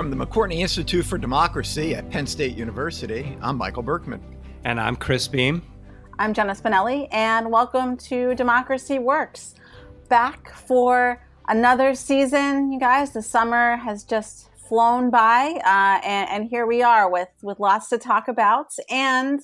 From 0.00 0.08
the 0.08 0.16
McCourtney 0.16 0.60
Institute 0.60 1.04
for 1.04 1.18
Democracy 1.18 1.94
at 1.94 2.08
Penn 2.08 2.26
State 2.26 2.56
University, 2.56 3.36
I'm 3.42 3.58
Michael 3.58 3.82
Berkman. 3.82 4.22
And 4.64 4.80
I'm 4.80 4.96
Chris 4.96 5.28
Beem. 5.28 5.60
I'm 6.18 6.32
Jenna 6.32 6.54
Spinelle, 6.54 7.06
and 7.12 7.52
welcome 7.52 7.98
to 7.98 8.34
Democracy 8.34 8.98
Works. 8.98 9.56
Back 10.08 10.54
for 10.54 11.22
another 11.48 11.94
season, 11.94 12.72
you 12.72 12.80
guys. 12.80 13.10
The 13.10 13.20
summer 13.20 13.76
has 13.76 14.02
just 14.02 14.48
flown 14.66 15.10
by, 15.10 15.60
uh, 15.66 16.00
and, 16.02 16.30
and, 16.30 16.44
here 16.48 16.64
we 16.64 16.82
are 16.82 17.10
with, 17.10 17.28
with 17.42 17.60
lots 17.60 17.90
to 17.90 17.98
talk 17.98 18.26
about 18.26 18.72
and 18.88 19.42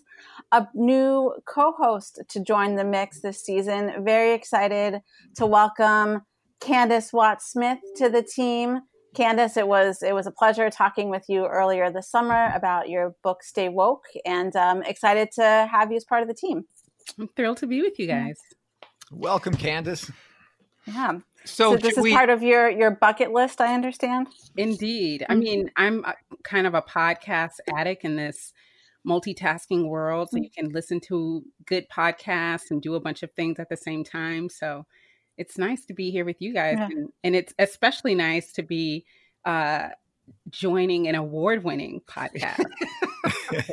a 0.52 0.66
new 0.72 1.34
co 1.44 1.72
host 1.72 2.22
to 2.30 2.40
join 2.40 2.76
the 2.76 2.84
mix 2.84 3.20
this 3.20 3.44
season. 3.44 3.92
Very 4.06 4.32
excited 4.32 5.02
to 5.34 5.44
welcome 5.44 6.22
Candis 6.60 7.12
Watts 7.12 7.52
Smith 7.52 7.80
to 7.96 8.08
the 8.08 8.22
team. 8.22 8.80
Candis, 9.16 9.56
it 9.56 9.66
was 9.66 10.02
it 10.02 10.14
was 10.14 10.26
a 10.26 10.30
pleasure 10.30 10.68
talking 10.68 11.08
with 11.08 11.24
you 11.28 11.46
earlier 11.46 11.90
this 11.90 12.10
summer 12.10 12.52
about 12.54 12.90
your 12.90 13.14
book 13.22 13.42
Stay 13.42 13.70
Woke, 13.70 14.04
and 14.26 14.54
um, 14.54 14.82
excited 14.82 15.30
to 15.32 15.68
have 15.70 15.90
you 15.90 15.96
as 15.96 16.04
part 16.04 16.20
of 16.20 16.28
the 16.28 16.34
team. 16.34 16.66
I'm 17.18 17.28
thrilled 17.28 17.56
to 17.58 17.66
be 17.66 17.80
with 17.80 17.98
you 17.98 18.06
guys. 18.06 18.38
Welcome, 19.10 19.54
Candis. 19.54 20.10
Yeah. 20.86 21.20
So, 21.44 21.72
so 21.72 21.76
this 21.76 21.96
is 21.96 22.02
we... 22.02 22.12
part 22.12 22.28
of 22.28 22.42
your 22.42 22.68
your 22.68 22.90
bucket 22.90 23.32
list, 23.32 23.60
I 23.62 23.72
understand. 23.72 24.26
Indeed. 24.56 25.24
I 25.28 25.32
mm-hmm. 25.32 25.40
mean, 25.40 25.70
I'm 25.76 26.04
a, 26.04 26.14
kind 26.44 26.66
of 26.66 26.74
a 26.74 26.82
podcast 26.82 27.52
addict 27.74 28.04
in 28.04 28.16
this 28.16 28.52
multitasking 29.08 29.88
world, 29.88 30.28
so 30.30 30.36
mm. 30.36 30.42
you 30.44 30.50
can 30.50 30.68
listen 30.72 31.00
to 31.08 31.42
good 31.64 31.86
podcasts 31.88 32.70
and 32.70 32.82
do 32.82 32.94
a 32.94 33.00
bunch 33.00 33.22
of 33.22 33.30
things 33.32 33.58
at 33.58 33.70
the 33.70 33.76
same 33.78 34.04
time. 34.04 34.50
So 34.50 34.84
it's 35.38 35.58
nice 35.58 35.84
to 35.86 35.94
be 35.94 36.10
here 36.10 36.24
with 36.24 36.40
you 36.40 36.52
guys, 36.52 36.76
yeah. 36.78 36.86
and, 36.86 37.12
and, 37.24 37.36
it's 37.36 37.52
especially 37.58 38.14
nice 38.14 38.52
to 38.52 38.62
be 38.62 39.04
uh, 39.44 39.88
joining 40.50 41.08
an 41.08 41.14
award-winning 41.14 42.00
podcast. 42.06 42.64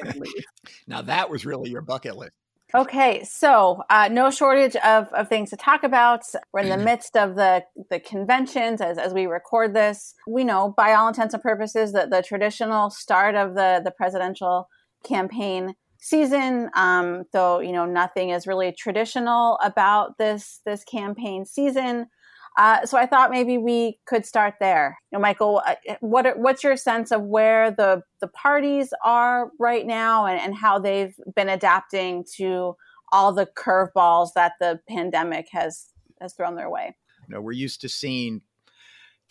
now 0.88 1.02
that 1.02 1.30
was 1.30 1.46
really 1.46 1.70
your 1.70 1.82
bucket 1.82 2.18
list. 2.18 2.36
Okay, 2.76 3.24
so 3.24 3.84
uh, 3.92 4.10
no 4.12 4.32
shortage 4.32 4.76
of, 4.78 5.08
of 5.14 5.30
things 5.30 5.52
to 5.52 5.56
talk 5.56 5.84
about. 5.84 6.24
We're 6.52 6.62
in 6.62 6.70
the 6.70 6.78
midst 6.78 7.16
of 7.16 7.36
the, 7.36 7.64
the 7.92 8.00
conventions 8.00 8.82
as, 8.82 8.98
as 8.98 9.14
we 9.14 9.28
record 9.28 9.76
this. 9.76 10.16
We 10.28 10.44
know, 10.44 10.74
by 10.76 10.94
all 10.94 11.08
intents 11.08 11.36
and 11.36 11.44
purposes, 11.44 11.94
that 11.94 12.10
the 12.10 12.24
traditional 12.24 12.90
start 12.90 13.36
of 13.36 13.54
the, 13.54 13.80
the 13.84 13.92
presidential 13.92 14.70
campaign 15.04 15.76
season. 16.04 16.70
Um, 16.76 17.24
though 17.32 17.60
you 17.60 17.72
know 17.72 17.86
nothing 17.86 18.30
is 18.30 18.46
really 18.46 18.72
traditional 18.72 19.58
about 19.64 20.18
this 20.18 20.60
this 20.66 20.84
campaign 20.84 21.46
season. 21.46 22.08
Uh, 22.56 22.86
so 22.86 23.00
I 23.00 23.08
thought 23.08 23.32
maybe 23.32 23.58
we 23.58 24.00
could 24.06 24.28
start 24.28 24.56
there. 24.60 25.00
You 25.12 25.18
know, 25.18 25.22
Michael, 25.22 25.64
uh, 25.66 25.76
what 26.02 26.38
what's 26.38 26.64
your 26.64 26.78
sense 26.78 27.12
of 27.12 27.24
where 27.24 27.72
the 27.72 28.04
the 28.20 28.28
parties 28.28 28.94
are 29.04 29.50
right 29.60 29.88
now 29.88 30.26
and, 30.26 30.40
and 30.40 30.54
how 30.54 30.78
they've 30.78 31.16
been 31.36 31.50
adapting 31.50 32.26
to 32.36 32.76
all 33.12 33.32
the 33.32 33.48
curveballs 33.48 34.30
that 34.36 34.54
the 34.60 34.80
pandemic 34.88 35.48
has 35.52 35.90
has 36.22 36.34
thrown 36.34 36.56
their 36.56 36.70
way? 36.70 36.96
You 37.28 37.36
know, 37.36 37.42
we're 37.42 37.54
used 37.54 37.82
to 37.82 37.90
seeing 37.90 38.42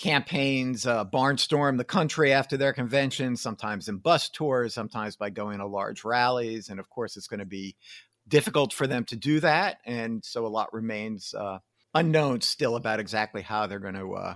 campaigns 0.03 0.84
uh, 0.84 1.05
barnstorm 1.05 1.78
the 1.78 1.84
country 1.84 2.33
after 2.33 2.56
their 2.56 2.72
convention, 2.72 3.36
sometimes 3.36 3.89
in 3.89 3.98
bus 3.98 4.28
tours, 4.28 4.75
sometimes 4.75 5.14
by 5.14 5.31
going 5.31 5.58
to 5.58 5.67
large 5.67 6.03
rallies. 6.03 6.69
And 6.69 6.81
of 6.81 6.91
course, 6.91 7.17
it's 7.17 7.28
going 7.28 7.41
to 7.41 7.47
be 7.47 7.77
difficult 8.27 8.73
for 8.73 8.89
them 8.89 9.05
to 9.05 9.17
do 9.17 9.39
that. 9.41 9.78
And 9.86 10.25
so 10.25 10.45
a 10.45 10.48
lot 10.48 10.75
remains 10.75 11.34
uh, 11.34 11.58
unknown 11.95 12.41
still 12.41 12.75
about 12.75 12.98
exactly 12.98 13.42
how 13.42 13.69
they're 13.69 13.78
going 13.78 13.95
to 13.95 14.14
uh, 14.14 14.34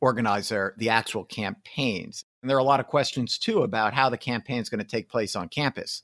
organize 0.00 0.48
their 0.48 0.74
the 0.78 0.90
actual 0.90 1.24
campaigns. 1.24 2.24
And 2.42 2.50
there 2.50 2.56
are 2.56 2.60
a 2.60 2.64
lot 2.64 2.80
of 2.80 2.88
questions 2.88 3.38
too 3.38 3.62
about 3.62 3.94
how 3.94 4.10
the 4.10 4.18
campaign 4.18 4.58
is 4.58 4.68
going 4.68 4.80
to 4.80 4.84
take 4.84 5.08
place 5.08 5.36
on 5.36 5.48
campus. 5.48 6.02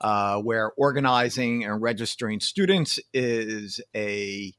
Uh, 0.00 0.38
where 0.40 0.70
organizing 0.76 1.64
and 1.64 1.82
registering 1.82 2.38
students 2.38 3.00
is 3.12 3.80
a 3.96 4.54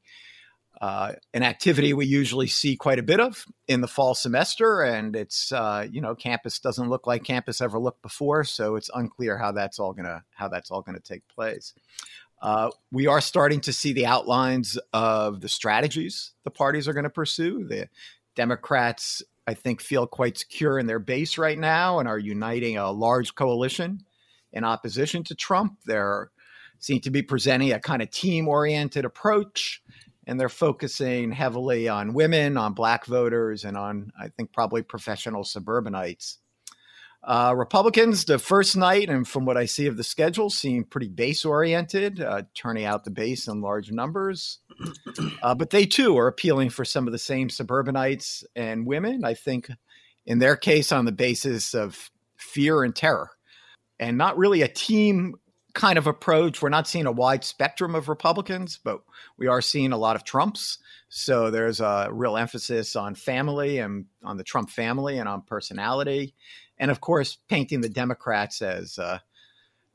uh, 0.80 1.12
an 1.34 1.42
activity 1.42 1.92
we 1.92 2.06
usually 2.06 2.46
see 2.46 2.74
quite 2.74 2.98
a 2.98 3.02
bit 3.02 3.20
of 3.20 3.44
in 3.68 3.82
the 3.82 3.88
fall 3.88 4.14
semester, 4.14 4.80
and 4.80 5.14
it's 5.14 5.52
uh, 5.52 5.86
you 5.90 6.00
know 6.00 6.14
campus 6.14 6.58
doesn't 6.58 6.88
look 6.88 7.06
like 7.06 7.22
campus 7.22 7.60
ever 7.60 7.78
looked 7.78 8.02
before, 8.02 8.44
so 8.44 8.76
it's 8.76 8.90
unclear 8.94 9.36
how 9.36 9.52
that's 9.52 9.78
all 9.78 9.92
gonna 9.92 10.24
how 10.34 10.48
that's 10.48 10.70
all 10.70 10.82
gonna 10.82 11.00
take 11.00 11.26
place. 11.28 11.74
Uh, 12.40 12.70
we 12.90 13.06
are 13.06 13.20
starting 13.20 13.60
to 13.60 13.72
see 13.72 13.92
the 13.92 14.06
outlines 14.06 14.78
of 14.94 15.42
the 15.42 15.48
strategies 15.48 16.32
the 16.44 16.50
parties 16.50 16.88
are 16.88 16.94
going 16.94 17.04
to 17.04 17.10
pursue. 17.10 17.64
The 17.64 17.88
Democrats, 18.34 19.22
I 19.46 19.52
think, 19.52 19.82
feel 19.82 20.06
quite 20.06 20.38
secure 20.38 20.78
in 20.78 20.86
their 20.86 20.98
base 20.98 21.36
right 21.36 21.58
now 21.58 21.98
and 21.98 22.08
are 22.08 22.18
uniting 22.18 22.78
a 22.78 22.90
large 22.90 23.34
coalition 23.34 24.06
in 24.54 24.64
opposition 24.64 25.22
to 25.24 25.34
Trump. 25.34 25.76
They're 25.84 26.30
seem 26.78 27.00
to 27.00 27.10
be 27.10 27.20
presenting 27.20 27.72
a 27.72 27.78
kind 27.78 28.00
of 28.00 28.10
team 28.10 28.48
oriented 28.48 29.04
approach 29.04 29.82
and 30.30 30.38
they're 30.38 30.48
focusing 30.48 31.32
heavily 31.32 31.88
on 31.88 32.14
women, 32.14 32.56
on 32.56 32.72
black 32.72 33.04
voters, 33.04 33.64
and 33.64 33.76
on, 33.76 34.12
I 34.16 34.28
think, 34.28 34.52
probably 34.52 34.80
professional 34.80 35.42
suburbanites. 35.42 36.38
Uh, 37.24 37.52
Republicans, 37.56 38.24
the 38.24 38.38
first 38.38 38.76
night, 38.76 39.10
and 39.10 39.26
from 39.26 39.44
what 39.44 39.56
I 39.56 39.64
see 39.64 39.88
of 39.88 39.96
the 39.96 40.04
schedule, 40.04 40.48
seem 40.48 40.84
pretty 40.84 41.08
base 41.08 41.44
oriented, 41.44 42.20
uh, 42.20 42.42
turning 42.54 42.84
out 42.84 43.02
the 43.02 43.10
base 43.10 43.48
in 43.48 43.60
large 43.60 43.90
numbers. 43.90 44.60
Uh, 45.42 45.52
but 45.52 45.70
they 45.70 45.84
too 45.84 46.16
are 46.16 46.28
appealing 46.28 46.70
for 46.70 46.84
some 46.84 47.08
of 47.08 47.12
the 47.12 47.18
same 47.18 47.50
suburbanites 47.50 48.44
and 48.54 48.86
women, 48.86 49.24
I 49.24 49.34
think, 49.34 49.68
in 50.26 50.38
their 50.38 50.54
case, 50.54 50.92
on 50.92 51.06
the 51.06 51.12
basis 51.12 51.74
of 51.74 52.08
fear 52.36 52.84
and 52.84 52.94
terror, 52.94 53.30
and 53.98 54.16
not 54.16 54.38
really 54.38 54.62
a 54.62 54.68
team 54.68 55.34
kind 55.74 55.98
of 55.98 56.06
approach. 56.06 56.62
We're 56.62 56.68
not 56.68 56.88
seeing 56.88 57.06
a 57.06 57.12
wide 57.12 57.44
spectrum 57.44 57.94
of 57.94 58.08
Republicans, 58.08 58.78
but 58.82 59.02
we 59.36 59.46
are 59.46 59.60
seeing 59.60 59.92
a 59.92 59.98
lot 59.98 60.16
of 60.16 60.24
Trumps. 60.24 60.78
So 61.08 61.50
there's 61.50 61.80
a 61.80 62.08
real 62.10 62.36
emphasis 62.36 62.96
on 62.96 63.14
family 63.14 63.78
and 63.78 64.06
on 64.22 64.36
the 64.36 64.44
Trump 64.44 64.70
family 64.70 65.18
and 65.18 65.28
on 65.28 65.42
personality, 65.42 66.34
and 66.78 66.90
of 66.90 67.00
course, 67.00 67.38
painting 67.48 67.80
the 67.80 67.88
Democrats 67.88 68.62
as 68.62 68.98
uh, 68.98 69.18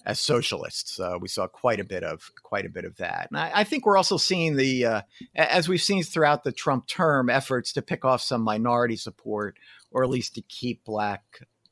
as 0.05 0.19
socialists. 0.19 0.99
Uh, 0.99 1.17
we 1.19 1.27
saw 1.27 1.47
quite 1.47 1.79
a 1.79 1.85
bit 1.85 2.03
of 2.03 2.29
quite 2.43 2.65
a 2.65 2.69
bit 2.69 2.85
of 2.85 2.97
that, 2.97 3.27
and 3.31 3.39
I, 3.39 3.51
I 3.55 3.63
think 3.63 3.85
we're 3.85 3.97
also 3.97 4.17
seeing 4.17 4.55
the 4.55 4.85
uh, 4.85 5.01
as 5.35 5.69
we've 5.69 5.81
seen 5.81 6.03
throughout 6.03 6.43
the 6.43 6.51
Trump 6.51 6.85
term 6.87 7.29
efforts 7.29 7.73
to 7.73 7.81
pick 7.81 8.03
off 8.03 8.21
some 8.21 8.41
minority 8.41 8.97
support 8.97 9.57
or 9.91 10.03
at 10.03 10.09
least 10.09 10.35
to 10.35 10.41
keep 10.41 10.83
black 10.83 11.23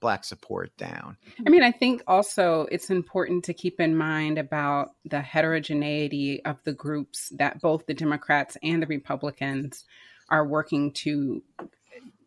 black 0.03 0.25
support 0.25 0.75
down. 0.75 1.15
I 1.47 1.49
mean, 1.49 1.63
I 1.63 1.71
think 1.71 2.03
also 2.07 2.67
it's 2.69 2.89
important 2.89 3.45
to 3.45 3.53
keep 3.53 3.79
in 3.79 3.95
mind 3.95 4.37
about 4.37 4.91
the 5.05 5.21
heterogeneity 5.21 6.43
of 6.43 6.57
the 6.65 6.73
groups 6.73 7.29
that 7.37 7.61
both 7.61 7.85
the 7.85 7.93
Democrats 7.93 8.57
and 8.61 8.83
the 8.83 8.87
Republicans 8.87 9.85
are 10.29 10.45
working 10.45 10.91
to 10.91 11.41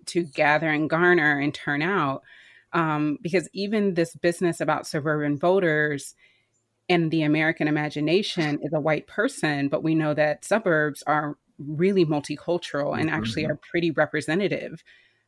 to 0.06 0.22
gather 0.25 0.70
and 0.70 0.88
garner 0.88 1.38
and 1.38 1.53
turn 1.53 1.82
out. 1.82 2.22
Um, 2.72 3.19
because 3.20 3.48
even 3.53 3.92
this 3.92 4.15
business 4.16 4.60
about 4.62 4.86
suburban 4.86 5.38
voters 5.38 6.15
and 6.88 7.10
the 7.10 7.25
American 7.25 7.69
imagination 7.69 8.59
is 8.62 8.72
a 8.72 8.81
white 8.81 9.06
person, 9.06 9.69
but 9.69 9.82
we 9.82 9.94
know 9.94 10.15
that 10.15 10.47
suburbs 10.47 11.03
are 11.06 11.36
really 11.59 12.06
multicultural 12.06 12.98
and 12.98 13.10
actually 13.10 13.42
mm-hmm. 13.42 13.53
are 13.53 13.60
pretty 13.70 13.91
representative 13.91 14.82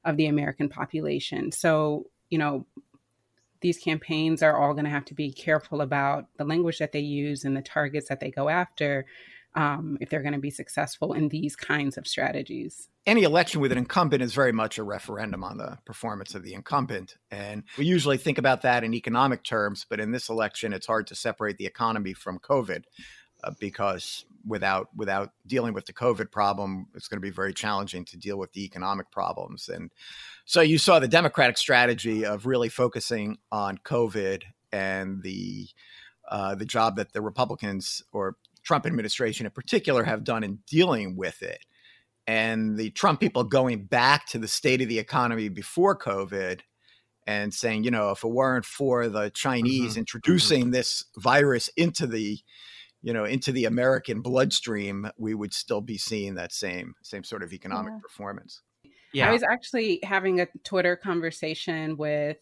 of 0.04 0.16
the 0.16 0.26
American 0.26 0.68
population. 0.68 1.52
So 1.52 2.06
you 2.30 2.38
know, 2.38 2.66
these 3.60 3.78
campaigns 3.78 4.42
are 4.42 4.56
all 4.56 4.72
going 4.72 4.84
to 4.84 4.90
have 4.90 5.04
to 5.06 5.14
be 5.14 5.32
careful 5.32 5.80
about 5.80 6.26
the 6.36 6.44
language 6.44 6.78
that 6.78 6.92
they 6.92 7.00
use 7.00 7.44
and 7.44 7.56
the 7.56 7.62
targets 7.62 8.08
that 8.08 8.20
they 8.20 8.30
go 8.30 8.48
after 8.48 9.06
um, 9.54 9.98
if 10.00 10.08
they're 10.08 10.22
going 10.22 10.34
to 10.34 10.38
be 10.38 10.50
successful 10.50 11.12
in 11.12 11.28
these 11.28 11.56
kinds 11.56 11.96
of 11.96 12.06
strategies. 12.06 12.88
Any 13.06 13.22
election 13.22 13.60
with 13.60 13.72
an 13.72 13.78
incumbent 13.78 14.22
is 14.22 14.34
very 14.34 14.52
much 14.52 14.78
a 14.78 14.84
referendum 14.84 15.42
on 15.42 15.56
the 15.56 15.78
performance 15.84 16.34
of 16.34 16.44
the 16.44 16.54
incumbent. 16.54 17.16
And 17.30 17.64
we 17.76 17.86
usually 17.86 18.18
think 18.18 18.38
about 18.38 18.62
that 18.62 18.84
in 18.84 18.94
economic 18.94 19.42
terms, 19.42 19.86
but 19.88 19.98
in 19.98 20.12
this 20.12 20.28
election, 20.28 20.72
it's 20.72 20.86
hard 20.86 21.06
to 21.08 21.14
separate 21.14 21.56
the 21.56 21.66
economy 21.66 22.12
from 22.12 22.38
COVID 22.38 22.84
uh, 23.44 23.52
because 23.58 24.24
without 24.46 24.88
without 24.96 25.30
dealing 25.46 25.74
with 25.74 25.86
the 25.86 25.92
COVID 25.92 26.30
problem, 26.30 26.86
it's 26.94 27.08
going 27.08 27.18
to 27.18 27.26
be 27.26 27.30
very 27.30 27.52
challenging 27.52 28.04
to 28.06 28.16
deal 28.16 28.38
with 28.38 28.52
the 28.52 28.64
economic 28.64 29.10
problems. 29.10 29.68
And 29.68 29.90
so 30.44 30.60
you 30.60 30.78
saw 30.78 30.98
the 30.98 31.08
Democratic 31.08 31.58
strategy 31.58 32.24
of 32.24 32.46
really 32.46 32.68
focusing 32.68 33.38
on 33.52 33.78
COVID 33.78 34.42
and 34.72 35.22
the 35.22 35.68
uh, 36.28 36.54
the 36.54 36.66
job 36.66 36.96
that 36.96 37.12
the 37.12 37.22
Republicans 37.22 38.02
or 38.12 38.36
Trump 38.62 38.86
administration 38.86 39.46
in 39.46 39.52
particular 39.52 40.04
have 40.04 40.24
done 40.24 40.44
in 40.44 40.58
dealing 40.66 41.16
with 41.16 41.42
it. 41.42 41.64
And 42.26 42.76
the 42.76 42.90
Trump 42.90 43.20
people 43.20 43.44
going 43.44 43.84
back 43.84 44.26
to 44.26 44.38
the 44.38 44.48
state 44.48 44.82
of 44.82 44.88
the 44.88 44.98
economy 44.98 45.48
before 45.48 45.96
COVID 45.96 46.60
and 47.26 47.52
saying, 47.52 47.84
you 47.84 47.90
know, 47.90 48.10
if 48.10 48.24
it 48.24 48.28
weren't 48.28 48.66
for 48.66 49.08
the 49.08 49.30
Chinese 49.30 49.92
mm-hmm. 49.92 50.00
introducing 50.00 50.62
mm-hmm. 50.64 50.72
this 50.72 51.04
virus 51.16 51.68
into 51.76 52.06
the 52.06 52.38
you 53.02 53.12
know 53.12 53.24
into 53.24 53.52
the 53.52 53.64
American 53.64 54.20
bloodstream, 54.20 55.10
we 55.16 55.34
would 55.34 55.54
still 55.54 55.80
be 55.80 55.98
seeing 55.98 56.34
that 56.34 56.52
same 56.52 56.94
same 57.02 57.24
sort 57.24 57.42
of 57.42 57.52
economic 57.52 57.92
yeah. 57.94 58.00
performance. 58.02 58.62
Yeah. 59.12 59.28
I 59.28 59.32
was 59.32 59.42
actually 59.42 60.00
having 60.02 60.40
a 60.40 60.48
Twitter 60.64 60.94
conversation 60.94 61.96
with 61.96 62.36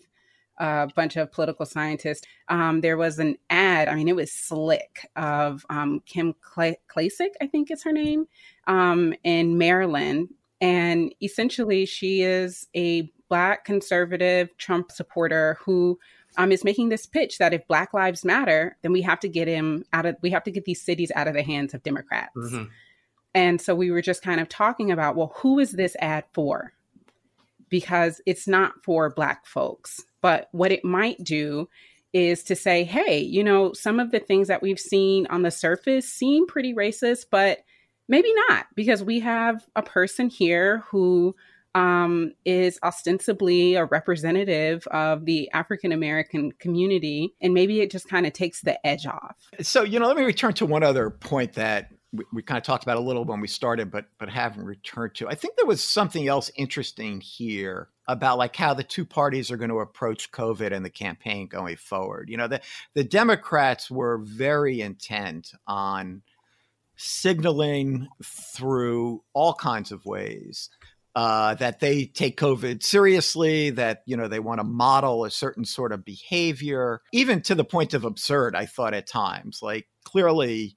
a 0.59 0.89
bunch 0.95 1.17
of 1.17 1.31
political 1.33 1.67
scientists. 1.67 2.27
Um, 2.49 2.81
there 2.81 2.97
was 2.97 3.19
an 3.19 3.37
ad, 3.51 3.89
I 3.89 3.95
mean, 3.95 4.09
it 4.09 4.17
was 4.17 4.33
slick, 4.33 5.09
of 5.15 5.65
um, 5.71 6.01
Kim 6.07 6.35
Klacik, 6.43 7.31
I 7.41 7.47
think 7.47 7.71
is 7.71 7.85
her 7.85 7.93
name, 7.93 8.27
um, 8.67 9.15
in 9.23 9.59
Maryland. 9.59 10.31
And 10.61 11.15
essentially, 11.23 11.87
she 11.87 12.23
is 12.23 12.67
a 12.75 13.11
Black 13.29 13.65
conservative 13.65 14.57
Trump 14.57 14.93
supporter 14.93 15.59
who 15.61 15.99
um, 16.37 16.53
is 16.53 16.65
making 16.65 16.89
this 16.89 17.07
pitch 17.07 17.39
that 17.39 17.55
if 17.55 17.67
Black 17.67 17.95
Lives 17.95 18.25
Matter, 18.25 18.77
then 18.83 18.93
we 18.93 19.03
have 19.03 19.21
to 19.21 19.29
get 19.29 19.49
him 19.49 19.85
out 19.93 20.07
of, 20.07 20.17
we 20.23 20.31
have 20.31 20.45
to 20.45 20.51
get 20.51 20.65
these 20.65 20.83
cities 20.83 21.13
out 21.15 21.29
of 21.29 21.35
the 21.35 21.43
hands 21.43 21.75
of 21.75 21.83
Democrats. 21.83 22.37
Mm-hmm. 22.37 22.65
And 23.35 23.61
so 23.61 23.75
we 23.75 23.91
were 23.91 24.03
just 24.03 24.23
kind 24.23 24.41
of 24.41 24.49
talking 24.49 24.91
about, 24.91 25.17
well, 25.17 25.33
who 25.37 25.59
is 25.59 25.73
this 25.73 25.97
ad 26.01 26.25
for? 26.33 26.73
Because 27.69 28.21
it's 28.27 28.49
not 28.49 28.73
for 28.83 29.11
Black 29.11 29.47
folks. 29.47 30.05
But 30.21 30.49
what 30.53 30.73
it 30.73 30.85
might 30.85 31.23
do 31.23 31.69
is 32.13 32.43
to 32.45 32.57
say, 32.57 32.83
hey, 32.85 33.19
you 33.19 33.45
know, 33.45 33.75
some 33.75 34.01
of 34.01 34.11
the 34.11 34.21
things 34.21 34.49
that 34.49 34.63
we've 34.63 34.81
seen 34.81 35.27
on 35.27 35.43
the 35.43 35.51
surface 35.51 36.11
seem 36.11 36.47
pretty 36.47 36.73
racist, 36.73 37.27
but 37.31 37.59
maybe 38.09 38.33
not, 38.49 38.67
because 38.75 39.03
we 39.03 39.21
have 39.21 39.67
a 39.77 39.83
person 39.83 40.31
here 40.31 40.85
who 40.91 41.35
um, 41.77 42.33
is 42.47 42.79
ostensibly 42.83 43.75
a 43.75 43.85
representative 43.85 44.87
of 44.87 45.27
the 45.27 45.51
African 45.53 45.93
American 45.93 46.53
community, 46.53 47.35
and 47.43 47.53
maybe 47.53 47.83
it 47.83 47.91
just 47.91 48.09
kind 48.09 48.27
of 48.27 48.33
takes 48.33 48.63
the 48.63 48.85
edge 48.85 49.07
off. 49.07 49.37
So, 49.61 49.83
you 49.85 50.01
know, 50.01 50.07
let 50.07 50.17
me 50.17 50.23
return 50.23 50.55
to 50.55 50.65
one 50.65 50.83
other 50.83 51.11
point 51.11 51.53
that 51.53 51.91
we, 52.13 52.25
we, 52.33 52.43
kind 52.43 52.57
of 52.57 52.65
talked 52.65 52.83
about 52.83 52.97
a 52.97 53.01
little 53.01 53.27
when 53.27 53.43
we 53.43 53.49
started, 53.49 53.91
but 53.91 54.07
but 54.19 54.31
haven't 54.31 54.65
returned 54.65 55.17
to. 55.17 55.29
I 55.29 55.35
think 55.35 55.57
there 55.57 55.67
was 55.67 55.85
something 55.85 56.27
else 56.27 56.51
interesting 56.57 57.21
here 57.21 57.91
about 58.09 58.39
like 58.39 58.57
how 58.57 58.73
the 58.73 58.83
two 58.83 59.05
parties 59.05 59.51
are 59.51 59.59
going 59.59 59.69
to 59.69 59.81
approach 59.81 60.33
COVID 60.33 60.73
and 60.73 60.83
the 60.83 60.91
campaign 60.91 61.47
going 61.47 61.77
forward. 61.77 62.31
You 62.31 62.39
know, 62.39 62.49
the 62.49 62.63
the 62.95 63.05
Democrats 63.05 63.91
were 63.91 64.17
very 64.17 64.81
intent 64.81 65.53
on 65.67 66.23
signaling 66.97 68.09
through 68.25 69.23
all 69.35 69.53
kinds 69.53 69.93
of 69.93 70.07
ways 70.07 70.71
uh, 71.17 71.55
that 71.55 71.81
they 71.81 72.05
take 72.05 72.39
COVID 72.39 72.83
seriously, 72.83 73.71
that 73.71 74.03
you 74.05 74.19
know 74.19 74.29
they 74.29 74.39
want 74.39 74.61
to 74.61 74.65
model 74.65 75.25
a 75.25 75.31
certain 75.31 75.65
sort 75.65 75.91
of 75.91 76.05
behavior, 76.05 77.01
even 77.11 77.41
to 77.41 77.55
the 77.55 77.65
point 77.65 77.95
of 77.95 78.05
absurd. 78.05 78.55
I 78.55 78.67
thought 78.67 78.93
at 78.93 79.07
times, 79.07 79.61
like 79.63 79.89
clearly, 80.05 80.77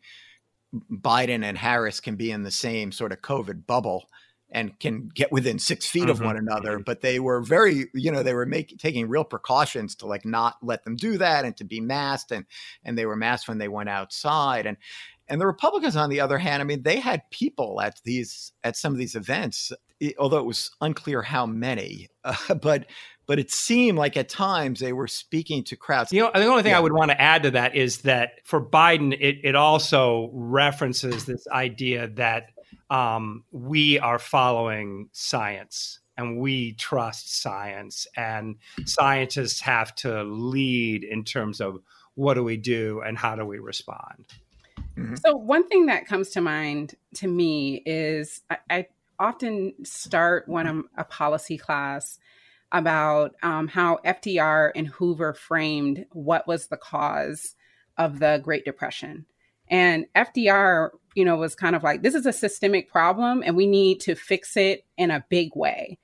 Biden 0.90 1.44
and 1.44 1.58
Harris 1.58 2.00
can 2.00 2.16
be 2.16 2.32
in 2.32 2.44
the 2.44 2.52
same 2.52 2.94
sort 2.94 3.12
of 3.12 3.22
COVID 3.22 3.68
bubble 3.68 4.10
and 4.50 4.80
can 4.80 5.10
get 5.14 5.30
within 5.30 5.60
six 5.60 5.86
feet 5.86 6.04
mm-hmm. 6.04 6.12
of 6.12 6.22
one 6.22 6.38
another, 6.38 6.76
mm-hmm. 6.76 6.84
but 6.84 7.02
they 7.02 7.20
were 7.20 7.42
very, 7.42 7.88
you 7.94 8.10
know, 8.10 8.24
they 8.24 8.34
were 8.34 8.46
making 8.46 8.78
taking 8.78 9.10
real 9.10 9.26
precautions 9.26 9.94
to 9.96 10.08
like 10.08 10.24
not 10.24 10.56
let 10.62 10.86
them 10.86 10.96
do 10.96 11.18
that 11.18 11.44
and 11.44 11.58
to 11.58 11.66
be 11.66 11.82
masked, 11.82 12.32
and 12.32 12.46
and 12.86 12.98
they 12.98 13.06
were 13.06 13.18
masked 13.18 13.50
when 13.50 13.58
they 13.58 13.68
went 13.68 13.90
outside, 13.90 14.66
and 14.66 14.78
and 15.28 15.42
the 15.42 15.48
Republicans, 15.48 15.98
on 15.98 16.10
the 16.10 16.22
other 16.22 16.38
hand, 16.38 16.62
I 16.62 16.66
mean, 16.66 16.84
they 16.84 17.02
had 17.02 17.30
people 17.30 17.82
at 17.82 18.00
these 18.06 18.54
at 18.64 18.78
some 18.78 18.94
of 18.94 18.98
these 18.98 19.16
events 19.16 19.74
although 20.18 20.38
it 20.38 20.46
was 20.46 20.72
unclear 20.82 21.22
how 21.22 21.46
many, 21.46 22.10
uh, 22.24 22.56
but 22.56 22.88
but 23.28 23.38
it 23.38 23.52
seemed 23.52 23.98
like 23.98 24.18
at 24.18 24.28
times 24.28 24.80
they 24.80 24.92
were 24.92 25.08
speaking 25.08 25.64
to 25.66 25.76
crowds. 25.76 26.12
You 26.12 26.22
know, 26.22 26.32
the 26.34 26.46
only 26.46 26.64
thing 26.64 26.72
yeah. 26.72 26.80
I 26.80 26.82
would 26.82 26.94
want 26.94 27.12
to 27.12 27.22
add 27.22 27.44
to 27.44 27.52
that 27.52 27.76
is 27.76 28.00
that 28.00 28.40
for 28.44 28.60
Biden, 28.60 29.14
it, 29.14 29.42
it 29.44 29.56
also 29.56 30.32
references 30.34 31.26
this 31.26 31.48
idea 31.48 32.08
that 32.16 32.48
um, 32.90 33.44
we 33.52 34.00
are 34.00 34.18
following 34.18 35.10
science 35.12 36.00
and 36.18 36.40
we 36.40 36.74
trust 36.74 37.40
science, 37.42 38.06
and 38.18 38.58
scientists 38.86 39.62
have 39.62 39.96
to 39.96 40.24
lead 40.24 41.04
in 41.04 41.24
terms 41.24 41.62
of 41.62 41.78
what 42.16 42.34
do 42.34 42.44
we 42.44 42.58
do 42.58 43.02
and 43.06 43.18
how 43.18 43.36
do 43.36 43.46
we 43.46 43.60
respond. 43.60 44.26
Mm-hmm. 44.98 45.16
So, 45.16 45.36
one 45.36 45.68
thing 45.70 45.86
that 45.86 46.08
comes 46.08 46.32
to 46.32 46.42
mind 46.42 46.96
to 47.16 47.28
me 47.28 47.82
is 47.86 48.42
I, 48.50 48.58
I 48.70 48.88
often 49.20 49.74
start 49.84 50.48
when 50.48 50.68
I'm 50.68 50.90
a 50.98 51.04
policy 51.04 51.58
class 51.58 52.20
about 52.72 53.36
um, 53.42 53.68
how 53.68 54.00
FDR 54.06 54.72
and 54.76 54.88
Hoover 54.88 55.34
framed 55.34 56.06
what 56.12 56.48
was 56.48 56.68
the 56.68 56.78
cause 56.78 57.56
of 57.98 58.20
the 58.20 58.40
Great 58.44 58.66
Depression. 58.66 59.26
And 59.70 60.06
FDR, 60.16 60.90
you 61.16 61.26
know, 61.26 61.36
was 61.36 61.56
kind 61.56 61.76
of 61.76 61.84
like, 61.84 62.02
this 62.02 62.16
is 62.16 62.26
a 62.26 62.34
systemic 62.34 62.90
problem 62.90 63.44
and 63.46 63.56
we 63.56 63.68
need 63.68 64.00
to 64.02 64.16
fix 64.16 64.58
it 64.58 64.86
in 64.98 65.12
a 65.12 65.26
big 65.30 65.50
way. 65.56 66.00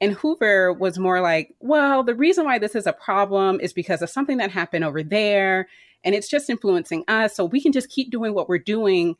And 0.00 0.12
Hoover 0.12 0.72
was 0.72 0.98
more 0.98 1.20
like, 1.20 1.54
well, 1.60 2.02
the 2.02 2.14
reason 2.14 2.44
why 2.44 2.58
this 2.58 2.74
is 2.74 2.86
a 2.86 2.92
problem 2.92 3.60
is 3.60 3.72
because 3.72 4.02
of 4.02 4.10
something 4.10 4.36
that 4.38 4.50
happened 4.50 4.84
over 4.84 5.02
there 5.02 5.68
and 6.04 6.14
it's 6.14 6.28
just 6.28 6.50
influencing 6.50 7.04
us. 7.08 7.34
So 7.34 7.44
we 7.44 7.62
can 7.62 7.72
just 7.72 7.88
keep 7.88 8.10
doing 8.10 8.34
what 8.34 8.48
we're 8.48 8.58
doing 8.58 9.16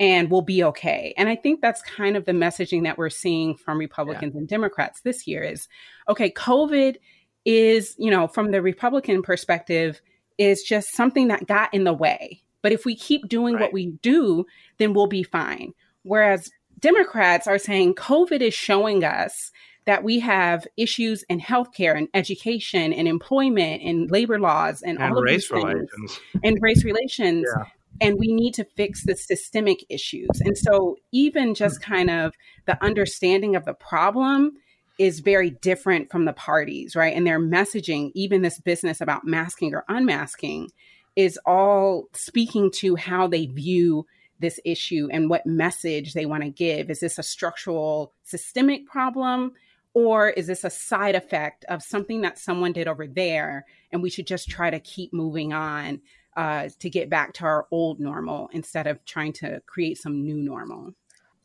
and 0.00 0.30
we'll 0.30 0.40
be 0.40 0.64
okay. 0.64 1.12
And 1.18 1.28
I 1.28 1.36
think 1.36 1.60
that's 1.60 1.82
kind 1.82 2.16
of 2.16 2.24
the 2.24 2.32
messaging 2.32 2.84
that 2.84 2.96
we're 2.96 3.10
seeing 3.10 3.54
from 3.54 3.78
Republicans 3.78 4.32
yeah. 4.34 4.38
and 4.38 4.48
Democrats 4.48 5.02
this 5.02 5.26
year 5.26 5.42
is 5.44 5.68
okay, 6.08 6.30
COVID 6.30 6.96
is, 7.44 7.94
you 7.98 8.10
know, 8.10 8.26
from 8.26 8.50
the 8.50 8.62
Republican 8.62 9.22
perspective, 9.22 10.00
is 10.38 10.62
just 10.62 10.94
something 10.94 11.28
that 11.28 11.46
got 11.46 11.72
in 11.74 11.84
the 11.84 11.92
way. 11.92 12.42
But 12.62 12.72
if 12.72 12.84
we 12.86 12.96
keep 12.96 13.28
doing 13.28 13.54
right. 13.54 13.60
what 13.60 13.72
we 13.74 13.86
do, 14.02 14.46
then 14.78 14.94
we'll 14.94 15.06
be 15.06 15.22
fine. 15.22 15.74
Whereas 16.02 16.50
Democrats 16.78 17.46
are 17.46 17.58
saying 17.58 17.94
COVID 17.94 18.40
is 18.40 18.54
showing 18.54 19.04
us 19.04 19.52
that 19.84 20.02
we 20.02 20.20
have 20.20 20.66
issues 20.78 21.24
in 21.24 21.40
healthcare 21.40 21.96
and 21.96 22.08
education 22.14 22.92
and 22.92 23.06
employment 23.06 23.82
and 23.82 24.10
labor 24.10 24.38
laws 24.38 24.82
and, 24.82 24.98
and 24.98 25.12
all 25.12 25.18
of 25.18 25.24
race 25.24 25.48
these 25.48 25.50
relations 25.50 26.20
and 26.42 26.58
race 26.60 26.84
relations 26.84 27.46
yeah 27.56 27.64
and 28.00 28.18
we 28.18 28.32
need 28.32 28.54
to 28.54 28.64
fix 28.64 29.04
the 29.04 29.16
systemic 29.16 29.84
issues. 29.88 30.28
And 30.40 30.56
so, 30.56 30.96
even 31.12 31.54
just 31.54 31.82
kind 31.82 32.10
of 32.10 32.32
the 32.66 32.82
understanding 32.82 33.56
of 33.56 33.64
the 33.64 33.74
problem 33.74 34.52
is 34.98 35.20
very 35.20 35.50
different 35.50 36.10
from 36.10 36.26
the 36.26 36.32
parties, 36.32 36.94
right? 36.94 37.16
And 37.16 37.26
their 37.26 37.40
messaging, 37.40 38.10
even 38.14 38.42
this 38.42 38.60
business 38.60 39.00
about 39.00 39.24
masking 39.24 39.74
or 39.74 39.84
unmasking, 39.88 40.70
is 41.16 41.38
all 41.46 42.04
speaking 42.12 42.70
to 42.70 42.96
how 42.96 43.26
they 43.26 43.46
view 43.46 44.06
this 44.40 44.60
issue 44.64 45.08
and 45.10 45.28
what 45.28 45.46
message 45.46 46.14
they 46.14 46.26
want 46.26 46.42
to 46.42 46.50
give. 46.50 46.90
Is 46.90 47.00
this 47.00 47.18
a 47.18 47.22
structural, 47.22 48.12
systemic 48.24 48.86
problem? 48.86 49.52
Or 49.92 50.28
is 50.28 50.46
this 50.46 50.64
a 50.64 50.70
side 50.70 51.14
effect 51.14 51.64
of 51.68 51.82
something 51.82 52.20
that 52.20 52.38
someone 52.38 52.72
did 52.72 52.86
over 52.86 53.06
there? 53.06 53.64
And 53.90 54.02
we 54.02 54.10
should 54.10 54.26
just 54.26 54.48
try 54.48 54.70
to 54.70 54.80
keep 54.80 55.12
moving 55.12 55.52
on 55.52 56.00
uh, 56.36 56.68
to 56.78 56.90
get 56.90 57.10
back 57.10 57.32
to 57.34 57.44
our 57.44 57.66
old 57.70 58.00
normal 58.00 58.48
instead 58.52 58.86
of 58.86 59.04
trying 59.04 59.32
to 59.34 59.60
create 59.66 59.98
some 59.98 60.22
new 60.22 60.36
normal. 60.36 60.94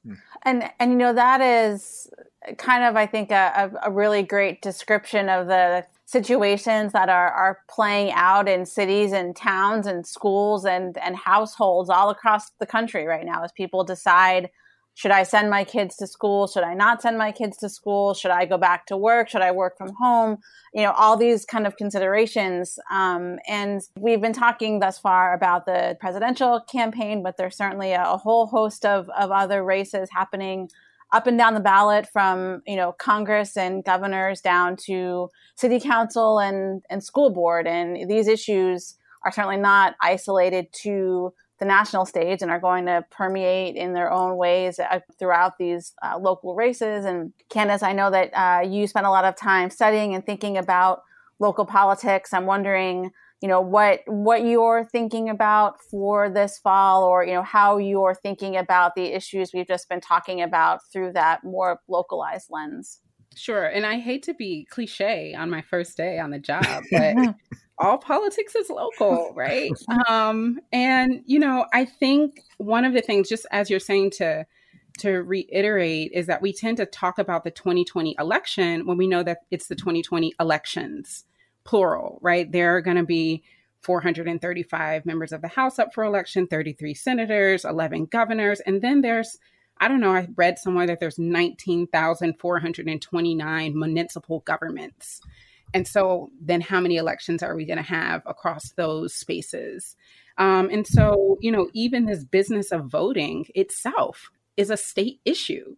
Hmm. 0.04 0.14
And 0.44 0.72
and 0.80 0.92
you 0.92 0.98
know 0.98 1.14
that 1.14 1.42
is 1.42 2.10
kind 2.58 2.84
of 2.84 2.96
I 2.96 3.06
think 3.06 3.32
a, 3.32 3.72
a 3.84 3.92
really 3.92 4.22
great 4.24 4.62
description 4.62 5.30
of 5.30 5.48
the 5.48 5.86
situations 6.06 6.92
that 6.94 7.10
are 7.10 7.32
are 7.32 7.60
playing 7.68 8.12
out 8.12 8.48
in 8.48 8.66
cities 8.66 9.12
and 9.12 9.36
towns 9.36 9.88
and 9.88 10.06
schools 10.06 10.66
and 10.66 10.98
and 11.00 11.16
households 11.16 11.90
all 11.90 12.10
across 12.12 12.52
the 12.60 12.66
country 12.66 13.06
right 13.06 13.26
now 13.26 13.44
as 13.44 13.52
people 13.52 13.84
decide 13.84 14.50
should 14.96 15.12
I 15.12 15.24
send 15.24 15.50
my 15.50 15.66
kids 15.66 15.98
to 15.98 16.08
school? 16.08 16.48
Should 16.48 16.64
I 16.64 16.74
not 16.74 17.02
send 17.02 17.18
my 17.18 17.34
kids 17.34 17.58
to 17.58 17.68
school? 17.68 18.14
Should 18.14 18.32
I 18.32 18.46
go 18.46 18.58
back 18.58 18.86
to 18.88 18.96
work? 18.96 19.30
Should 19.30 19.42
I 19.42 19.52
work 19.52 19.78
from 19.78 19.94
home? 19.94 20.38
You 20.74 20.84
know, 20.84 20.94
all 20.94 21.18
these 21.18 21.44
kind 21.46 21.68
of 21.68 21.76
considerations. 21.76 22.80
Um, 22.90 23.38
and 23.46 23.82
we've 24.00 24.22
been 24.22 24.32
talking 24.32 24.80
thus 24.80 24.98
far 24.98 25.34
about 25.34 25.66
the 25.66 25.98
presidential 26.00 26.62
campaign, 26.62 27.24
but 27.24 27.36
there's 27.36 27.58
certainly 27.58 27.92
a, 27.92 28.04
a 28.04 28.18
whole 28.18 28.48
host 28.48 28.86
of, 28.86 29.10
of 29.10 29.32
other 29.32 29.66
races 29.66 30.10
happening 30.14 30.70
up 31.12 31.28
and 31.28 31.38
down 31.38 31.54
the 31.54 31.60
ballot 31.60 32.08
from 32.12 32.62
you 32.66 32.76
know 32.76 32.94
Congress 32.94 33.56
and 33.56 33.84
governors 33.84 34.42
down 34.42 34.76
to 34.76 35.30
city 35.56 35.80
council 35.80 36.40
and 36.40 36.84
and 36.90 37.04
school 37.04 37.30
board 37.30 37.68
and 37.68 38.10
these 38.10 38.28
issues 38.28 38.96
are 39.24 39.32
certainly 39.32 39.58
not 39.58 39.96
isolated 40.02 40.68
to 40.72 41.32
the 41.60 41.66
national 41.66 42.06
stage 42.06 42.42
and 42.42 42.52
are 42.52 42.60
going 42.60 42.86
to 42.86 43.06
permeate 43.12 43.76
in 43.76 43.94
their 43.94 44.12
own 44.12 44.36
ways 44.36 44.80
uh, 44.80 45.00
throughout 45.18 45.58
these 45.58 45.94
uh, 46.04 46.18
local 46.20 46.56
races. 46.56 47.06
And 47.06 47.32
Candis, 47.50 47.82
I 47.82 47.94
know 47.94 48.12
that 48.12 48.32
uh, 48.34 48.62
you 48.62 48.88
spent 48.88 49.06
a 49.06 49.10
lot 49.10 49.26
of 49.26 49.36
time 49.36 49.70
studying 49.70 50.14
and 50.14 50.26
thinking 50.26 50.58
about 50.58 51.04
local 51.40 51.66
politics. 51.66 52.34
I'm 52.34 52.46
wondering, 52.46 53.12
you 53.42 53.48
know, 53.48 53.62
what 53.62 54.02
what 54.06 54.44
you're 54.46 54.86
thinking 54.92 55.30
about 55.30 55.82
for 55.82 56.30
this 56.30 56.58
fall, 56.58 57.04
or 57.04 57.24
you 57.24 57.34
know, 57.34 57.44
how 57.44 57.78
you're 57.78 58.16
thinking 58.16 58.58
about 58.58 58.96
the 58.96 59.14
issues 59.14 59.52
we've 59.54 59.68
just 59.68 59.88
been 59.88 60.02
talking 60.02 60.42
about 60.42 60.80
through 60.92 61.14
that 61.14 61.44
more 61.44 61.80
localized 61.88 62.48
lens. 62.50 63.00
Sure. 63.36 63.66
And 63.66 63.86
I 63.86 64.00
hate 64.00 64.24
to 64.24 64.34
be 64.34 64.66
cliche 64.70 65.34
on 65.34 65.50
my 65.50 65.62
first 65.62 65.98
day 65.98 66.20
on 66.20 66.32
the 66.32 66.40
job, 66.40 66.84
but 66.92 67.16
all 67.78 67.98
politics 67.98 68.56
is 68.56 68.70
local, 68.70 69.34
right? 69.36 69.72
um, 70.08 70.60
and 70.72 71.22
you 71.26 71.40
know, 71.40 71.66
I 71.74 71.86
think 71.86 72.42
one 72.58 72.86
of 72.86 72.94
the 72.94 73.02
things, 73.02 73.30
just 73.30 73.46
as 73.52 73.70
you're 73.70 73.80
saying 73.80 74.12
to 74.12 74.46
to 75.00 75.24
reiterate 75.24 76.12
is 76.14 76.28
that 76.28 76.42
we 76.42 76.54
tend 76.54 76.78
to 76.78 76.86
talk 76.86 77.20
about 77.20 77.44
the 77.44 77.52
2020 77.52 78.16
election 78.18 78.86
when 78.86 78.96
we 78.96 79.08
know 79.08 79.24
that 79.24 79.40
it's 79.52 79.68
the 79.68 79.76
2020 79.76 80.34
elections, 80.40 81.26
plural, 81.66 82.18
right? 82.22 82.50
There 82.50 82.78
are 82.78 82.82
going 82.82 82.96
to 82.96 83.04
be 83.04 83.44
435 83.82 85.06
members 85.06 85.34
of 85.34 85.42
the 85.42 85.50
House 85.50 85.80
up 85.80 85.94
for 85.94 86.06
election, 86.06 86.48
33 86.48 86.94
senators, 86.94 87.66
11 87.66 88.06
governors, 88.06 88.62
and 88.62 88.82
then 88.82 89.02
there's 89.02 89.38
I 89.78 89.90
don't 89.90 90.00
know, 90.00 90.14
I 90.14 90.30
read 90.38 90.58
somewhere 90.58 90.88
that 90.88 91.02
there's 91.02 91.20
19,429 91.20 93.78
municipal 93.78 94.40
governments. 94.46 95.20
And 95.76 95.86
so 95.86 96.30
then 96.40 96.62
how 96.62 96.80
many 96.80 96.96
elections 96.96 97.44
are 97.44 97.54
we 97.54 97.66
going 97.66 97.76
to 97.76 97.84
have 97.84 98.22
across 98.26 98.70
those 98.72 99.14
spaces? 99.14 99.98
Um, 100.38 100.70
and 100.72 100.88
so, 100.88 101.38
you 101.42 101.52
know, 101.52 101.70
even 101.74 102.06
this 102.06 102.24
business 102.24 102.72
of 102.72 102.86
voting 102.86 103.48
itself 103.56 104.32
is 104.56 104.70
a 104.70 104.78
state 104.78 105.20
issue. 105.26 105.76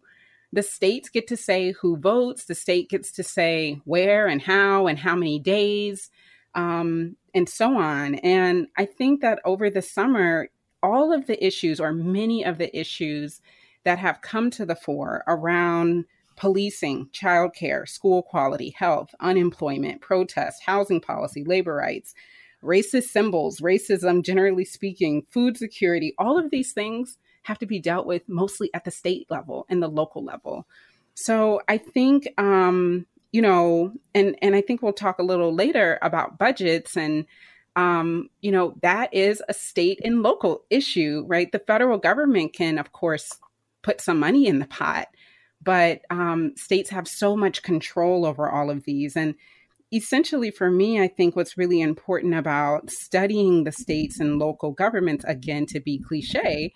The 0.52 0.62
states 0.62 1.08
get 1.08 1.26
to 1.26 1.36
say 1.36 1.72
who 1.72 1.96
votes, 1.96 2.44
the 2.44 2.54
state 2.54 2.88
gets 2.88 3.10
to 3.12 3.24
say 3.24 3.80
where 3.86 4.28
and 4.28 4.40
how 4.40 4.86
and 4.86 5.00
how 5.00 5.16
many 5.16 5.40
days, 5.40 6.10
um, 6.54 7.16
and 7.34 7.48
so 7.48 7.76
on. 7.76 8.14
And 8.16 8.68
I 8.76 8.84
think 8.84 9.20
that 9.22 9.40
over 9.44 9.68
the 9.68 9.82
summer, 9.82 10.48
all 10.80 11.12
of 11.12 11.26
the 11.26 11.44
issues, 11.44 11.80
or 11.80 11.92
many 11.92 12.44
of 12.44 12.58
the 12.58 12.74
issues 12.78 13.40
that 13.82 13.98
have 13.98 14.22
come 14.22 14.50
to 14.52 14.64
the 14.64 14.76
fore 14.76 15.24
around 15.26 16.04
policing, 16.38 17.08
childcare, 17.12 17.86
school 17.86 18.22
quality, 18.22 18.70
health, 18.70 19.14
unemployment, 19.20 20.00
protest, 20.00 20.62
housing 20.64 21.00
policy, 21.00 21.42
labor 21.44 21.74
rights, 21.74 22.14
racist 22.62 23.08
symbols, 23.08 23.60
racism, 23.60 24.24
generally 24.24 24.64
speaking, 24.64 25.26
food 25.30 25.56
security, 25.56 26.14
all 26.16 26.38
of 26.38 26.50
these 26.50 26.72
things 26.72 27.18
have 27.42 27.58
to 27.58 27.66
be 27.66 27.80
dealt 27.80 28.06
with 28.06 28.22
mostly 28.28 28.70
at 28.72 28.84
the 28.84 28.90
state 28.90 29.26
level 29.30 29.66
and 29.68 29.82
the 29.82 29.88
local 29.88 30.24
level. 30.24 30.66
So 31.14 31.60
I 31.68 31.76
think, 31.76 32.28
um, 32.38 33.06
you 33.32 33.42
know, 33.42 33.92
and 34.14 34.36
and 34.40 34.54
I 34.54 34.60
think 34.60 34.80
we'll 34.80 34.92
talk 34.92 35.18
a 35.18 35.24
little 35.24 35.52
later 35.52 35.98
about 36.02 36.38
budgets 36.38 36.96
and. 36.96 37.26
Um, 37.76 38.28
you 38.40 38.50
know, 38.50 38.74
that 38.82 39.14
is 39.14 39.40
a 39.48 39.54
state 39.54 40.00
and 40.02 40.20
local 40.24 40.64
issue, 40.68 41.22
right? 41.28 41.52
The 41.52 41.60
federal 41.60 41.96
government 41.96 42.52
can, 42.52 42.76
of 42.76 42.90
course, 42.90 43.38
put 43.82 44.00
some 44.00 44.18
money 44.18 44.48
in 44.48 44.58
the 44.58 44.66
pot, 44.66 45.06
but 45.62 46.02
um, 46.10 46.52
states 46.56 46.90
have 46.90 47.08
so 47.08 47.36
much 47.36 47.62
control 47.62 48.24
over 48.24 48.48
all 48.48 48.70
of 48.70 48.84
these. 48.84 49.16
And 49.16 49.34
essentially, 49.92 50.50
for 50.50 50.70
me, 50.70 51.00
I 51.00 51.08
think 51.08 51.34
what's 51.34 51.58
really 51.58 51.80
important 51.80 52.34
about 52.34 52.90
studying 52.90 53.64
the 53.64 53.72
states 53.72 54.20
and 54.20 54.38
local 54.38 54.72
governments, 54.72 55.24
again, 55.26 55.66
to 55.66 55.80
be 55.80 55.98
cliche, 55.98 56.72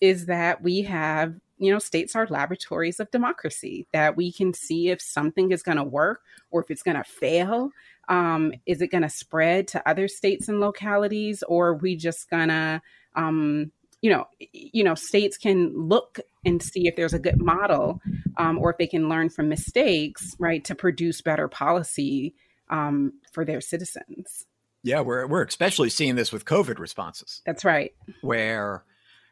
is 0.00 0.26
that 0.26 0.62
we 0.62 0.82
have 0.82 1.40
you 1.58 1.72
know 1.72 1.78
states 1.78 2.14
are 2.14 2.26
laboratories 2.26 3.00
of 3.00 3.10
democracy 3.10 3.86
that 3.92 4.16
we 4.16 4.30
can 4.30 4.52
see 4.52 4.90
if 4.90 5.00
something 5.00 5.52
is 5.52 5.62
going 5.62 5.78
to 5.78 5.84
work 5.84 6.20
or 6.50 6.60
if 6.60 6.70
it's 6.70 6.82
going 6.82 6.96
to 6.96 7.04
fail 7.04 7.70
um, 8.08 8.52
is 8.66 8.82
it 8.82 8.88
going 8.88 9.02
to 9.02 9.08
spread 9.08 9.66
to 9.66 9.88
other 9.88 10.06
states 10.06 10.48
and 10.48 10.60
localities 10.60 11.42
or 11.48 11.68
are 11.68 11.74
we 11.74 11.96
just 11.96 12.28
going 12.28 12.48
to 12.48 12.80
um, 13.14 13.72
you 14.06 14.12
know 14.12 14.28
you 14.52 14.84
know 14.84 14.94
states 14.94 15.36
can 15.36 15.72
look 15.76 16.20
and 16.44 16.62
see 16.62 16.86
if 16.86 16.94
there's 16.94 17.12
a 17.12 17.18
good 17.18 17.42
model 17.42 18.00
um, 18.36 18.56
or 18.56 18.70
if 18.70 18.78
they 18.78 18.86
can 18.86 19.08
learn 19.08 19.28
from 19.28 19.48
mistakes 19.48 20.36
right 20.38 20.64
to 20.64 20.76
produce 20.76 21.20
better 21.20 21.48
policy 21.48 22.32
um, 22.70 23.14
for 23.32 23.44
their 23.44 23.60
citizens. 23.60 24.46
Yeah 24.84 25.00
we're, 25.00 25.26
we're 25.26 25.42
especially 25.42 25.90
seeing 25.90 26.14
this 26.14 26.30
with 26.30 26.44
covid 26.44 26.78
responses. 26.78 27.42
That's 27.44 27.64
right. 27.64 27.94
Where 28.20 28.84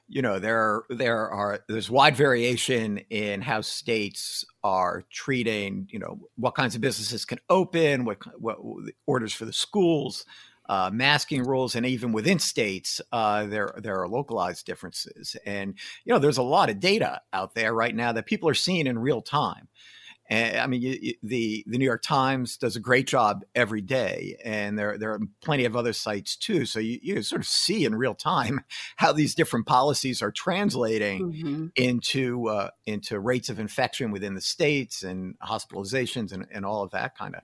you 0.08 0.22
know 0.22 0.40
there 0.40 0.82
there 0.90 1.30
are 1.30 1.60
there's 1.68 1.88
wide 1.88 2.16
variation 2.16 2.98
in 3.10 3.42
how 3.42 3.60
states 3.60 4.44
are 4.64 5.04
treating 5.08 5.88
you 5.92 6.00
know 6.00 6.18
what 6.34 6.56
kinds 6.56 6.74
of 6.74 6.80
businesses 6.80 7.24
can 7.24 7.38
open 7.48 8.04
what 8.04 8.18
what 8.40 8.58
orders 9.06 9.32
for 9.32 9.44
the 9.44 9.52
schools 9.52 10.26
uh, 10.68 10.90
masking 10.92 11.42
rules 11.42 11.74
and 11.74 11.84
even 11.86 12.12
within 12.12 12.38
states 12.38 13.00
uh, 13.12 13.46
there 13.46 13.74
there 13.82 14.00
are 14.00 14.08
localized 14.08 14.66
differences 14.66 15.36
and 15.44 15.74
you 16.04 16.12
know 16.12 16.18
there's 16.18 16.38
a 16.38 16.42
lot 16.42 16.70
of 16.70 16.80
data 16.80 17.20
out 17.32 17.54
there 17.54 17.74
right 17.74 17.94
now 17.94 18.12
that 18.12 18.26
people 18.26 18.48
are 18.48 18.54
seeing 18.54 18.86
in 18.86 18.98
real 18.98 19.22
time 19.22 19.68
and, 20.28 20.56
I 20.56 20.66
mean, 20.66 20.80
you, 20.80 20.98
you, 21.00 21.14
the 21.22 21.64
the 21.66 21.76
New 21.76 21.84
York 21.84 22.02
Times 22.02 22.56
does 22.56 22.76
a 22.76 22.80
great 22.80 23.06
job 23.06 23.44
every 23.54 23.82
day, 23.82 24.38
and 24.42 24.78
there 24.78 24.96
there 24.96 25.12
are 25.12 25.20
plenty 25.42 25.66
of 25.66 25.76
other 25.76 25.92
sites 25.92 26.34
too. 26.34 26.64
So 26.64 26.80
you, 26.80 26.98
you 27.02 27.22
sort 27.22 27.42
of 27.42 27.46
see 27.46 27.84
in 27.84 27.94
real 27.94 28.14
time 28.14 28.62
how 28.96 29.12
these 29.12 29.34
different 29.34 29.66
policies 29.66 30.22
are 30.22 30.30
translating 30.30 31.32
mm-hmm. 31.32 31.66
into 31.76 32.48
uh, 32.48 32.70
into 32.86 33.20
rates 33.20 33.50
of 33.50 33.60
infection 33.60 34.10
within 34.12 34.34
the 34.34 34.40
states 34.40 35.02
and 35.02 35.38
hospitalizations 35.40 36.32
and, 36.32 36.46
and 36.50 36.64
all 36.64 36.82
of 36.82 36.90
that 36.92 37.18
kind 37.18 37.34
of 37.34 37.42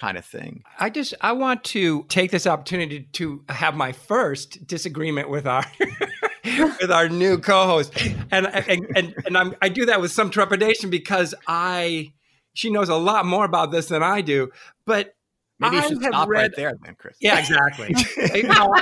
kind 0.00 0.16
of 0.16 0.24
thing. 0.24 0.64
I 0.78 0.88
just 0.90 1.14
I 1.20 1.32
want 1.32 1.62
to 1.64 2.04
take 2.08 2.30
this 2.30 2.46
opportunity 2.46 3.00
to 3.12 3.44
have 3.50 3.76
my 3.76 3.92
first 3.92 4.66
disagreement 4.66 5.28
with 5.28 5.46
our 5.46 5.64
with 6.44 6.90
our 6.90 7.08
new 7.08 7.38
co-host, 7.38 7.92
and 8.30 8.46
and 8.46 8.86
and, 8.96 9.14
and 9.26 9.36
I'm, 9.36 9.54
I 9.60 9.68
do 9.68 9.84
that 9.86 10.00
with 10.00 10.10
some 10.10 10.30
trepidation 10.30 10.88
because 10.88 11.34
I 11.46 12.12
she 12.54 12.70
knows 12.70 12.88
a 12.88 12.96
lot 12.96 13.26
more 13.26 13.44
about 13.44 13.70
this 13.70 13.88
than 13.88 14.02
I 14.02 14.22
do. 14.22 14.50
But 14.86 15.14
maybe 15.58 15.76
you 15.76 15.82
should 15.82 16.02
stop 16.02 16.28
read, 16.28 16.40
right 16.40 16.56
there, 16.56 16.72
then, 16.82 16.96
Chris. 16.98 17.16
Yeah, 17.20 17.38
exactly. 17.38 17.94
you, 18.34 18.44
know, 18.44 18.74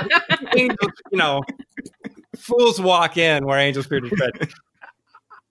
angels, 0.55 0.91
you 1.11 1.17
know, 1.17 1.41
fools 2.37 2.79
walk 2.79 3.17
in 3.17 3.45
where 3.45 3.59
angels 3.59 3.87
fear 3.87 3.99
to 3.99 4.09
tread. 4.09 4.49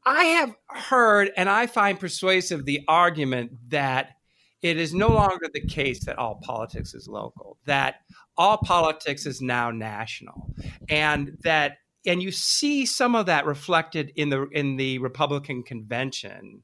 I 0.07 0.25
have 0.25 0.55
heard, 0.69 1.31
and 1.37 1.51
I 1.51 1.67
find 1.67 2.01
persuasive 2.01 2.65
the 2.65 2.83
argument 2.89 3.53
that 3.69 4.18
it 4.63 4.77
is 4.77 4.95
no 4.95 5.09
longer 5.09 5.49
the 5.53 5.61
case 5.61 6.05
that 6.05 6.19
all 6.19 6.37
politics 6.37 6.95
is 6.95 7.09
local, 7.09 7.59
that 7.65 7.97
all 8.37 8.59
politics 8.59 9.27
is 9.27 9.41
now 9.41 9.71
national, 9.71 10.51
and 10.89 11.37
that 11.43 11.79
and 12.07 12.23
you 12.23 12.31
see 12.31 12.87
some 12.87 13.15
of 13.15 13.27
that 13.27 13.47
reflected 13.47 14.13
in 14.17 14.31
the 14.31 14.49
in 14.53 14.77
the 14.77 14.99
Republican 14.99 15.63
convention 15.63 16.63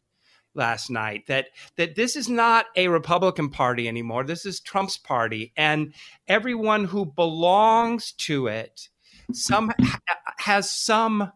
last 0.55 0.91
night 0.91 1.27
that 1.27 1.49
that 1.77 1.97
this 1.97 2.17
is 2.17 2.29
not 2.29 2.67
a 2.77 2.89
Republican 2.89 3.51
party 3.51 3.89
anymore. 3.89 4.25
This 4.25 4.47
is 4.47 4.61
Trump's 4.61 4.99
party, 4.99 5.53
and 5.57 5.95
everyone 6.29 6.85
who 6.85 7.07
belongs 7.07 8.13
to 8.13 8.47
it 8.47 8.89
some 9.33 9.71
has 10.39 10.71
some 10.71 11.33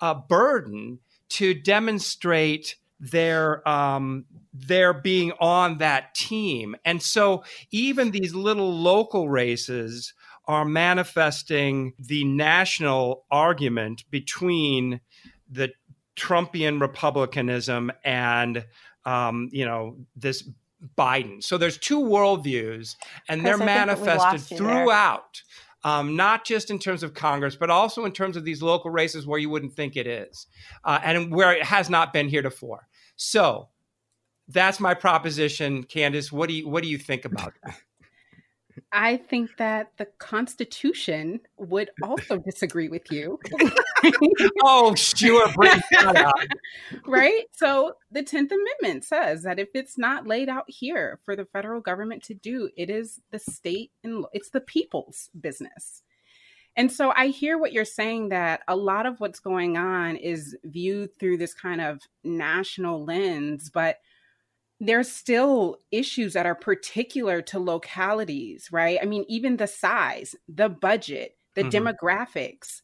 uh, 0.00 0.14
burden 0.14 1.00
to 1.28 1.54
demonstrate 1.54 2.76
their 2.98 3.66
um, 3.68 4.24
their 4.58 4.92
being 4.92 5.32
on 5.40 5.78
that 5.78 6.14
team. 6.14 6.76
And 6.84 7.02
so 7.02 7.44
even 7.70 8.10
these 8.10 8.34
little 8.34 8.72
local 8.72 9.28
races 9.28 10.14
are 10.46 10.64
manifesting 10.64 11.92
the 11.98 12.24
national 12.24 13.24
argument 13.30 14.04
between 14.10 15.00
the 15.50 15.72
Trumpian 16.16 16.80
republicanism 16.80 17.92
and 18.04 18.64
um, 19.04 19.48
you 19.52 19.64
know 19.64 19.96
this 20.16 20.48
Biden. 20.96 21.42
So 21.42 21.58
there's 21.58 21.78
two 21.78 22.00
worldviews, 22.00 22.96
and 23.28 23.44
they're 23.44 23.58
manifested 23.58 24.40
throughout. 24.40 25.42
Um, 25.84 26.16
not 26.16 26.44
just 26.44 26.70
in 26.72 26.80
terms 26.80 27.04
of 27.04 27.14
Congress, 27.14 27.54
but 27.54 27.70
also 27.70 28.04
in 28.06 28.12
terms 28.12 28.36
of 28.36 28.44
these 28.44 28.60
local 28.60 28.90
races 28.90 29.24
where 29.24 29.38
you 29.38 29.48
wouldn't 29.48 29.74
think 29.74 29.96
it 29.96 30.06
is, 30.06 30.46
uh, 30.84 30.98
and 31.04 31.32
where 31.32 31.52
it 31.52 31.62
has 31.62 31.88
not 31.88 32.12
been 32.12 32.28
heretofore. 32.28 32.88
So 33.14 33.68
that's 34.48 34.80
my 34.80 34.94
proposition, 34.94 35.84
Candis. 35.84 36.30
What 36.30 36.48
do 36.48 36.54
you 36.54 36.68
what 36.68 36.82
do 36.82 36.88
you 36.88 36.98
think 36.98 37.24
about 37.24 37.52
that? 37.64 37.76
I 38.92 39.16
think 39.16 39.56
that 39.58 39.92
the 39.96 40.06
Constitution 40.18 41.40
would 41.56 41.90
also 42.02 42.38
disagree 42.38 42.88
with 42.88 43.10
you. 43.10 43.38
oh, 44.64 44.94
sure. 44.94 45.48
right? 47.06 47.44
So 47.52 47.94
the 48.10 48.22
10th 48.22 48.52
Amendment 48.52 49.04
says 49.04 49.42
that 49.44 49.58
if 49.58 49.68
it's 49.74 49.96
not 49.96 50.26
laid 50.26 50.48
out 50.48 50.64
here 50.68 51.18
for 51.24 51.36
the 51.36 51.46
federal 51.46 51.80
government 51.80 52.22
to 52.24 52.34
do, 52.34 52.70
it 52.76 52.90
is 52.90 53.20
the 53.30 53.38
state 53.38 53.92
and 54.04 54.26
it's 54.32 54.50
the 54.50 54.60
people's 54.60 55.30
business. 55.38 56.02
And 56.76 56.92
so 56.92 57.12
I 57.16 57.28
hear 57.28 57.56
what 57.56 57.72
you're 57.72 57.86
saying 57.86 58.28
that 58.28 58.60
a 58.68 58.76
lot 58.76 59.06
of 59.06 59.18
what's 59.18 59.40
going 59.40 59.78
on 59.78 60.16
is 60.16 60.54
viewed 60.64 61.18
through 61.18 61.38
this 61.38 61.54
kind 61.54 61.80
of 61.80 62.00
national 62.22 63.04
lens, 63.04 63.70
but 63.72 63.96
there's 64.80 65.10
still 65.10 65.78
issues 65.90 66.34
that 66.34 66.46
are 66.46 66.54
particular 66.54 67.40
to 67.42 67.58
localities, 67.58 68.68
right? 68.70 68.98
I 69.00 69.06
mean, 69.06 69.24
even 69.28 69.56
the 69.56 69.66
size, 69.66 70.34
the 70.48 70.68
budget, 70.68 71.36
the 71.54 71.62
mm-hmm. 71.62 71.88
demographics, 71.88 72.82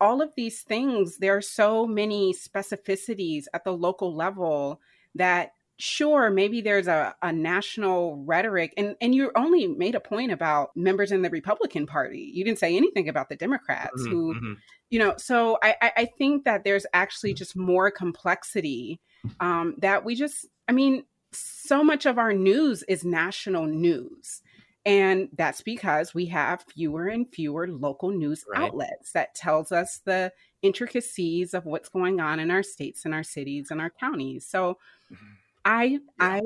all 0.00 0.22
of 0.22 0.32
these 0.36 0.62
things, 0.62 1.18
there 1.18 1.36
are 1.36 1.42
so 1.42 1.86
many 1.86 2.32
specificities 2.32 3.44
at 3.54 3.64
the 3.64 3.72
local 3.72 4.14
level 4.14 4.80
that 5.14 5.52
sure 5.78 6.30
maybe 6.30 6.60
there's 6.60 6.86
a, 6.86 7.14
a 7.22 7.32
national 7.32 8.22
rhetoric 8.24 8.72
and 8.76 8.94
and 9.00 9.14
you 9.16 9.32
only 9.34 9.66
made 9.66 9.96
a 9.96 10.00
point 10.00 10.30
about 10.30 10.70
members 10.76 11.10
in 11.10 11.22
the 11.22 11.30
republican 11.30 11.86
party 11.86 12.30
you 12.32 12.44
didn't 12.44 12.58
say 12.60 12.76
anything 12.76 13.08
about 13.08 13.28
the 13.28 13.34
democrats 13.34 14.00
mm-hmm, 14.02 14.10
who 14.10 14.34
mm-hmm. 14.34 14.52
you 14.90 14.98
know 14.98 15.14
so 15.16 15.58
I, 15.60 15.74
I 15.96 16.04
think 16.18 16.44
that 16.44 16.62
there's 16.62 16.86
actually 16.92 17.34
just 17.34 17.56
more 17.56 17.90
complexity 17.90 19.00
um, 19.40 19.74
that 19.78 20.04
we 20.04 20.14
just 20.14 20.46
i 20.68 20.72
mean 20.72 21.04
so 21.32 21.82
much 21.82 22.06
of 22.06 22.18
our 22.18 22.32
news 22.32 22.82
is 22.84 23.04
national 23.04 23.66
news 23.66 24.42
and 24.84 25.28
that's 25.36 25.62
because 25.62 26.12
we 26.12 26.26
have 26.26 26.64
fewer 26.74 27.06
and 27.06 27.28
fewer 27.28 27.68
local 27.68 28.10
news 28.10 28.44
right. 28.50 28.62
outlets 28.62 29.12
that 29.12 29.34
tells 29.34 29.70
us 29.70 30.00
the 30.04 30.32
intricacies 30.60 31.54
of 31.54 31.64
what's 31.66 31.88
going 31.88 32.20
on 32.20 32.40
in 32.40 32.50
our 32.50 32.62
states 32.62 33.04
and 33.04 33.14
our 33.14 33.22
cities 33.22 33.70
and 33.70 33.80
our 33.80 33.90
counties 33.90 34.46
so 34.46 34.78
mm-hmm. 35.12 35.32
I 35.64 35.84
yeah. 35.84 35.98
I 36.18 36.40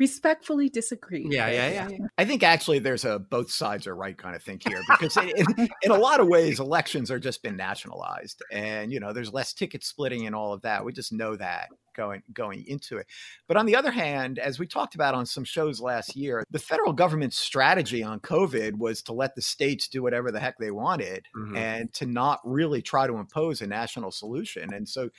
respectfully 0.00 0.70
disagree. 0.70 1.26
Yeah, 1.28 1.48
yeah, 1.50 1.88
yeah. 1.88 1.98
I 2.16 2.24
think 2.24 2.42
actually 2.42 2.78
there's 2.78 3.04
a 3.04 3.18
both 3.18 3.50
sides 3.50 3.86
are 3.86 3.94
right 3.94 4.16
kind 4.16 4.34
of 4.34 4.42
thing 4.42 4.58
here 4.66 4.80
because 4.88 5.16
in, 5.18 5.28
in, 5.28 5.68
in, 5.82 5.90
a 5.90 5.98
lot 5.98 6.20
of 6.20 6.26
ways 6.26 6.58
elections 6.58 7.10
are 7.10 7.18
just 7.18 7.42
been 7.42 7.56
nationalized 7.56 8.42
and 8.50 8.90
you 8.90 8.98
know 8.98 9.12
there's 9.12 9.32
less 9.32 9.52
ticket 9.52 9.84
splitting 9.84 10.26
and 10.26 10.34
all 10.34 10.54
of 10.54 10.62
that. 10.62 10.84
We 10.84 10.92
just 10.92 11.12
know 11.12 11.36
that 11.36 11.68
going 11.94 12.22
going 12.32 12.64
into 12.66 12.96
it. 12.96 13.06
But 13.46 13.58
on 13.58 13.66
the 13.66 13.76
other 13.76 13.90
hand, 13.90 14.38
as 14.38 14.58
we 14.58 14.66
talked 14.66 14.94
about 14.94 15.14
on 15.14 15.26
some 15.26 15.44
shows 15.44 15.80
last 15.80 16.16
year, 16.16 16.44
the 16.50 16.58
federal 16.58 16.94
government's 16.94 17.38
strategy 17.38 18.02
on 18.02 18.20
COVID 18.20 18.78
was 18.78 19.02
to 19.02 19.12
let 19.12 19.34
the 19.34 19.42
states 19.42 19.86
do 19.86 20.02
whatever 20.02 20.32
the 20.32 20.40
heck 20.40 20.56
they 20.58 20.70
wanted 20.70 21.26
mm-hmm. 21.36 21.56
and 21.56 21.92
to 21.94 22.06
not 22.06 22.40
really 22.44 22.80
try 22.80 23.06
to 23.06 23.16
impose 23.16 23.60
a 23.60 23.66
national 23.66 24.10
solution. 24.10 24.72
And 24.72 24.88
so 24.88 25.10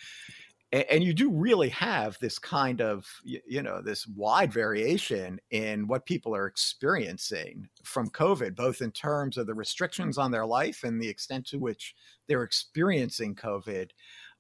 and, 0.71 1.03
you 1.03 1.13
do 1.13 1.29
really 1.29 1.69
have 1.69 2.17
this 2.19 2.39
kind 2.39 2.81
of 2.81 3.05
you 3.23 3.61
know 3.61 3.81
this 3.81 4.07
wide 4.07 4.53
variation 4.53 5.39
in 5.49 5.87
what 5.87 6.05
people 6.05 6.35
are 6.35 6.47
experiencing 6.47 7.67
from 7.83 8.09
covid 8.09 8.55
both 8.55 8.81
in 8.81 8.91
terms 8.91 9.37
of 9.37 9.47
the 9.47 9.53
restrictions 9.53 10.17
on 10.17 10.31
their 10.31 10.45
life 10.45 10.83
and 10.83 11.01
the 11.01 11.09
extent 11.09 11.45
to 11.45 11.57
which 11.57 11.95
they're 12.27 12.43
experiencing 12.43 13.35
covid 13.35 13.89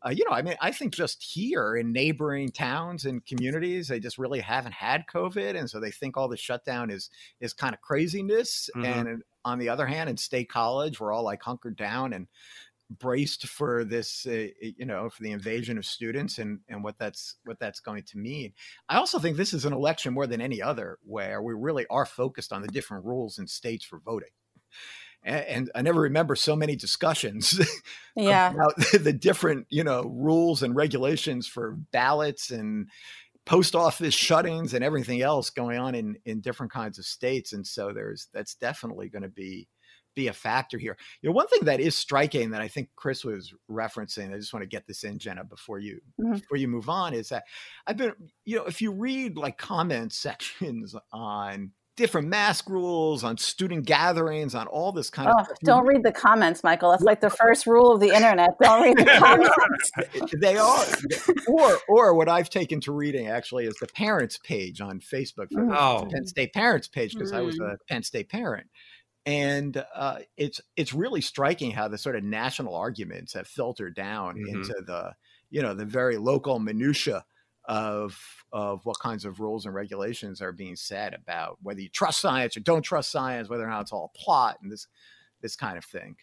uh, 0.05 0.09
you 0.09 0.23
know 0.23 0.35
i 0.35 0.41
mean 0.41 0.55
i 0.61 0.71
think 0.71 0.93
just 0.93 1.21
here 1.21 1.75
in 1.75 1.91
neighboring 1.91 2.49
towns 2.49 3.05
and 3.05 3.25
communities 3.25 3.87
they 3.87 3.99
just 3.99 4.17
really 4.17 4.39
haven't 4.39 4.73
had 4.73 5.03
covid 5.13 5.57
and 5.57 5.69
so 5.69 5.79
they 5.79 5.91
think 5.91 6.15
all 6.15 6.27
the 6.29 6.37
shutdown 6.37 6.89
is 6.89 7.09
is 7.41 7.53
kind 7.53 7.73
of 7.73 7.81
craziness 7.81 8.69
mm-hmm. 8.75 8.85
and 8.85 9.23
on 9.43 9.57
the 9.57 9.67
other 9.67 9.85
hand 9.85 10.09
in 10.09 10.15
state 10.15 10.49
college 10.49 10.99
we're 10.99 11.11
all 11.11 11.23
like 11.23 11.41
hunkered 11.41 11.75
down 11.75 12.13
and 12.13 12.27
braced 12.99 13.47
for 13.47 13.83
this 13.83 14.25
uh, 14.25 14.47
you 14.61 14.85
know 14.85 15.09
for 15.09 15.23
the 15.23 15.31
invasion 15.31 15.77
of 15.77 15.85
students 15.85 16.37
and 16.37 16.59
and 16.67 16.83
what 16.83 16.97
that's 16.97 17.35
what 17.45 17.59
that's 17.59 17.79
going 17.79 18.03
to 18.03 18.17
mean. 18.17 18.53
I 18.89 18.97
also 18.97 19.19
think 19.19 19.37
this 19.37 19.53
is 19.53 19.65
an 19.65 19.73
election 19.73 20.13
more 20.13 20.27
than 20.27 20.41
any 20.41 20.61
other 20.61 20.97
where 21.03 21.41
we 21.41 21.53
really 21.53 21.85
are 21.89 22.05
focused 22.05 22.51
on 22.51 22.61
the 22.61 22.67
different 22.67 23.05
rules 23.05 23.39
in 23.39 23.47
states 23.47 23.85
for 23.85 23.99
voting. 23.99 24.29
And, 25.23 25.45
and 25.45 25.71
i 25.75 25.83
never 25.83 26.01
remember 26.01 26.35
so 26.35 26.55
many 26.55 26.75
discussions 26.75 27.59
yeah. 28.15 28.51
about 28.51 28.75
the 28.99 29.13
different 29.13 29.67
you 29.69 29.83
know 29.83 30.01
rules 30.01 30.63
and 30.63 30.75
regulations 30.75 31.45
for 31.45 31.77
ballots 31.91 32.49
and 32.49 32.87
post 33.45 33.75
office 33.75 34.13
shuttings 34.13 34.73
and 34.73 34.83
everything 34.83 35.21
else 35.21 35.49
going 35.49 35.77
on 35.77 35.95
in 35.95 36.17
in 36.25 36.41
different 36.41 36.71
kinds 36.71 36.99
of 36.99 37.05
states. 37.05 37.53
And 37.53 37.65
so 37.65 37.91
there's 37.93 38.27
that's 38.33 38.55
definitely 38.55 39.09
going 39.09 39.23
to 39.23 39.29
be 39.29 39.67
be 40.15 40.27
a 40.27 40.33
factor 40.33 40.77
here. 40.77 40.97
You 41.21 41.29
know, 41.29 41.33
one 41.33 41.47
thing 41.47 41.65
that 41.65 41.79
is 41.79 41.95
striking 41.95 42.51
that 42.51 42.61
I 42.61 42.67
think 42.67 42.89
Chris 42.95 43.23
was 43.23 43.53
referencing, 43.69 44.33
I 44.33 44.37
just 44.37 44.53
want 44.53 44.63
to 44.63 44.69
get 44.69 44.87
this 44.87 45.03
in, 45.03 45.19
Jenna, 45.19 45.43
before 45.43 45.79
you 45.79 45.99
mm-hmm. 46.19 46.33
before 46.33 46.57
you 46.57 46.67
move 46.67 46.89
on, 46.89 47.13
is 47.13 47.29
that 47.29 47.43
I've 47.87 47.97
been, 47.97 48.13
you 48.45 48.57
know, 48.57 48.65
if 48.65 48.81
you 48.81 48.91
read 48.91 49.37
like 49.37 49.57
comment 49.57 50.13
sections 50.21 50.95
on 51.11 51.71
different 51.97 52.27
mask 52.27 52.69
rules, 52.69 53.23
on 53.23 53.37
student 53.37 53.85
gatherings, 53.85 54.55
on 54.55 54.65
all 54.67 54.91
this 54.91 55.09
kind 55.09 55.29
oh, 55.29 55.39
of 55.39 55.45
stuff. 55.45 55.57
Don't 55.63 55.85
read 55.85 56.03
the 56.03 56.11
comments, 56.11 56.63
Michael. 56.63 56.91
That's 56.91 57.03
like 57.03 57.21
the 57.21 57.29
first 57.29 57.67
rule 57.67 57.93
of 57.93 57.99
the 57.99 58.09
internet. 58.15 58.49
Don't 58.61 58.81
read 58.81 58.97
the 58.97 59.05
comments. 59.05 60.33
they 60.41 60.57
are. 60.57 60.85
Or 61.47 61.79
or 61.87 62.15
what 62.15 62.29
I've 62.29 62.49
taken 62.49 62.81
to 62.81 62.91
reading 62.91 63.27
actually 63.27 63.65
is 63.65 63.75
the 63.75 63.87
parents 63.87 64.37
page 64.37 64.81
on 64.81 64.99
Facebook 64.99 65.51
for 65.51 65.67
oh. 65.73 66.05
the 66.05 66.07
Penn 66.07 66.27
State 66.27 66.53
parents 66.53 66.87
page 66.87 67.13
because 67.13 67.31
mm. 67.31 67.37
I 67.37 67.41
was 67.41 67.59
mm. 67.59 67.73
a 67.73 67.77
Penn 67.87 68.03
State 68.03 68.29
parent 68.29 68.67
and 69.25 69.83
uh, 69.95 70.19
it's 70.37 70.61
it's 70.75 70.93
really 70.93 71.21
striking 71.21 71.71
how 71.71 71.87
the 71.87 71.97
sort 71.97 72.15
of 72.15 72.23
national 72.23 72.75
arguments 72.75 73.33
have 73.33 73.47
filtered 73.47 73.95
down 73.95 74.35
mm-hmm. 74.35 74.55
into 74.55 74.73
the 74.85 75.13
you 75.49 75.61
know 75.61 75.73
the 75.73 75.85
very 75.85 76.17
local 76.17 76.59
minutia 76.59 77.23
of 77.65 78.19
of 78.51 78.85
what 78.85 78.99
kinds 78.99 79.23
of 79.23 79.39
rules 79.39 79.65
and 79.65 79.75
regulations 79.75 80.41
are 80.41 80.51
being 80.51 80.75
said 80.75 81.13
about 81.13 81.57
whether 81.61 81.79
you 81.79 81.89
trust 81.89 82.19
science 82.19 82.57
or 82.57 82.61
don't 82.61 82.81
trust 82.81 83.11
science, 83.11 83.49
whether 83.49 83.63
or 83.63 83.69
not 83.69 83.81
it's 83.81 83.93
all 83.93 84.11
a 84.13 84.17
plot 84.17 84.57
and 84.61 84.71
this 84.71 84.87
this 85.41 85.55
kind 85.55 85.77
of 85.77 85.85
thing. 85.85 86.15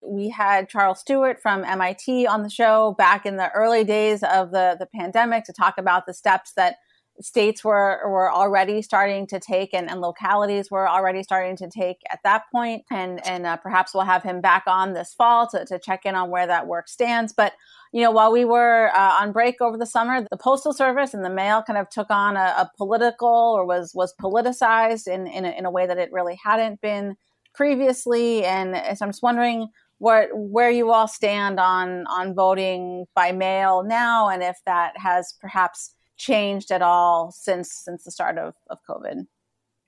We 0.00 0.28
had 0.28 0.68
Charles 0.68 1.00
Stewart 1.00 1.42
from 1.42 1.64
MIT 1.64 2.26
on 2.26 2.42
the 2.44 2.50
show 2.50 2.94
back 2.96 3.26
in 3.26 3.36
the 3.36 3.50
early 3.50 3.82
days 3.82 4.22
of 4.22 4.52
the, 4.52 4.76
the 4.78 4.86
pandemic 4.86 5.44
to 5.44 5.52
talk 5.52 5.76
about 5.76 6.06
the 6.06 6.14
steps 6.14 6.52
that 6.52 6.76
states 7.20 7.64
were 7.64 8.00
were 8.04 8.32
already 8.32 8.82
starting 8.82 9.26
to 9.26 9.40
take 9.40 9.74
and, 9.74 9.90
and 9.90 10.00
localities 10.00 10.70
were 10.70 10.88
already 10.88 11.22
starting 11.22 11.56
to 11.56 11.68
take 11.68 11.98
at 12.10 12.20
that 12.24 12.42
point. 12.52 12.84
And 12.90 13.24
and 13.26 13.46
uh, 13.46 13.56
perhaps 13.56 13.94
we'll 13.94 14.04
have 14.04 14.22
him 14.22 14.40
back 14.40 14.64
on 14.66 14.92
this 14.92 15.14
fall 15.14 15.48
to, 15.48 15.64
to 15.66 15.78
check 15.78 16.04
in 16.04 16.14
on 16.14 16.30
where 16.30 16.46
that 16.46 16.66
work 16.66 16.88
stands. 16.88 17.32
But 17.32 17.54
you 17.92 18.02
know 18.02 18.10
while 18.10 18.32
we 18.32 18.44
were 18.44 18.90
uh, 18.94 19.18
on 19.20 19.32
break 19.32 19.60
over 19.60 19.76
the 19.76 19.86
summer 19.86 20.26
the 20.30 20.36
postal 20.36 20.72
service 20.72 21.14
and 21.14 21.24
the 21.24 21.30
mail 21.30 21.62
kind 21.62 21.78
of 21.78 21.88
took 21.88 22.10
on 22.10 22.36
a, 22.36 22.54
a 22.58 22.70
political 22.76 23.28
or 23.28 23.66
was 23.66 23.92
was 23.94 24.14
politicized 24.20 25.06
in 25.06 25.26
in 25.26 25.44
a, 25.44 25.50
in 25.50 25.64
a 25.64 25.70
way 25.70 25.86
that 25.86 25.98
it 25.98 26.12
really 26.12 26.38
hadn't 26.42 26.80
been 26.80 27.16
previously. 27.54 28.44
And 28.44 28.76
so 28.96 29.04
i'm 29.04 29.10
just 29.10 29.22
wondering 29.22 29.68
what 29.98 30.28
where 30.32 30.70
you 30.70 30.92
all 30.92 31.08
stand 31.08 31.58
on 31.58 32.06
on 32.06 32.34
voting 32.34 33.04
by 33.14 33.32
mail 33.32 33.82
now 33.82 34.28
and 34.28 34.42
if 34.42 34.56
that 34.64 34.96
has 34.96 35.34
perhaps 35.40 35.94
changed 36.18 36.70
at 36.70 36.82
all 36.82 37.30
since 37.30 37.72
since 37.72 38.04
the 38.04 38.10
start 38.10 38.36
of, 38.38 38.54
of 38.68 38.78
COVID? 38.88 39.26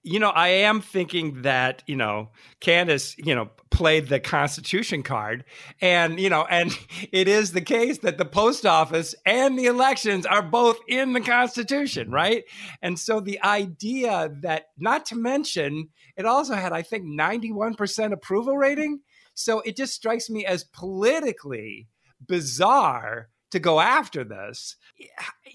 You 0.02 0.18
know, 0.18 0.30
I 0.30 0.48
am 0.48 0.80
thinking 0.80 1.42
that, 1.42 1.82
you 1.86 1.94
know, 1.94 2.30
Candis, 2.62 3.14
you 3.18 3.34
know, 3.34 3.50
played 3.70 4.08
the 4.08 4.18
Constitution 4.18 5.02
card. 5.02 5.44
And, 5.82 6.18
you 6.18 6.30
know, 6.30 6.46
and 6.48 6.76
it 7.12 7.28
is 7.28 7.52
the 7.52 7.60
case 7.60 7.98
that 7.98 8.16
the 8.16 8.24
post 8.24 8.64
office 8.64 9.14
and 9.26 9.58
the 9.58 9.66
elections 9.66 10.24
are 10.24 10.42
both 10.42 10.78
in 10.88 11.12
the 11.12 11.20
Constitution, 11.20 12.10
right? 12.10 12.44
And 12.80 12.98
so 12.98 13.20
the 13.20 13.42
idea 13.42 14.30
that, 14.40 14.66
not 14.78 15.04
to 15.06 15.16
mention, 15.16 15.88
it 16.16 16.24
also 16.24 16.54
had, 16.54 16.72
I 16.72 16.80
think, 16.80 17.04
91% 17.04 18.12
approval 18.12 18.56
rating. 18.56 19.00
So 19.34 19.60
it 19.60 19.76
just 19.76 19.94
strikes 19.94 20.28
me 20.28 20.44
as 20.44 20.64
politically 20.64 21.88
bizarre 22.26 23.29
to 23.50 23.58
go 23.58 23.80
after 23.80 24.24
this 24.24 24.76
eh, 25.00 25.06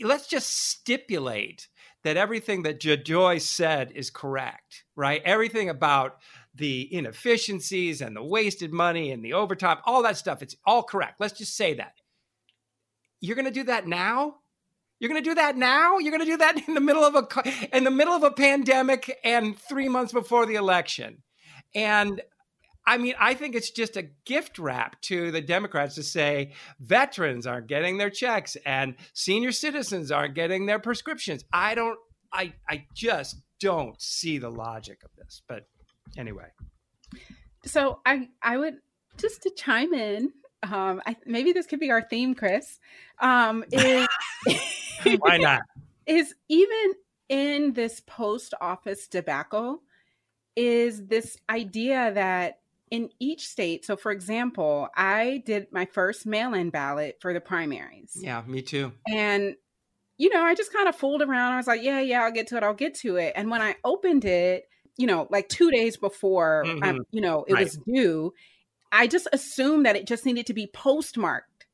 let's 0.01 0.27
just 0.27 0.49
stipulate 0.69 1.67
that 2.05 2.17
everything 2.17 2.61
that 2.61 2.79
Joy 2.79 3.39
said 3.39 3.91
is 3.95 4.11
correct, 4.11 4.83
right? 4.95 5.23
Everything 5.25 5.69
about 5.69 6.19
the 6.53 6.87
inefficiencies 6.93 7.99
and 7.99 8.15
the 8.15 8.23
wasted 8.23 8.71
money 8.71 9.11
and 9.11 9.25
the 9.25 9.33
overtime, 9.33 9.77
all 9.85 10.03
that 10.03 10.15
stuff, 10.15 10.43
it's 10.43 10.55
all 10.67 10.83
correct. 10.83 11.19
Let's 11.19 11.37
just 11.37 11.57
say 11.57 11.73
that. 11.73 11.95
You're 13.21 13.35
going 13.35 13.45
to 13.45 13.51
do 13.51 13.63
that 13.63 13.87
now? 13.87 14.35
You're 14.99 15.09
going 15.09 15.21
to 15.21 15.29
do 15.29 15.33
that 15.33 15.57
now? 15.57 15.97
You're 15.97 16.11
going 16.11 16.23
to 16.23 16.31
do 16.31 16.37
that 16.37 16.67
in 16.67 16.75
the 16.75 16.79
middle 16.79 17.03
of 17.03 17.15
a 17.15 17.75
in 17.75 17.83
the 17.83 17.91
middle 17.91 18.13
of 18.13 18.21
a 18.21 18.31
pandemic 18.31 19.19
and 19.23 19.57
3 19.57 19.89
months 19.89 20.13
before 20.13 20.45
the 20.45 20.55
election. 20.55 21.23
And 21.73 22.21
I 22.87 22.97
mean, 22.97 23.15
I 23.19 23.33
think 23.33 23.55
it's 23.55 23.71
just 23.71 23.97
a 23.97 24.03
gift 24.25 24.59
wrap 24.59 25.01
to 25.03 25.31
the 25.31 25.41
Democrats 25.41 25.95
to 25.95 26.03
say 26.03 26.53
veterans 26.79 27.47
aren't 27.47 27.67
getting 27.67 27.97
their 27.97 28.11
checks 28.11 28.55
and 28.65 28.95
senior 29.13 29.51
citizens 29.51 30.11
aren't 30.11 30.35
getting 30.35 30.67
their 30.67 30.79
prescriptions. 30.79 31.43
I 31.51 31.73
don't, 31.73 31.97
I, 32.31 32.53
I 32.69 32.85
just 32.93 33.41
don't 33.59 33.99
see 33.99 34.37
the 34.37 34.49
logic 34.49 35.01
of 35.03 35.09
this. 35.17 35.41
But 35.47 35.67
anyway. 36.17 36.47
So 37.65 37.99
I, 38.05 38.29
I 38.41 38.57
would 38.57 38.75
just 39.17 39.41
to 39.43 39.51
chime 39.55 39.93
in. 39.93 40.31
Um, 40.61 41.01
I, 41.05 41.15
maybe 41.25 41.53
this 41.53 41.65
could 41.65 41.79
be 41.79 41.91
our 41.91 42.01
theme, 42.01 42.35
Chris. 42.35 42.79
Um, 43.19 43.63
is 43.71 44.07
why 45.19 45.37
not? 45.37 45.61
Is 46.05 46.35
even 46.49 46.93
in 47.29 47.73
this 47.73 47.99
post 47.99 48.53
office 48.61 49.07
debacle, 49.07 49.81
is 50.55 51.07
this 51.07 51.37
idea 51.49 52.11
that 52.13 52.59
in 52.95 53.09
each 53.19 53.45
state, 53.45 53.85
so 53.85 53.97
for 53.97 54.11
example, 54.11 54.87
I 54.95 55.43
did 55.45 55.67
my 55.71 55.83
first 55.83 56.25
mail 56.25 56.53
in 56.53 56.69
ballot 56.69 57.17
for 57.19 57.33
the 57.33 57.41
primaries. 57.41 58.13
Yeah, 58.15 58.41
me 58.47 58.61
too. 58.61 58.93
And, 59.05 59.55
you 60.17 60.29
know, 60.29 60.41
I 60.41 60.55
just 60.55 60.71
kind 60.71 60.87
of 60.87 60.95
fooled 60.95 61.21
around. 61.21 61.53
I 61.53 61.57
was 61.57 61.67
like, 61.67 61.83
yeah, 61.83 61.99
yeah, 61.99 62.23
I'll 62.23 62.31
get 62.31 62.47
to 62.47 62.57
it. 62.57 62.63
I'll 62.63 62.73
get 62.73 62.95
to 62.99 63.17
it. 63.17 63.33
And 63.35 63.51
when 63.51 63.61
I 63.61 63.75
opened 63.83 64.23
it, 64.23 64.69
you 64.97 65.07
know, 65.07 65.27
like 65.29 65.49
two 65.49 65.69
days 65.71 65.97
before, 65.97 66.63
mm-hmm. 66.65 66.83
um, 66.83 66.99
you 67.11 67.19
know, 67.19 67.43
it 67.49 67.53
right. 67.53 67.65
was 67.65 67.77
due, 67.85 68.33
I 68.93 69.07
just 69.07 69.27
assumed 69.33 69.85
that 69.85 69.97
it 69.97 70.07
just 70.07 70.25
needed 70.25 70.45
to 70.45 70.53
be 70.53 70.67
postmarked 70.67 71.65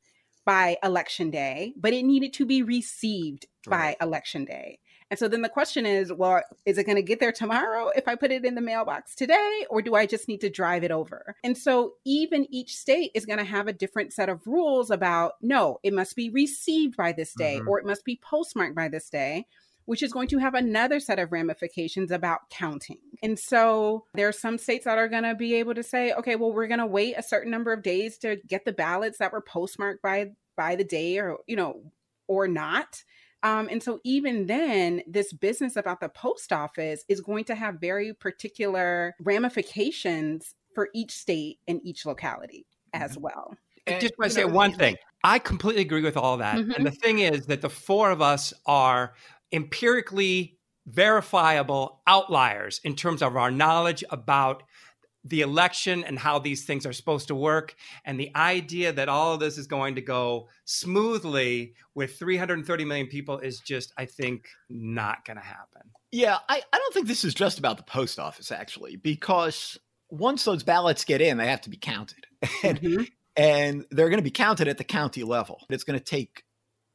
by 0.44 0.78
election 0.82 1.30
day, 1.30 1.76
but 1.78 1.94
it 1.94 2.04
needed 2.04 2.34
to 2.34 2.48
be 2.48 2.64
received 2.64 3.46
right. 3.68 3.96
by 4.00 4.06
election 4.06 4.46
day. 4.46 4.80
And 5.12 5.20
so 5.20 5.28
then 5.28 5.42
the 5.42 5.50
question 5.50 5.86
is, 5.86 6.12
well, 6.12 6.42
is 6.66 6.78
it 6.78 6.86
going 6.86 6.96
to 6.96 7.04
get 7.04 7.20
there 7.20 7.34
tomorrow 7.34 7.90
if 7.90 8.08
I 8.08 8.16
put 8.16 8.32
it 8.32 8.46
in 8.46 8.56
the 8.56 8.62
mailbox 8.62 9.14
today, 9.14 9.66
or 9.70 9.82
do 9.82 9.94
I 9.94 10.06
just 10.06 10.30
need 10.30 10.40
to 10.42 10.50
drive 10.50 10.86
it 10.86 10.92
over? 10.92 11.36
And 11.44 11.58
so 11.58 11.96
even 12.06 12.48
each 12.50 12.78
state 12.78 13.12
is 13.14 13.26
going 13.26 13.40
to 13.40 13.46
have 13.46 13.68
a 13.68 13.74
different 13.74 14.14
set 14.14 14.30
of 14.30 14.48
rules 14.48 14.90
about 14.90 15.34
no, 15.42 15.80
it 15.84 15.94
must 15.94 16.16
be 16.16 16.30
received 16.30 16.96
by 16.96 17.12
this 17.12 17.34
day, 17.34 17.58
mm-hmm. 17.58 17.68
or 17.68 17.78
it 17.78 17.86
must 17.86 18.06
be 18.06 18.20
postmarked 18.24 18.76
by 18.76 18.88
this 18.88 19.10
day 19.10 19.46
which 19.86 20.04
is 20.04 20.14
going 20.14 20.28
to 20.28 20.38
have 20.38 20.54
another 20.54 21.00
set 21.00 21.20
of 21.20 21.32
ramifications 21.32 22.12
about 22.12 22.50
counting. 22.50 23.00
And 23.24 23.38
so 23.38 24.06
there 24.14 24.28
are 24.28 24.32
some 24.32 24.58
states 24.58 24.86
that 24.86 24.98
are 24.98 25.08
going 25.08 25.24
to 25.24 25.36
be 25.36 25.56
able 25.56 25.74
to 25.74 25.84
say, 25.84 26.14
okay, 26.14 26.36
well, 26.36 26.54
we're 26.54 26.68
going 26.68 26.80
to 26.80 26.86
wait 26.86 27.16
a 27.18 27.24
certain 27.24 27.52
number 27.52 27.74
of 27.74 27.82
days 27.84 28.18
to 28.20 28.38
get 28.48 28.64
the 28.64 28.72
ballots 28.72 29.18
that 29.18 29.34
were 29.34 29.42
postmarked 29.42 30.02
by 30.02 30.32
by 30.56 30.76
the 30.76 30.84
day 30.84 31.18
or, 31.18 31.40
you 31.48 31.56
know, 31.56 31.82
or 32.28 32.48
not. 32.48 33.04
Um, 33.44 33.68
and 33.72 33.82
so 33.82 34.00
even 34.04 34.46
then, 34.46 35.02
this 35.08 35.34
business 35.34 35.76
about 35.76 36.00
the 36.00 36.10
post 36.10 36.54
office 36.54 37.04
is 37.08 37.22
going 37.22 37.46
to 37.46 37.56
have 37.56 37.80
very 37.80 38.14
particular 38.14 39.16
ramifications 39.20 40.54
for 40.76 40.90
each 40.94 41.12
state 41.12 41.60
and 41.68 41.82
each 41.84 42.06
locality 42.06 42.66
as 42.94 43.14
mm-hmm. 43.14 43.24
well. 43.24 43.58
And, 43.88 44.00
just 44.00 44.14
want 44.18 44.32
to 44.32 44.36
say 44.36 44.46
know, 44.46 44.54
one 44.54 44.74
thing. 44.74 44.96
I 45.24 45.40
completely 45.40 45.82
agree 45.82 46.04
with 46.04 46.18
all 46.18 46.38
that. 46.38 46.58
Mm-hmm. 46.58 46.72
And 46.72 46.86
the 46.86 46.92
thing 46.92 47.20
is 47.20 47.48
that 47.48 47.62
the 47.62 47.70
four 47.70 48.12
of 48.12 48.22
us 48.22 48.54
are 48.66 49.14
empirically 49.52 50.58
verifiable 50.88 52.02
outliers 52.08 52.80
in 52.84 52.96
terms 52.96 53.22
of 53.22 53.36
our 53.36 53.52
knowledge 53.52 54.04
about 54.10 54.64
the 55.24 55.42
election 55.42 56.04
and 56.04 56.18
how 56.18 56.40
these 56.40 56.66
things 56.66 56.86
are 56.86 56.94
supposed 56.94 57.28
to 57.28 57.36
work. 57.36 57.76
And 58.06 58.20
the 58.20 58.32
idea 58.36 58.92
that 58.94 59.10
all 59.10 59.34
of 59.34 59.40
this 59.40 59.58
is 59.58 59.68
going 59.68 59.96
to 59.96 60.02
go 60.02 60.48
smoothly 60.66 61.76
with 61.94 62.18
330 62.18 62.86
million 62.86 63.08
people 63.08 63.38
is 63.40 63.60
just, 63.60 63.94
I 63.98 64.06
think, 64.06 64.48
not 64.70 65.26
going 65.26 65.38
to 65.38 65.44
happen. 65.44 65.82
Yeah, 66.12 66.38
I, 66.50 66.62
I 66.74 66.78
don't 66.78 66.94
think 66.94 67.08
this 67.08 67.24
is 67.24 67.34
just 67.34 67.60
about 67.60 67.78
the 67.78 67.84
post 67.84 68.20
office, 68.20 68.52
actually, 68.52 68.96
because 68.96 69.78
once 70.10 70.44
those 70.44 70.64
ballots 70.64 71.06
get 71.06 71.22
in, 71.22 71.38
they 71.38 71.48
have 71.48 71.62
to 71.62 71.70
be 71.70 71.78
counted. 71.78 72.26
And, 72.64 72.82
mm-hmm. 72.82 73.04
and 73.38 73.86
they're 73.92 74.10
going 74.10 74.20
to 74.20 74.24
be 74.24 74.32
counted 74.32 74.68
at 74.68 74.78
the 74.78 74.84
county 74.84 75.24
level. 75.24 75.62
It's 75.70 75.84
going 75.84 76.00
to 76.00 76.04
take 76.04 76.44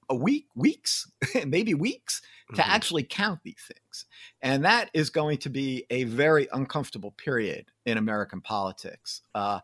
a 0.09 0.15
week, 0.15 0.47
weeks, 0.55 1.11
maybe 1.47 1.75
weeks 1.75 2.21
to 2.55 2.63
mm-hmm. 2.63 2.71
actually 2.71 3.03
count 3.03 3.41
these 3.43 3.63
things. 3.67 4.07
And 4.41 4.65
that 4.65 4.91
is 4.95 5.11
going 5.11 5.39
to 5.39 5.51
be 5.51 5.85
a 5.91 6.05
very 6.05 6.49
uncomfortable 6.53 7.11
period 7.11 7.67
in 7.85 7.99
American 7.99 8.41
politics. 8.41 9.23
Uh, 9.35 9.61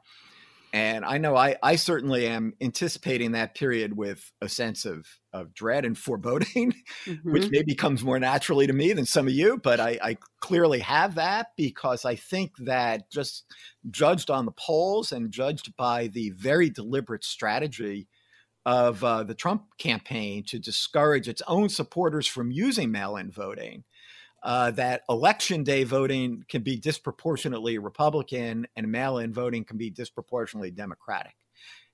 and 0.74 1.04
I 1.04 1.18
know 1.18 1.36
I, 1.36 1.56
I 1.62 1.76
certainly 1.76 2.26
am 2.26 2.54
anticipating 2.62 3.32
that 3.32 3.54
period 3.54 3.94
with 3.94 4.32
a 4.40 4.48
sense 4.48 4.86
of, 4.86 5.06
of 5.34 5.52
dread 5.52 5.84
and 5.84 5.96
foreboding, 5.98 6.72
mm-hmm. 7.04 7.30
which 7.30 7.50
maybe 7.50 7.74
comes 7.74 8.02
more 8.02 8.18
naturally 8.18 8.66
to 8.66 8.72
me 8.72 8.94
than 8.94 9.04
some 9.04 9.26
of 9.26 9.34
you, 9.34 9.58
but 9.62 9.80
I, 9.80 9.98
I 10.02 10.16
clearly 10.40 10.78
have 10.80 11.16
that 11.16 11.48
because 11.58 12.06
I 12.06 12.16
think 12.16 12.52
that 12.60 13.10
just 13.10 13.44
judged 13.90 14.30
on 14.30 14.46
the 14.46 14.52
polls 14.52 15.12
and 15.12 15.30
judged 15.30 15.76
by 15.76 16.06
the 16.06 16.30
very 16.30 16.70
deliberate 16.70 17.24
strategy 17.24 18.08
of 18.64 19.02
uh, 19.02 19.24
the 19.24 19.34
Trump 19.34 19.64
campaign 19.78 20.44
to 20.44 20.58
discourage 20.58 21.28
its 21.28 21.42
own 21.46 21.68
supporters 21.68 22.26
from 22.26 22.50
using 22.50 22.90
mail 22.90 23.16
in 23.16 23.30
voting. 23.30 23.84
Uh, 24.42 24.72
that 24.72 25.02
election 25.08 25.62
day 25.62 25.84
voting 25.84 26.44
can 26.48 26.62
be 26.62 26.76
disproportionately 26.76 27.78
Republican 27.78 28.66
and 28.74 28.90
mail 28.90 29.18
in 29.18 29.32
voting 29.32 29.64
can 29.64 29.76
be 29.76 29.90
disproportionately 29.90 30.70
Democratic. 30.70 31.34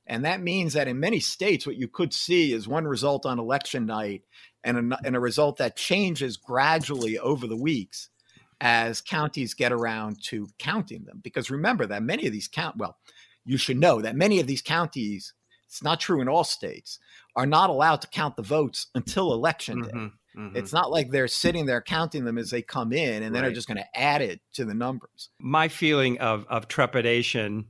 And 0.06 0.24
that 0.24 0.40
means 0.40 0.72
that 0.72 0.88
in 0.88 0.98
many 0.98 1.20
states, 1.20 1.66
what 1.66 1.76
you 1.76 1.86
could 1.86 2.14
see 2.14 2.52
is 2.54 2.66
one 2.66 2.86
result 2.86 3.26
on 3.26 3.38
election 3.38 3.84
night 3.84 4.22
and 4.64 4.92
a, 4.92 4.98
and 5.04 5.14
a 5.14 5.20
result 5.20 5.58
that 5.58 5.76
changes 5.76 6.38
gradually 6.38 7.18
over 7.18 7.46
the 7.46 7.56
weeks 7.56 8.08
as 8.60 9.02
counties 9.02 9.52
get 9.52 9.70
around 9.70 10.22
to 10.24 10.48
counting 10.58 11.04
them. 11.04 11.20
Because 11.22 11.50
remember 11.50 11.86
that 11.86 12.02
many 12.02 12.26
of 12.26 12.32
these 12.32 12.48
count, 12.48 12.78
well, 12.78 12.96
you 13.44 13.58
should 13.58 13.78
know 13.78 14.00
that 14.00 14.16
many 14.16 14.40
of 14.40 14.46
these 14.46 14.62
counties 14.62 15.34
it's 15.68 15.82
not 15.82 16.00
true 16.00 16.20
in 16.20 16.28
all 16.28 16.44
states, 16.44 16.98
are 17.36 17.46
not 17.46 17.70
allowed 17.70 18.00
to 18.00 18.08
count 18.08 18.36
the 18.36 18.42
votes 18.42 18.86
until 18.94 19.32
election 19.32 19.82
day. 19.82 19.90
Mm-hmm, 19.90 20.40
mm-hmm. 20.40 20.56
It's 20.56 20.72
not 20.72 20.90
like 20.90 21.10
they're 21.10 21.28
sitting 21.28 21.66
there 21.66 21.82
counting 21.82 22.24
them 22.24 22.38
as 22.38 22.50
they 22.50 22.62
come 22.62 22.92
in 22.92 23.22
and 23.22 23.34
then 23.34 23.42
right. 23.42 23.52
are 23.52 23.54
just 23.54 23.68
going 23.68 23.76
to 23.78 23.98
add 23.98 24.22
it 24.22 24.40
to 24.54 24.64
the 24.64 24.74
numbers. 24.74 25.28
My 25.38 25.68
feeling 25.68 26.18
of, 26.18 26.46
of 26.48 26.68
trepidation 26.68 27.66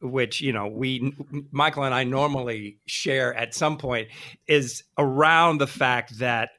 which 0.00 0.40
you 0.40 0.52
know 0.52 0.66
we 0.66 1.14
michael 1.52 1.84
and 1.84 1.94
i 1.94 2.02
normally 2.02 2.80
share 2.86 3.32
at 3.34 3.54
some 3.54 3.78
point 3.78 4.08
is 4.48 4.82
around 4.98 5.58
the 5.58 5.66
fact 5.68 6.18
that 6.18 6.50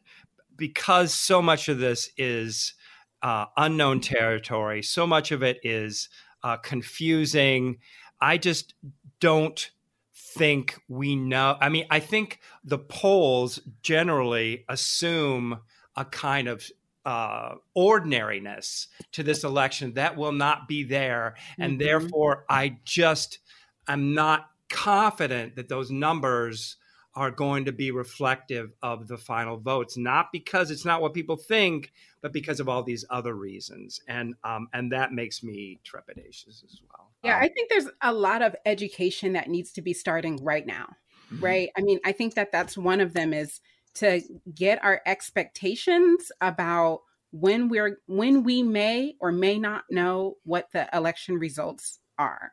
because 0.56 1.14
so 1.14 1.42
much 1.42 1.68
of 1.68 1.78
this 1.78 2.10
is 2.16 2.74
uh, 3.22 3.46
unknown 3.58 4.00
territory 4.00 4.82
so 4.82 5.06
much 5.06 5.34
of 5.34 5.44
it 5.44 5.60
is 5.62 6.08
uh, 6.44 6.56
confusing 6.56 7.78
i 8.22 8.38
just 8.38 8.76
don't 9.20 9.72
think 10.14 10.80
we 10.88 11.16
know. 11.16 11.58
I 11.60 11.70
mean, 11.70 11.86
I 11.90 12.00
think 12.00 12.40
the 12.64 12.78
polls 12.78 13.60
generally 13.82 14.66
assume 14.70 15.60
a 15.96 16.06
kind 16.06 16.48
of 16.48 16.66
uh, 17.06 17.56
ordinariness 17.76 18.88
to 19.12 19.24
this 19.24 19.44
election 19.44 19.94
that 19.94 20.16
will 20.16 20.32
not 20.32 20.68
be 20.68 20.84
there. 20.84 21.36
And 21.60 21.74
mm-hmm. 21.74 21.84
therefore, 21.84 22.46
I 22.50 22.78
just 22.86 23.40
am 23.88 24.14
not 24.14 24.50
confident 24.70 25.56
that 25.56 25.70
those 25.70 25.92
numbers 25.92 26.78
are 27.16 27.32
going 27.32 27.66
to 27.66 27.72
be 27.72 27.92
reflective 27.92 28.74
of 28.82 29.08
the 29.08 29.18
final 29.18 29.58
votes, 29.58 29.98
not 29.98 30.32
because 30.32 30.72
it's 30.72 30.86
not 30.86 31.02
what 31.02 31.14
people 31.14 31.38
think, 31.38 31.92
but 32.22 32.34
because 32.34 32.60
of 32.60 32.68
all 32.68 32.82
these 32.84 33.06
other 33.10 33.36
reasons. 33.36 34.02
And 34.08 34.36
um, 34.44 34.68
and 34.74 34.92
that 34.92 35.12
makes 35.12 35.44
me 35.44 35.80
trepidatious 35.86 36.64
as 36.64 36.82
well. 36.90 37.12
Yeah, 37.24 37.38
I 37.38 37.48
think 37.50 37.70
there's 37.70 37.90
a 38.02 38.12
lot 38.12 38.42
of 38.42 38.56
education 38.66 39.34
that 39.34 39.48
needs 39.48 39.72
to 39.74 39.82
be 39.82 39.94
starting 39.94 40.44
right 40.44 40.66
now. 40.66 40.96
Mm-hmm. 41.32 41.44
Right? 41.44 41.70
I 41.78 41.82
mean, 41.82 42.00
I 42.04 42.12
think 42.12 42.34
that 42.34 42.52
that's 42.52 42.78
one 42.78 43.00
of 43.00 43.14
them 43.14 43.34
is 43.34 43.62
to 43.96 44.22
get 44.54 44.84
our 44.84 45.02
expectations 45.06 46.32
about 46.42 47.02
when 47.32 47.70
we're 47.70 48.00
when 48.08 48.44
we 48.44 48.64
may 48.64 49.16
or 49.20 49.32
may 49.32 49.60
not 49.60 49.84
know 49.90 50.38
what 50.44 50.72
the 50.72 50.90
election 50.94 51.36
results 51.36 52.00
are. 52.18 52.52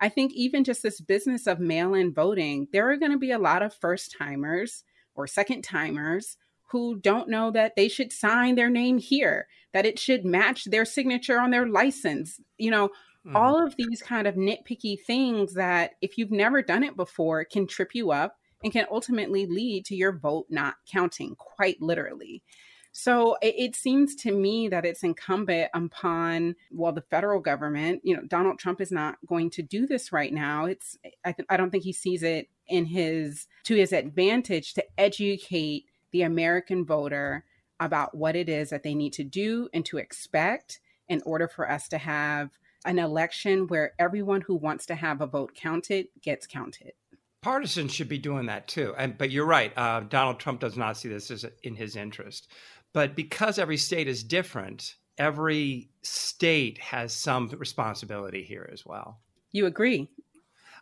I 0.00 0.08
think 0.08 0.32
even 0.32 0.64
just 0.64 0.82
this 0.82 1.00
business 1.00 1.46
of 1.46 1.60
mail-in 1.60 2.12
voting, 2.12 2.68
there 2.72 2.90
are 2.90 2.96
going 2.96 3.12
to 3.12 3.18
be 3.18 3.32
a 3.32 3.38
lot 3.38 3.62
of 3.62 3.74
first 3.74 4.14
timers 4.18 4.84
or 5.14 5.26
second 5.26 5.62
timers 5.62 6.36
who 6.70 6.98
don't 7.00 7.28
know 7.28 7.50
that 7.50 7.74
they 7.76 7.88
should 7.88 8.12
sign 8.12 8.54
their 8.54 8.70
name 8.70 8.98
here, 8.98 9.48
that 9.72 9.86
it 9.86 9.98
should 9.98 10.24
match 10.24 10.64
their 10.64 10.84
signature 10.84 11.40
on 11.40 11.50
their 11.50 11.66
license. 11.66 12.40
You 12.58 12.70
know, 12.70 12.90
Mm-hmm. 13.26 13.36
All 13.36 13.62
of 13.64 13.76
these 13.76 14.02
kind 14.02 14.26
of 14.26 14.34
nitpicky 14.34 14.98
things 14.98 15.54
that, 15.54 15.92
if 16.00 16.16
you've 16.16 16.30
never 16.30 16.62
done 16.62 16.82
it 16.82 16.96
before, 16.96 17.44
can 17.44 17.66
trip 17.66 17.90
you 17.94 18.10
up 18.10 18.36
and 18.62 18.72
can 18.72 18.86
ultimately 18.90 19.46
lead 19.46 19.84
to 19.86 19.94
your 19.94 20.16
vote 20.16 20.46
not 20.48 20.76
counting, 20.90 21.34
quite 21.36 21.80
literally. 21.82 22.42
So 22.92 23.36
it, 23.40 23.54
it, 23.56 23.76
seems 23.76 24.16
to 24.16 24.32
me 24.32 24.68
that 24.68 24.84
it's 24.84 25.04
incumbent 25.04 25.70
upon, 25.72 26.56
well, 26.72 26.92
the 26.92 27.02
federal 27.02 27.40
government, 27.40 28.00
you 28.02 28.16
know, 28.16 28.22
Donald 28.26 28.58
Trump 28.58 28.80
is 28.80 28.90
not 28.90 29.16
going 29.26 29.50
to 29.50 29.62
do 29.62 29.86
this 29.86 30.12
right 30.12 30.32
now. 30.32 30.64
It's, 30.64 30.98
I, 31.24 31.32
th- 31.32 31.46
I 31.48 31.56
don't 31.56 31.70
think 31.70 31.84
he 31.84 31.92
sees 31.92 32.22
it 32.22 32.48
in 32.66 32.86
his, 32.86 33.46
to 33.64 33.76
his 33.76 33.92
advantage 33.92 34.74
to 34.74 34.84
educate 34.98 35.84
the 36.10 36.22
American 36.22 36.84
voter 36.84 37.44
about 37.78 38.14
what 38.14 38.36
it 38.36 38.48
is 38.48 38.70
that 38.70 38.82
they 38.82 38.94
need 38.94 39.12
to 39.14 39.24
do 39.24 39.68
and 39.72 39.84
to 39.86 39.98
expect 39.98 40.80
in 41.08 41.22
order 41.24 41.48
for 41.48 41.70
us 41.70 41.88
to 41.88 41.98
have 41.98 42.50
an 42.84 42.98
election 42.98 43.66
where 43.66 43.92
everyone 43.98 44.40
who 44.42 44.54
wants 44.54 44.86
to 44.86 44.94
have 44.94 45.20
a 45.20 45.26
vote 45.26 45.54
counted 45.54 46.06
gets 46.22 46.46
counted. 46.46 46.92
Partisans 47.42 47.92
should 47.92 48.08
be 48.08 48.18
doing 48.18 48.46
that 48.46 48.68
too. 48.68 48.94
And 48.98 49.16
but 49.16 49.30
you're 49.30 49.46
right. 49.46 49.72
Uh, 49.76 50.00
Donald 50.00 50.40
Trump 50.40 50.60
does 50.60 50.76
not 50.76 50.98
see 50.98 51.08
this 51.08 51.30
as 51.30 51.46
in 51.62 51.74
his 51.74 51.96
interest. 51.96 52.48
But 52.92 53.14
because 53.14 53.58
every 53.58 53.76
state 53.76 54.08
is 54.08 54.22
different, 54.24 54.96
every 55.18 55.90
state 56.02 56.78
has 56.78 57.12
some 57.12 57.48
responsibility 57.58 58.42
here 58.42 58.68
as 58.72 58.84
well. 58.84 59.20
You 59.52 59.66
agree? 59.66 60.08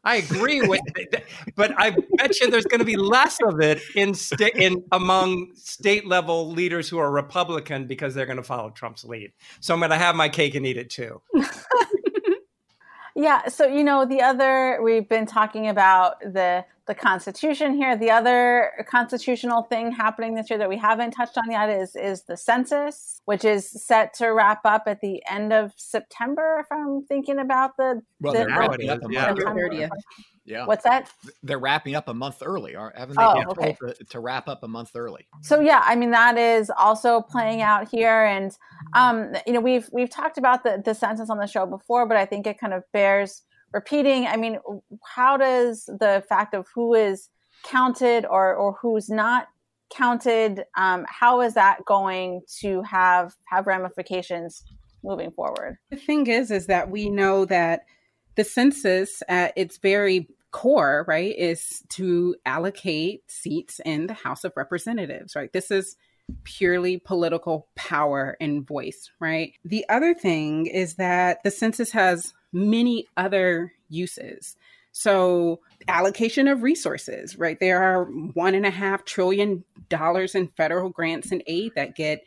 I 0.04 0.16
agree 0.16 0.62
with 0.62 0.80
it, 0.96 1.24
but 1.56 1.72
I 1.76 1.90
bet 2.16 2.40
you 2.40 2.50
there's 2.50 2.64
going 2.64 2.78
to 2.78 2.84
be 2.84 2.96
less 2.96 3.38
of 3.44 3.60
it 3.60 3.80
in 3.94 4.14
state 4.14 4.54
in 4.54 4.82
among 4.92 5.54
state 5.54 6.06
level 6.06 6.50
leaders 6.50 6.88
who 6.88 6.98
are 6.98 7.10
Republican 7.10 7.86
because 7.86 8.14
they're 8.14 8.26
going 8.26 8.36
to 8.36 8.42
follow 8.42 8.70
Trump's 8.70 9.04
lead. 9.04 9.32
So 9.60 9.74
I'm 9.74 9.80
going 9.80 9.90
to 9.90 9.96
have 9.96 10.14
my 10.14 10.28
cake 10.28 10.54
and 10.54 10.66
eat 10.66 10.76
it 10.76 10.90
too. 10.90 11.20
yeah. 13.16 13.48
So 13.48 13.66
you 13.66 13.82
know, 13.84 14.04
the 14.04 14.20
other 14.22 14.80
we've 14.82 15.08
been 15.08 15.26
talking 15.26 15.68
about 15.68 16.20
the 16.20 16.64
the 16.88 16.94
Constitution 16.94 17.74
here. 17.74 17.96
The 17.96 18.10
other 18.10 18.72
constitutional 18.90 19.62
thing 19.62 19.92
happening 19.92 20.34
this 20.34 20.50
year 20.50 20.58
that 20.58 20.68
we 20.68 20.76
haven't 20.76 21.12
touched 21.12 21.38
on 21.38 21.50
yet 21.50 21.68
is 21.68 21.94
is 21.94 22.24
the 22.24 22.36
census, 22.36 23.20
which 23.26 23.44
is 23.44 23.70
set 23.70 24.14
to 24.14 24.28
wrap 24.28 24.60
up 24.64 24.84
at 24.86 25.00
the 25.00 25.22
end 25.30 25.52
of 25.52 25.72
September. 25.76 26.56
If 26.60 26.66
I'm 26.72 27.04
thinking 27.04 27.38
about 27.38 27.76
the, 27.76 28.02
well, 28.20 28.32
the 28.32 28.40
they're 28.40 28.48
wrapping 28.48 28.88
up 28.88 28.98
a 29.04 29.12
yeah. 29.12 29.26
month 29.26 29.40
early. 29.44 29.76
30th. 29.76 29.90
Yeah, 30.44 30.64
What's 30.64 30.84
that? 30.84 31.12
they're 31.42 31.58
wrapping 31.58 31.94
up 31.94 32.08
a 32.08 32.14
month 32.14 32.38
early, 32.42 32.74
aren't- 32.74 32.96
haven't 32.96 33.16
they? 33.16 33.22
Oh, 33.22 33.34
been 33.34 33.48
okay. 33.48 33.76
to, 33.86 34.04
to 34.04 34.20
wrap 34.20 34.48
up 34.48 34.62
a 34.62 34.68
month 34.68 34.92
early. 34.94 35.28
So 35.42 35.60
yeah, 35.60 35.82
I 35.84 35.94
mean 35.94 36.10
that 36.12 36.38
is 36.38 36.70
also 36.70 37.20
playing 37.20 37.60
out 37.60 37.86
here, 37.90 38.24
and 38.24 38.56
um, 38.94 39.34
you 39.46 39.52
know 39.52 39.60
we've 39.60 39.90
we've 39.92 40.08
talked 40.08 40.38
about 40.38 40.64
the 40.64 40.82
the 40.82 40.94
census 40.94 41.28
on 41.28 41.36
the 41.36 41.46
show 41.46 41.66
before, 41.66 42.06
but 42.06 42.16
I 42.16 42.24
think 42.24 42.46
it 42.46 42.58
kind 42.58 42.72
of 42.72 42.82
bears 42.94 43.42
repeating. 43.72 44.26
I 44.26 44.36
mean, 44.36 44.58
how 45.04 45.36
does 45.36 45.84
the 45.86 46.24
fact 46.28 46.54
of 46.54 46.66
who 46.74 46.94
is 46.94 47.28
counted 47.64 48.24
or 48.24 48.54
or 48.54 48.76
who's 48.80 49.08
not 49.08 49.48
counted, 49.90 50.64
um, 50.76 51.06
how 51.08 51.40
is 51.40 51.54
that 51.54 51.84
going 51.84 52.42
to 52.60 52.82
have 52.82 53.34
have 53.44 53.66
ramifications 53.66 54.64
moving 55.02 55.30
forward? 55.30 55.78
The 55.90 55.96
thing 55.96 56.26
is, 56.26 56.50
is 56.50 56.66
that 56.66 56.90
we 56.90 57.08
know 57.08 57.44
that 57.46 57.84
the 58.36 58.44
census 58.44 59.22
at 59.28 59.52
its 59.56 59.78
very 59.78 60.28
core, 60.50 61.04
right, 61.08 61.34
is 61.36 61.82
to 61.90 62.36
allocate 62.46 63.30
seats 63.30 63.80
in 63.84 64.06
the 64.06 64.14
House 64.14 64.44
of 64.44 64.52
Representatives, 64.56 65.34
right? 65.34 65.52
This 65.52 65.70
is 65.70 65.96
purely 66.44 66.98
political 66.98 67.68
power 67.74 68.36
and 68.40 68.66
voice, 68.66 69.10
right? 69.18 69.54
The 69.64 69.86
other 69.88 70.14
thing 70.14 70.66
is 70.66 70.94
that 70.94 71.42
the 71.42 71.50
census 71.50 71.92
has 71.92 72.34
many 72.52 73.06
other 73.16 73.72
uses. 73.88 74.56
So, 74.92 75.60
allocation 75.86 76.48
of 76.48 76.62
resources, 76.62 77.38
right? 77.38 77.58
There 77.60 77.82
are 77.82 78.04
one 78.04 78.54
and 78.54 78.66
a 78.66 78.70
half 78.70 79.04
trillion 79.04 79.64
dollars 79.88 80.34
in 80.34 80.48
federal 80.48 80.90
grants 80.90 81.30
and 81.30 81.42
aid 81.46 81.72
that 81.76 81.94
get 81.94 82.24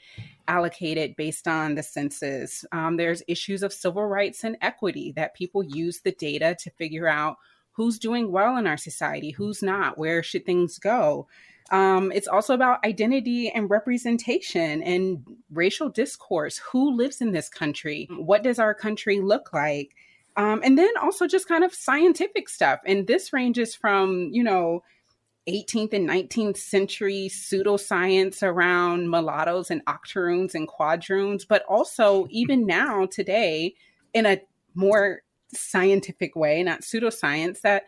allocated 0.48 1.16
based 1.16 1.48
on 1.48 1.76
the 1.76 1.84
census. 1.84 2.66
Um, 2.72 2.98
there's 2.98 3.24
issues 3.28 3.64
of 3.64 3.74
civil 3.74 4.06
rights 4.06 4.44
and 4.44 4.58
equity 4.62 5.12
that 5.16 5.36
people 5.36 5.64
use 5.64 6.02
the 6.02 6.12
data 6.12 6.56
to 6.60 6.70
figure 6.72 7.08
out 7.08 7.38
who's 7.72 8.00
doing 8.00 8.32
well 8.32 8.58
in 8.58 8.68
our 8.68 8.78
society, 8.78 9.32
who's 9.32 9.64
not, 9.64 9.98
where 9.98 10.22
should 10.24 10.46
things 10.46 10.78
go. 10.78 11.28
Um, 11.72 12.12
it's 12.12 12.28
also 12.28 12.54
about 12.54 12.84
identity 12.84 13.50
and 13.50 13.70
representation 13.70 14.84
and 14.84 15.26
racial 15.52 15.90
discourse. 15.90 16.58
Who 16.72 16.96
lives 16.96 17.22
in 17.22 17.32
this 17.32 17.48
country? 17.48 18.10
What 18.12 18.44
does 18.44 18.60
our 18.60 18.74
country 18.74 19.22
look 19.22 19.54
like? 19.54 19.96
Um, 20.38 20.62
and 20.63 20.78
then 20.78 20.91
also 21.02 21.28
just 21.28 21.48
kind 21.48 21.63
of 21.63 21.74
scientific 21.74 22.48
stuff. 22.50 22.80
And 22.86 23.08
this 23.08 23.34
ranges 23.34 23.76
from, 23.76 24.30
you 24.32 24.44
know, 24.44 24.84
18th 25.50 25.94
and 25.94 26.08
19th 26.08 26.58
century 26.58 27.30
pseudoscience 27.30 28.44
around 28.44 29.10
mulattoes 29.10 29.72
and 29.72 29.82
octoroons 29.86 30.56
and 30.56 30.67
quadroons, 30.67 31.46
but 31.48 31.63
also 31.67 32.28
even 32.30 32.65
now, 32.65 33.06
today, 33.08 33.74
in 34.13 34.26
a 34.26 34.41
more 34.76 35.24
scientific 35.54 36.36
way, 36.36 36.63
not 36.63 36.82
pseudoscience, 36.82 37.62
that 37.62 37.84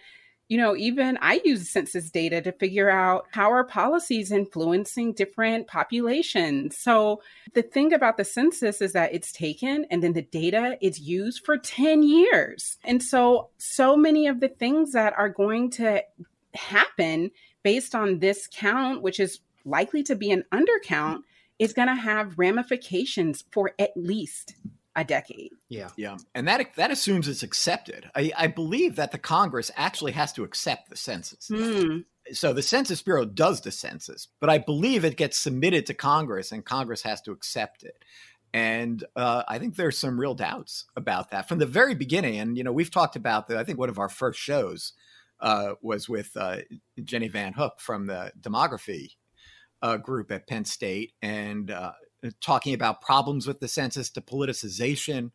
you 0.53 0.59
know, 0.59 0.75
even 0.75 1.17
I 1.19 1.41
use 1.43 1.67
census 1.67 2.11
data 2.11 2.39
to 2.43 2.51
figure 2.51 2.87
out 2.87 3.25
how 3.31 3.51
are 3.51 3.63
policies 3.63 4.31
influencing 4.31 5.13
different 5.13 5.65
populations. 5.65 6.77
So 6.77 7.23
the 7.55 7.63
thing 7.63 7.91
about 7.91 8.17
the 8.17 8.23
census 8.23 8.79
is 8.79 8.93
that 8.93 9.15
it's 9.15 9.31
taken 9.31 9.87
and 9.89 10.03
then 10.03 10.13
the 10.13 10.21
data 10.21 10.77
is 10.79 10.99
used 10.99 11.43
for 11.43 11.57
10 11.57 12.03
years. 12.03 12.77
And 12.83 13.01
so, 13.01 13.49
so 13.57 13.97
many 13.97 14.27
of 14.27 14.41
the 14.41 14.47
things 14.47 14.91
that 14.91 15.17
are 15.17 15.27
going 15.27 15.71
to 15.71 16.03
happen 16.53 17.31
based 17.63 17.95
on 17.95 18.19
this 18.19 18.47
count, 18.53 19.01
which 19.01 19.19
is 19.19 19.39
likely 19.65 20.03
to 20.03 20.15
be 20.15 20.29
an 20.29 20.43
undercount, 20.51 21.21
is 21.57 21.73
going 21.73 21.87
to 21.87 21.95
have 21.95 22.37
ramifications 22.37 23.43
for 23.49 23.71
at 23.79 23.97
least 23.97 24.53
a 24.95 25.03
decade. 25.03 25.51
Yeah. 25.69 25.89
Yeah, 25.97 26.17
and 26.35 26.47
that 26.47 26.75
that 26.75 26.91
assumes 26.91 27.27
it's 27.27 27.43
accepted. 27.43 28.09
I, 28.15 28.31
I 28.37 28.47
believe 28.47 28.95
that 28.95 29.11
the 29.11 29.17
Congress 29.17 29.71
actually 29.75 30.11
has 30.13 30.33
to 30.33 30.43
accept 30.43 30.89
the 30.89 30.95
census. 30.95 31.47
Hmm. 31.47 31.99
So 32.31 32.53
the 32.53 32.61
Census 32.61 33.01
Bureau 33.01 33.25
does 33.25 33.61
the 33.61 33.71
census, 33.71 34.29
but 34.39 34.49
I 34.49 34.57
believe 34.57 35.03
it 35.03 35.17
gets 35.17 35.37
submitted 35.37 35.85
to 35.87 35.93
Congress, 35.93 36.51
and 36.51 36.63
Congress 36.63 37.01
has 37.01 37.21
to 37.23 37.31
accept 37.31 37.83
it. 37.83 37.97
And 38.53 39.03
uh, 39.15 39.43
I 39.47 39.57
think 39.57 39.75
there's 39.75 39.97
some 39.97 40.19
real 40.19 40.35
doubts 40.35 40.85
about 40.95 41.31
that 41.31 41.49
from 41.49 41.57
the 41.57 41.65
very 41.65 41.95
beginning. 41.95 42.39
And 42.39 42.55
you 42.57 42.63
know, 42.63 42.71
we've 42.71 42.91
talked 42.91 43.15
about 43.15 43.47
that. 43.47 43.57
I 43.57 43.63
think 43.63 43.79
one 43.79 43.89
of 43.89 43.99
our 43.99 44.09
first 44.09 44.39
shows 44.39 44.93
uh, 45.39 45.73
was 45.81 46.07
with 46.07 46.31
uh, 46.37 46.57
Jenny 47.03 47.27
Van 47.27 47.53
Hook 47.53 47.79
from 47.79 48.05
the 48.05 48.31
demography 48.39 49.15
uh, 49.81 49.97
group 49.97 50.31
at 50.31 50.47
Penn 50.47 50.63
State, 50.65 51.13
and 51.21 51.69
uh, 51.69 51.91
talking 52.41 52.73
about 52.73 53.01
problems 53.01 53.47
with 53.47 53.59
the 53.59 53.67
census, 53.67 54.09
to 54.11 54.21
politicization 54.21 55.31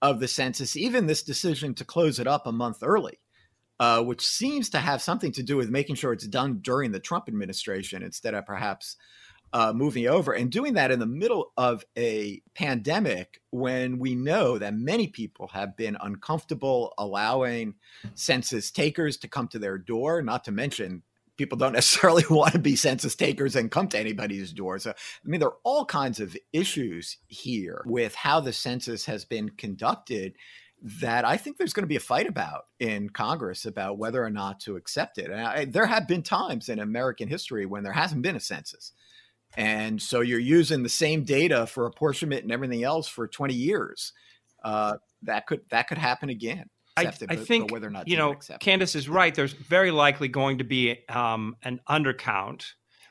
of 0.00 0.20
the 0.20 0.28
census, 0.28 0.76
even 0.76 1.06
this 1.06 1.22
decision 1.22 1.74
to 1.74 1.84
close 1.84 2.18
it 2.18 2.26
up 2.26 2.46
a 2.46 2.52
month 2.52 2.78
early, 2.82 3.20
uh, 3.78 4.02
which 4.02 4.26
seems 4.26 4.68
to 4.70 4.78
have 4.78 5.00
something 5.00 5.32
to 5.32 5.42
do 5.42 5.56
with 5.56 5.70
making 5.70 5.96
sure 5.96 6.12
it's 6.12 6.26
done 6.26 6.58
during 6.60 6.92
the 6.92 7.00
Trump 7.00 7.28
administration 7.28 8.02
instead 8.02 8.34
of 8.34 8.44
perhaps 8.44 8.96
uh, 9.52 9.72
moving 9.72 10.06
over 10.06 10.32
and 10.32 10.50
doing 10.50 10.74
that 10.74 10.90
in 10.90 10.98
the 10.98 11.06
middle 11.06 11.52
of 11.56 11.84
a 11.96 12.40
pandemic 12.54 13.40
when 13.50 13.98
we 13.98 14.14
know 14.14 14.58
that 14.58 14.74
many 14.74 15.06
people 15.08 15.48
have 15.48 15.76
been 15.76 15.96
uncomfortable 16.00 16.94
allowing 16.96 17.74
census 18.14 18.70
takers 18.70 19.18
to 19.18 19.28
come 19.28 19.48
to 19.48 19.58
their 19.58 19.76
door, 19.76 20.22
not 20.22 20.44
to 20.44 20.52
mention 20.52 21.02
people 21.36 21.58
don't 21.58 21.72
necessarily 21.74 22.24
want 22.30 22.52
to 22.52 22.58
be 22.58 22.76
census 22.76 23.14
takers 23.14 23.56
and 23.56 23.70
come 23.70 23.88
to 23.88 23.98
anybody's 23.98 24.52
door. 24.52 24.78
So, 24.78 24.90
I 24.90 25.28
mean, 25.28 25.40
there 25.40 25.50
are 25.50 25.58
all 25.64 25.84
kinds 25.84 26.20
of 26.20 26.36
issues 26.52 27.18
here 27.28 27.82
with 27.86 28.14
how 28.14 28.40
the 28.40 28.52
census 28.52 29.06
has 29.06 29.24
been 29.24 29.50
conducted 29.50 30.34
that 30.84 31.24
I 31.24 31.36
think 31.36 31.56
there's 31.56 31.72
going 31.72 31.84
to 31.84 31.88
be 31.88 31.96
a 31.96 32.00
fight 32.00 32.26
about 32.26 32.64
in 32.80 33.08
Congress 33.08 33.66
about 33.66 33.98
whether 33.98 34.22
or 34.24 34.30
not 34.30 34.58
to 34.60 34.76
accept 34.76 35.18
it. 35.18 35.30
And 35.30 35.40
I, 35.40 35.64
there 35.64 35.86
have 35.86 36.08
been 36.08 36.22
times 36.22 36.68
in 36.68 36.80
American 36.80 37.28
history 37.28 37.66
when 37.66 37.84
there 37.84 37.92
hasn't 37.92 38.22
been 38.22 38.34
a 38.34 38.40
census. 38.40 38.92
And 39.56 40.00
so 40.00 40.22
you're 40.22 40.40
using 40.40 40.82
the 40.82 40.88
same 40.88 41.24
data 41.24 41.66
for 41.66 41.86
apportionment 41.86 42.42
and 42.42 42.50
everything 42.50 42.82
else 42.82 43.06
for 43.06 43.28
20 43.28 43.54
years. 43.54 44.12
Uh, 44.64 44.94
that 45.22 45.46
could 45.46 45.60
that 45.70 45.88
could 45.88 45.98
happen 45.98 46.30
again. 46.30 46.68
I, 46.96 47.02
accepted, 47.02 47.30
I 47.30 47.34
but- 47.34 47.40
but 47.40 47.48
think 47.48 47.72
whether 47.72 47.86
or 47.86 47.90
not 47.90 48.08
you 48.08 48.16
know 48.16 48.32
accept. 48.32 48.62
Candis 48.64 48.94
is 48.94 49.08
right. 49.08 49.34
There's 49.34 49.52
very 49.52 49.90
likely 49.90 50.28
going 50.28 50.58
to 50.58 50.64
be 50.64 50.98
um, 51.08 51.56
an 51.62 51.80
undercount 51.88 52.64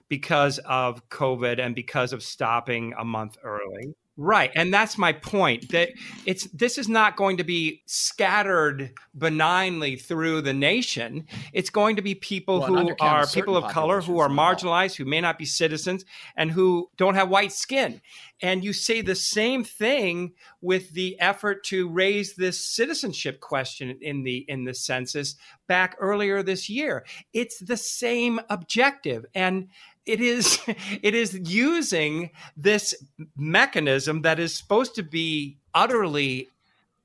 because 0.09 0.59
of 0.59 1.07
COVID 1.09 1.59
and 1.59 1.73
because 1.73 2.13
of 2.13 2.21
stopping 2.21 2.93
a 2.97 3.05
month 3.05 3.37
early. 3.43 3.95
Right, 4.17 4.51
and 4.55 4.73
that's 4.73 4.97
my 4.97 5.13
point. 5.13 5.71
That 5.71 5.89
it's 6.25 6.43
this 6.51 6.77
is 6.77 6.89
not 6.89 7.15
going 7.15 7.37
to 7.37 7.45
be 7.45 7.81
scattered 7.85 8.91
benignly 9.15 9.95
through 9.95 10.41
the 10.41 10.53
nation. 10.53 11.25
It's 11.53 11.69
going 11.69 11.95
to 11.95 12.01
be 12.01 12.15
people 12.15 12.59
Well, 12.59 12.67
who 12.67 12.95
are 12.99 13.25
people 13.25 13.55
of 13.55 13.71
color 13.71 14.01
who 14.01 14.19
are 14.19 14.27
populations, 14.27 14.35
not 14.35 14.43
all. 14.43 14.55
marginalized, 14.55 14.95
who 14.97 15.05
may 15.05 15.21
not 15.21 15.39
be 15.39 15.45
citizens, 15.45 16.03
and 16.35 16.51
who 16.51 16.89
don't 16.97 17.15
have 17.15 17.29
white 17.29 17.53
skin. 17.53 18.01
And 18.41 18.63
you 18.63 18.73
say 18.73 19.01
the 19.01 19.15
same 19.15 19.63
thing 19.63 20.33
with 20.61 20.91
the 20.91 21.17
effort 21.19 21.63
to 21.65 21.87
raise 21.87 22.35
this 22.35 22.59
citizenship 22.67 23.39
question 23.39 23.97
in 24.01 24.23
the 24.23 24.45
in 24.47 24.65
the 24.65 24.73
census 24.73 25.35
back 25.67 25.95
earlier 25.99 26.43
this 26.43 26.69
year. 26.69 27.05
It's 27.33 27.59
the 27.59 27.77
same 27.77 28.41
objective 28.49 29.25
and 29.33 29.69
it 30.05 30.21
is 30.21 30.59
it 30.67 31.15
is 31.15 31.39
using 31.49 32.31
this 32.55 32.95
mechanism 33.35 34.21
that 34.21 34.39
is 34.39 34.55
supposed 34.55 34.95
to 34.95 35.03
be 35.03 35.57
utterly 35.73 36.49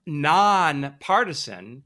nonpartisan 0.06 1.82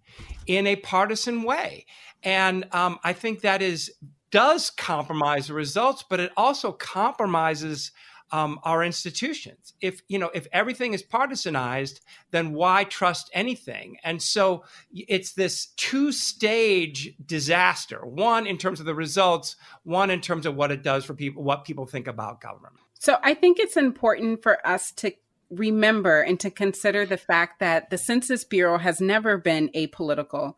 in 0.47 0.67
a 0.67 0.77
partisan 0.77 1.43
way. 1.43 1.87
And 2.23 2.67
um, 2.73 2.99
I 3.03 3.13
think 3.13 3.41
that 3.41 3.63
is 3.63 3.93
does 4.31 4.71
compromise 4.71 5.49
the 5.49 5.55
results, 5.55 6.05
but 6.09 6.21
it 6.21 6.31
also 6.37 6.73
compromises 6.73 7.91
um, 8.33 8.61
our 8.63 8.85
institutions. 8.85 9.75
If 9.81 10.03
you 10.09 10.19
know, 10.19 10.31
if 10.35 10.47
everything 10.53 10.95
is 10.95 11.03
partisanized, 11.03 12.01
then 12.31 12.53
why 12.53 12.85
trust 12.85 13.31
anything? 13.33 13.97
And 14.05 14.23
so 14.23 14.65
it's 14.93 15.33
this 15.33 15.67
two-stage 15.77 17.15
disaster: 17.25 18.05
one 18.05 18.47
in 18.47 18.59
terms 18.59 18.81
of 18.81 18.87
the 18.87 18.95
results, 18.95 19.57
one 19.83 20.11
in 20.11 20.21
terms 20.21 20.47
of 20.47 20.55
what 20.55 20.71
it 20.71 20.83
does 20.83 21.05
for 21.05 21.15
people, 21.15 21.43
what 21.43 21.65
people 21.65 21.87
think 21.87 22.07
about 22.07 22.41
government. 22.41 22.75
So 22.99 23.19
I 23.23 23.35
think 23.35 23.59
it's 23.59 23.77
important 23.77 24.43
for 24.43 24.65
us 24.67 24.93
to 24.93 25.13
remember 25.51 26.21
and 26.21 26.39
to 26.39 26.51
consider 26.51 27.05
the 27.05 27.17
fact 27.17 27.59
that 27.59 27.91
the 27.91 27.99
Census 27.99 28.45
Bureau 28.45 28.79
has 28.79 29.01
never 29.01 29.37
been 29.37 29.69
apolitical, 29.75 30.55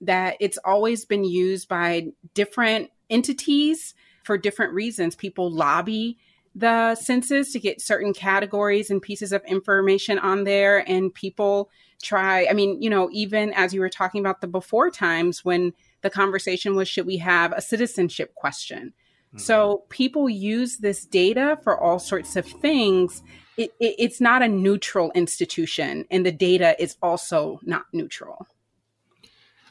that 0.00 0.36
it's 0.38 0.58
always 0.64 1.04
been 1.04 1.24
used 1.24 1.68
by 1.68 2.08
different 2.34 2.90
entities 3.10 3.94
for 4.24 4.38
different 4.38 4.72
reasons. 4.72 5.16
People 5.16 5.50
lobby 5.50 6.18
the 6.56 6.94
census 6.94 7.52
to 7.52 7.60
get 7.60 7.82
certain 7.82 8.14
categories 8.14 8.90
and 8.90 9.02
pieces 9.02 9.30
of 9.30 9.44
information 9.44 10.18
on 10.18 10.44
there, 10.44 10.88
and 10.88 11.12
people 11.12 11.70
try. 12.02 12.46
I 12.48 12.54
mean, 12.54 12.80
you 12.80 12.88
know, 12.88 13.10
even 13.12 13.52
as 13.52 13.74
you 13.74 13.80
were 13.80 13.90
talking 13.90 14.20
about 14.20 14.40
the 14.40 14.46
before 14.46 14.90
times 14.90 15.44
when 15.44 15.74
the 16.00 16.08
conversation 16.08 16.74
was 16.74 16.88
should 16.88 17.06
we 17.06 17.18
have 17.18 17.52
a 17.52 17.60
citizenship 17.60 18.34
question? 18.34 18.94
Mm-hmm. 19.28 19.38
So 19.38 19.84
people 19.90 20.30
use 20.30 20.78
this 20.78 21.04
data 21.04 21.58
for 21.62 21.78
all 21.78 21.98
sorts 21.98 22.36
of 22.36 22.46
things. 22.46 23.22
It, 23.58 23.72
it, 23.78 23.96
it's 23.98 24.20
not 24.20 24.42
a 24.42 24.48
neutral 24.48 25.12
institution, 25.14 26.06
and 26.10 26.24
the 26.24 26.32
data 26.32 26.74
is 26.82 26.96
also 27.02 27.60
not 27.64 27.84
neutral. 27.92 28.46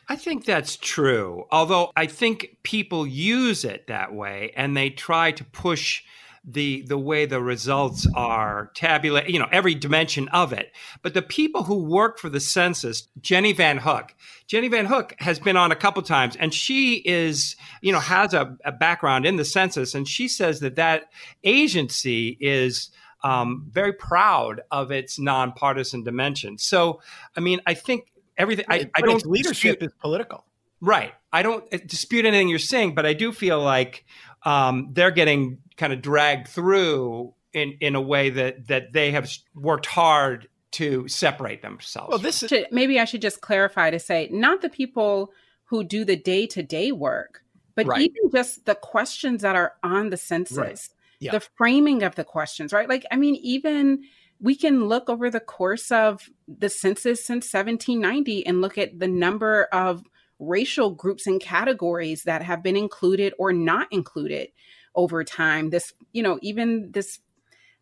I 0.07 0.17
think 0.17 0.45
that's 0.45 0.75
true. 0.75 1.45
Although 1.51 1.91
I 1.95 2.05
think 2.05 2.57
people 2.61 3.07
use 3.07 3.65
it 3.65 3.87
that 3.87 4.13
way 4.13 4.53
and 4.55 4.77
they 4.77 4.91
try 4.91 5.31
to 5.31 5.43
push 5.43 6.03
the 6.47 6.83
the 6.83 6.97
way 6.97 7.25
the 7.25 7.41
results 7.41 8.07
are 8.15 8.71
tabulated, 8.75 9.31
you 9.31 9.39
know, 9.39 9.47
every 9.51 9.73
dimension 9.75 10.27
of 10.29 10.53
it. 10.53 10.71
But 11.01 11.13
the 11.13 11.21
people 11.21 11.63
who 11.63 11.83
work 11.83 12.19
for 12.19 12.29
the 12.29 12.39
census, 12.39 13.07
Jenny 13.19 13.51
Van 13.51 13.77
Hook, 13.79 14.13
Jenny 14.47 14.67
Van 14.67 14.85
Hook 14.85 15.15
has 15.19 15.39
been 15.39 15.57
on 15.57 15.71
a 15.71 15.75
couple 15.75 16.01
times, 16.03 16.35
and 16.35 16.53
she 16.53 16.97
is, 17.05 17.55
you 17.81 17.91
know, 17.91 17.99
has 17.99 18.33
a, 18.33 18.55
a 18.63 18.71
background 18.71 19.25
in 19.25 19.37
the 19.37 19.45
census, 19.45 19.95
and 19.95 20.07
she 20.07 20.27
says 20.27 20.59
that 20.59 20.75
that 20.75 21.11
agency 21.43 22.37
is. 22.39 22.91
Um, 23.23 23.65
very 23.71 23.93
proud 23.93 24.61
of 24.69 24.91
its 24.91 25.17
nonpartisan 25.17 26.03
dimension. 26.03 26.59
So, 26.59 27.01
I 27.35 27.39
mean, 27.39 27.59
I 27.65 27.73
think 27.73 28.11
everything. 28.37 28.65
I, 28.69 28.87
I 28.93 29.01
don't 29.01 29.25
leadership 29.25 29.79
dispute, 29.79 29.81
is 29.81 29.93
political, 29.99 30.45
right? 30.79 31.11
I 31.33 31.41
don't 31.41 31.67
dispute 31.87 32.25
anything 32.25 32.49
you're 32.49 32.59
saying, 32.59 32.93
but 32.93 33.07
I 33.07 33.13
do 33.13 33.31
feel 33.31 33.59
like 33.59 34.05
um, 34.45 34.89
they're 34.93 35.11
getting 35.11 35.59
kind 35.77 35.91
of 35.91 36.01
dragged 36.01 36.47
through 36.47 37.33
in 37.53 37.77
in 37.81 37.95
a 37.95 38.01
way 38.01 38.29
that 38.29 38.67
that 38.67 38.93
they 38.93 39.11
have 39.11 39.29
worked 39.53 39.85
hard 39.85 40.47
to 40.71 41.07
separate 41.07 41.61
themselves. 41.61 42.09
Well, 42.09 42.19
this 42.19 42.43
is- 42.43 42.65
maybe 42.69 42.99
I 42.99 43.05
should 43.05 43.21
just 43.21 43.41
clarify 43.41 43.89
to 43.91 43.99
say 43.99 44.29
not 44.31 44.61
the 44.61 44.69
people 44.69 45.31
who 45.65 45.83
do 45.83 46.03
the 46.03 46.17
day 46.17 46.45
to 46.47 46.61
day 46.61 46.91
work, 46.91 47.43
but 47.75 47.87
right. 47.87 48.01
even 48.01 48.29
just 48.31 48.65
the 48.65 48.75
questions 48.75 49.41
that 49.41 49.55
are 49.55 49.73
on 49.83 50.09
the 50.09 50.17
census, 50.17 50.57
right. 50.57 50.89
yeah. 51.19 51.31
the 51.31 51.39
framing 51.39 52.03
of 52.03 52.15
the 52.15 52.23
questions, 52.23 52.73
right? 52.73 52.89
Like, 52.89 53.05
I 53.09 53.15
mean, 53.15 53.35
even 53.35 54.03
we 54.39 54.55
can 54.55 54.85
look 54.85 55.09
over 55.09 55.29
the 55.29 55.39
course 55.39 55.91
of 55.91 56.29
the 56.47 56.69
census 56.69 57.25
since 57.25 57.53
1790 57.53 58.45
and 58.45 58.61
look 58.61 58.77
at 58.77 58.99
the 58.99 59.07
number 59.07 59.63
of 59.71 60.03
racial 60.39 60.91
groups 60.91 61.27
and 61.27 61.41
categories 61.41 62.23
that 62.23 62.41
have 62.41 62.61
been 62.63 62.75
included 62.75 63.33
or 63.37 63.53
not 63.53 63.87
included 63.91 64.49
over 64.95 65.23
time. 65.23 65.69
This, 65.69 65.93
you 66.13 66.23
know, 66.23 66.39
even 66.41 66.91
this 66.91 67.19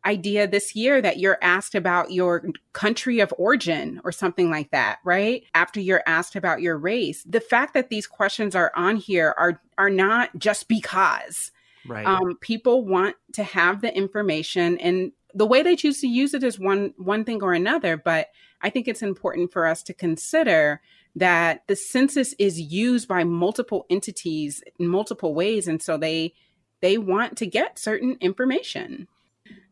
idea 0.05 0.47
this 0.47 0.75
year 0.75 1.01
that 1.01 1.17
you're 1.17 1.37
asked 1.41 1.75
about 1.75 2.11
your 2.11 2.43
country 2.73 3.19
of 3.19 3.33
origin 3.37 4.01
or 4.03 4.11
something 4.11 4.49
like 4.49 4.71
that, 4.71 4.99
right? 5.05 5.45
After 5.55 5.79
you're 5.79 6.03
asked 6.05 6.35
about 6.35 6.61
your 6.61 6.77
race. 6.77 7.23
The 7.23 7.39
fact 7.39 7.73
that 7.73 7.89
these 7.89 8.07
questions 8.07 8.55
are 8.55 8.71
on 8.75 8.97
here 8.97 9.33
are 9.37 9.61
are 9.77 9.89
not 9.89 10.37
just 10.37 10.67
because. 10.67 11.51
Right. 11.85 12.05
Um, 12.05 12.37
people 12.39 12.85
want 12.85 13.15
to 13.33 13.43
have 13.43 13.81
the 13.81 13.95
information 13.95 14.77
and 14.79 15.11
the 15.33 15.45
way 15.45 15.63
they 15.63 15.75
choose 15.75 15.99
to 16.01 16.07
use 16.07 16.33
it 16.33 16.43
is 16.43 16.59
one 16.59 16.93
one 16.97 17.23
thing 17.23 17.41
or 17.41 17.53
another, 17.53 17.97
but 17.97 18.27
I 18.61 18.69
think 18.69 18.87
it's 18.87 19.01
important 19.01 19.51
for 19.51 19.65
us 19.65 19.83
to 19.83 19.93
consider 19.93 20.81
that 21.15 21.63
the 21.67 21.75
census 21.75 22.33
is 22.39 22.59
used 22.59 23.07
by 23.07 23.23
multiple 23.23 23.85
entities 23.89 24.63
in 24.79 24.87
multiple 24.87 25.35
ways 25.35 25.67
and 25.67 25.81
so 25.81 25.97
they 25.97 26.33
they 26.81 26.97
want 26.97 27.37
to 27.37 27.45
get 27.45 27.79
certain 27.79 28.17
information. 28.19 29.07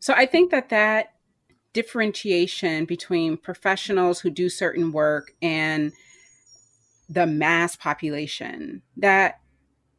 So 0.00 0.14
I 0.14 0.26
think 0.26 0.50
that 0.50 0.70
that 0.70 1.12
differentiation 1.72 2.84
between 2.84 3.36
professionals 3.36 4.20
who 4.20 4.30
do 4.30 4.48
certain 4.48 4.92
work 4.92 5.32
and 5.40 5.92
the 7.08 7.26
mass 7.26 7.76
population 7.76 8.82
that 8.96 9.40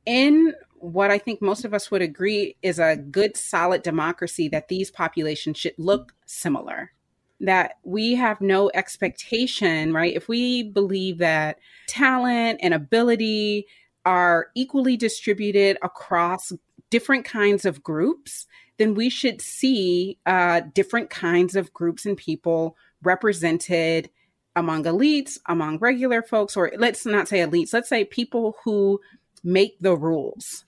in 0.05 0.53
what 0.83 1.11
I 1.11 1.17
think 1.17 1.41
most 1.41 1.63
of 1.63 1.73
us 1.73 1.89
would 1.89 2.01
agree 2.01 2.57
is 2.61 2.77
a 2.77 2.97
good, 2.97 3.37
solid 3.37 3.83
democracy 3.83 4.49
that 4.49 4.67
these 4.67 4.91
populations 4.91 5.57
should 5.57 5.75
look 5.77 6.13
similar. 6.25 6.91
That 7.39 7.77
we 7.83 8.15
have 8.15 8.41
no 8.41 8.69
expectation, 8.73 9.93
right? 9.93 10.13
If 10.13 10.27
we 10.27 10.61
believe 10.63 11.19
that 11.19 11.59
talent 11.87 12.59
and 12.61 12.73
ability 12.73 13.65
are 14.05 14.47
equally 14.55 14.97
distributed 14.97 15.77
across 15.81 16.51
different 16.89 17.23
kinds 17.23 17.63
of 17.63 17.81
groups, 17.81 18.45
then 18.77 18.93
we 18.93 19.09
should 19.09 19.41
see 19.41 20.17
uh, 20.25 20.61
different 20.73 21.09
kinds 21.09 21.55
of 21.55 21.71
groups 21.71 22.05
and 22.05 22.17
people 22.17 22.75
represented 23.01 24.09
among 24.53 24.83
elites, 24.83 25.37
among 25.47 25.79
regular 25.79 26.21
folks, 26.21 26.57
or 26.57 26.73
let's 26.77 27.05
not 27.05 27.29
say 27.29 27.39
elites, 27.39 27.73
let's 27.73 27.89
say 27.89 28.03
people 28.03 28.57
who 28.65 28.99
make 29.43 29.77
the 29.79 29.95
rules, 29.95 30.65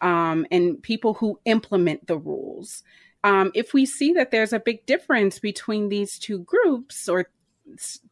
um, 0.00 0.46
and 0.50 0.82
people 0.82 1.14
who 1.14 1.38
implement 1.44 2.06
the 2.06 2.18
rules. 2.18 2.82
Um, 3.24 3.50
if 3.54 3.74
we 3.74 3.84
see 3.84 4.12
that 4.12 4.30
there's 4.30 4.52
a 4.52 4.60
big 4.60 4.86
difference 4.86 5.38
between 5.38 5.88
these 5.88 6.18
two 6.18 6.40
groups 6.40 7.08
or 7.08 7.30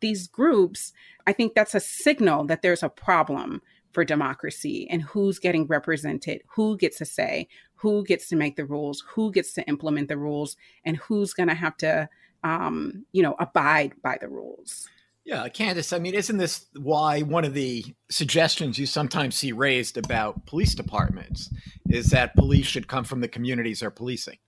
these 0.00 0.26
groups, 0.26 0.92
I 1.26 1.32
think 1.32 1.54
that's 1.54 1.74
a 1.74 1.80
signal 1.80 2.44
that 2.46 2.62
there's 2.62 2.82
a 2.82 2.88
problem 2.88 3.62
for 3.92 4.04
democracy 4.04 4.86
and 4.90 5.02
who's 5.02 5.38
getting 5.38 5.66
represented, 5.66 6.42
who 6.48 6.76
gets 6.76 7.00
a 7.00 7.04
say, 7.06 7.48
who 7.76 8.04
gets 8.04 8.28
to 8.28 8.36
make 8.36 8.56
the 8.56 8.66
rules, 8.66 9.02
who 9.08 9.32
gets 9.32 9.52
to 9.54 9.66
implement 9.68 10.08
the 10.08 10.18
rules, 10.18 10.56
and 10.84 10.96
who's 10.98 11.32
going 11.32 11.48
to 11.48 11.54
have 11.54 11.76
to, 11.78 12.08
um, 12.44 13.06
you 13.12 13.22
know, 13.22 13.36
abide 13.38 13.94
by 14.02 14.18
the 14.20 14.28
rules. 14.28 14.88
Yeah, 15.26 15.48
Candis, 15.48 15.92
I 15.92 15.98
mean, 15.98 16.14
isn't 16.14 16.36
this 16.36 16.66
why 16.76 17.22
one 17.22 17.44
of 17.44 17.52
the 17.52 17.84
suggestions 18.08 18.78
you 18.78 18.86
sometimes 18.86 19.34
see 19.34 19.50
raised 19.50 19.98
about 19.98 20.46
police 20.46 20.72
departments 20.72 21.52
is 21.90 22.10
that 22.10 22.36
police 22.36 22.66
should 22.66 22.86
come 22.86 23.02
from 23.02 23.20
the 23.20 23.26
communities 23.26 23.80
they're 23.80 23.90
policing? 23.90 24.38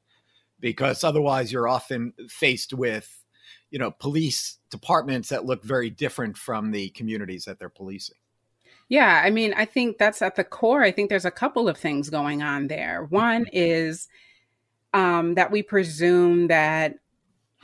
Because 0.60 1.02
otherwise, 1.02 1.50
you're 1.50 1.66
often 1.66 2.12
faced 2.28 2.72
with, 2.72 3.24
you 3.70 3.78
know, 3.80 3.90
police 3.90 4.58
departments 4.70 5.30
that 5.30 5.44
look 5.44 5.64
very 5.64 5.90
different 5.90 6.36
from 6.36 6.70
the 6.70 6.90
communities 6.90 7.44
that 7.46 7.58
they're 7.58 7.68
policing. 7.68 8.16
Yeah, 8.88 9.20
I 9.24 9.30
mean, 9.30 9.54
I 9.54 9.64
think 9.64 9.98
that's 9.98 10.22
at 10.22 10.36
the 10.36 10.44
core. 10.44 10.84
I 10.84 10.92
think 10.92 11.10
there's 11.10 11.24
a 11.24 11.30
couple 11.32 11.68
of 11.68 11.76
things 11.76 12.08
going 12.08 12.40
on 12.40 12.68
there. 12.68 13.04
One 13.10 13.46
is 13.52 14.06
um, 14.94 15.34
that 15.34 15.50
we 15.50 15.60
presume 15.60 16.46
that 16.46 16.94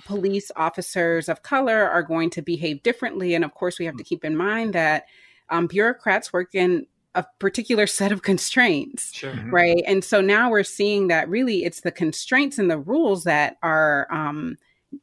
police 0.05 0.51
officers 0.57 1.29
of 1.29 1.43
color 1.43 1.89
are 1.89 2.03
going 2.03 2.31
to 2.31 2.43
behave 2.43 2.83
differently. 2.83 3.35
And 3.35 3.45
of 3.45 3.55
course, 3.55 3.79
we 3.79 3.85
have 3.87 3.97
to 3.97 4.05
keep 4.05 4.25
in 4.25 4.37
mind 4.37 4.75
that 4.75 5.05
um, 5.51 5.67
bureaucrats 5.67 6.33
work 6.33 6.55
in 6.55 6.87
a 7.15 7.25
particular 7.39 7.87
set 7.99 8.13
of 8.13 8.23
constraints, 8.23 9.15
sure. 9.15 9.33
Mm-hmm. 9.33 9.51
right? 9.55 9.83
And 9.87 10.05
so 10.05 10.21
now 10.21 10.51
we're 10.51 10.65
seeing 10.65 11.09
that 11.09 11.29
really 11.29 11.65
it's 11.65 11.81
the 11.81 11.93
constraints 11.93 12.59
and 12.59 12.71
the 12.71 12.79
rules 12.79 13.25
that 13.25 13.57
are, 13.63 14.07
um, 14.11 14.57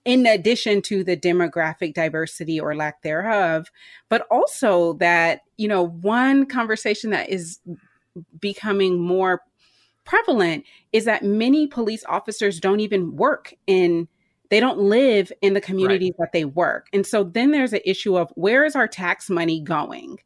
in 0.05 0.25
addition 0.25 0.81
to 0.83 1.03
the 1.03 1.17
demographic 1.17 1.93
diversity 1.93 2.59
or 2.59 2.75
lack 2.75 3.01
thereof, 3.01 3.69
but 4.07 4.25
also 4.31 4.93
that, 4.93 5.41
you 5.57 5.67
know, 5.67 5.83
one 5.83 6.45
conversation 6.45 7.09
that 7.09 7.29
is 7.29 7.59
becoming 8.39 8.99
more 8.99 9.41
prevalent 10.05 10.65
is 10.91 11.05
that 11.05 11.23
many 11.23 11.67
police 11.67 12.03
officers 12.07 12.59
don't 12.59 12.79
even 12.79 13.15
work 13.15 13.53
in 13.67 14.07
they 14.51 14.59
don't 14.59 14.79
live 14.79 15.31
in 15.41 15.53
the 15.53 15.61
communities 15.61 16.11
right. 16.19 16.25
that 16.25 16.33
they 16.33 16.43
work. 16.43 16.87
And 16.91 17.07
so 17.07 17.23
then 17.23 17.51
there's 17.51 17.71
an 17.71 17.79
issue 17.85 18.17
of 18.17 18.31
where 18.35 18.65
is 18.65 18.75
our 18.75 18.87
tax 18.87 19.29
money 19.29 19.61
going? 19.61 20.19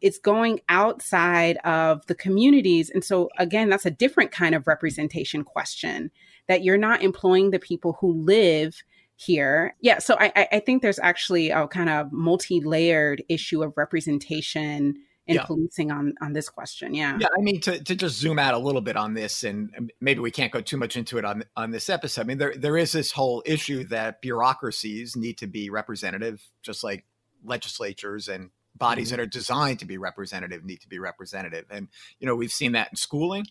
It's 0.00 0.18
going 0.18 0.60
outside 0.68 1.56
of 1.64 2.06
the 2.06 2.14
communities. 2.14 2.88
And 2.88 3.04
so, 3.04 3.30
again, 3.36 3.68
that's 3.68 3.84
a 3.84 3.90
different 3.90 4.30
kind 4.30 4.54
of 4.54 4.68
representation 4.68 5.42
question 5.42 6.12
that 6.46 6.62
you're 6.62 6.78
not 6.78 7.02
employing 7.02 7.50
the 7.50 7.58
people 7.58 7.96
who 8.00 8.12
live 8.12 8.80
here. 9.16 9.74
Yeah. 9.80 9.98
So 9.98 10.16
I, 10.20 10.46
I 10.52 10.60
think 10.60 10.80
there's 10.80 11.00
actually 11.00 11.50
a 11.50 11.66
kind 11.66 11.90
of 11.90 12.12
multi 12.12 12.60
layered 12.60 13.24
issue 13.28 13.64
of 13.64 13.76
representation 13.76 14.94
in 15.26 15.36
yeah. 15.36 15.44
policing 15.44 15.90
on 15.90 16.14
on 16.20 16.32
this 16.32 16.48
question. 16.48 16.94
Yeah. 16.94 17.16
Yeah. 17.18 17.28
I 17.36 17.40
mean, 17.40 17.60
to, 17.62 17.82
to 17.82 17.94
just 17.94 18.18
zoom 18.18 18.38
out 18.38 18.54
a 18.54 18.58
little 18.58 18.80
bit 18.80 18.96
on 18.96 19.14
this, 19.14 19.42
and 19.42 19.92
maybe 20.00 20.20
we 20.20 20.30
can't 20.30 20.52
go 20.52 20.60
too 20.60 20.76
much 20.76 20.96
into 20.96 21.18
it 21.18 21.24
on 21.24 21.44
on 21.56 21.70
this 21.70 21.88
episode. 21.88 22.22
I 22.22 22.24
mean, 22.24 22.38
there 22.38 22.54
there 22.56 22.76
is 22.76 22.92
this 22.92 23.12
whole 23.12 23.42
issue 23.46 23.84
that 23.84 24.20
bureaucracies 24.20 25.16
need 25.16 25.38
to 25.38 25.46
be 25.46 25.70
representative, 25.70 26.42
just 26.62 26.84
like 26.84 27.04
legislatures 27.44 28.28
and 28.28 28.50
bodies 28.76 29.08
mm-hmm. 29.08 29.16
that 29.16 29.22
are 29.22 29.26
designed 29.26 29.78
to 29.78 29.86
be 29.86 29.98
representative 29.98 30.64
need 30.64 30.80
to 30.80 30.88
be 30.88 30.98
representative. 30.98 31.66
And 31.70 31.88
you 32.18 32.26
know, 32.26 32.36
we've 32.36 32.52
seen 32.52 32.72
that 32.72 32.88
in 32.90 32.96
schooling 32.96 33.46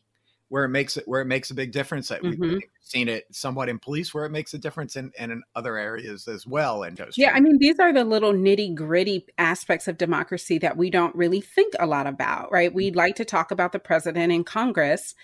where 0.50 0.66
it 0.66 0.70
makes 0.70 0.98
it 0.98 1.08
where 1.08 1.22
it 1.22 1.26
makes 1.26 1.52
a 1.52 1.54
big 1.54 1.72
difference. 1.72 2.10
Mm-hmm. 2.10 2.42
We've 2.42 2.62
seen 2.82 3.10
it 3.10 3.26
somewhat 3.32 3.70
in 3.70 3.80
police 3.80 4.14
where 4.14 4.26
it 4.26 4.30
makes 4.30 4.54
a 4.54 4.58
difference 4.58 4.96
and, 4.96 5.14
and 5.18 5.32
in 5.32 5.42
other 5.56 5.78
areas 5.78 6.28
as 6.28 6.46
well. 6.46 6.84
And 6.84 7.00
yeah, 7.16 7.32
I 7.34 7.40
mean 7.40 7.58
these 7.58 7.80
are 7.80 7.92
the 7.92 8.04
little 8.04 8.34
nitty 8.34 8.76
gritty 8.76 9.26
aspects 9.38 9.88
of 9.88 9.98
democracy 9.98 10.58
that 10.60 10.78
we 10.78 10.90
don't 10.90 11.16
really 11.16 11.42
think 11.42 11.74
a 11.80 11.88
lot 11.88 12.08
about, 12.08 12.52
right? 12.52 12.74
We 12.74 12.90
mm-hmm. 12.90 12.98
like 12.98 13.16
to 13.16 13.26
talk 13.26 13.52
about 13.52 13.72
the 13.72 13.80
president 13.80 14.32
and 14.32 14.46
Congress, 14.46 15.16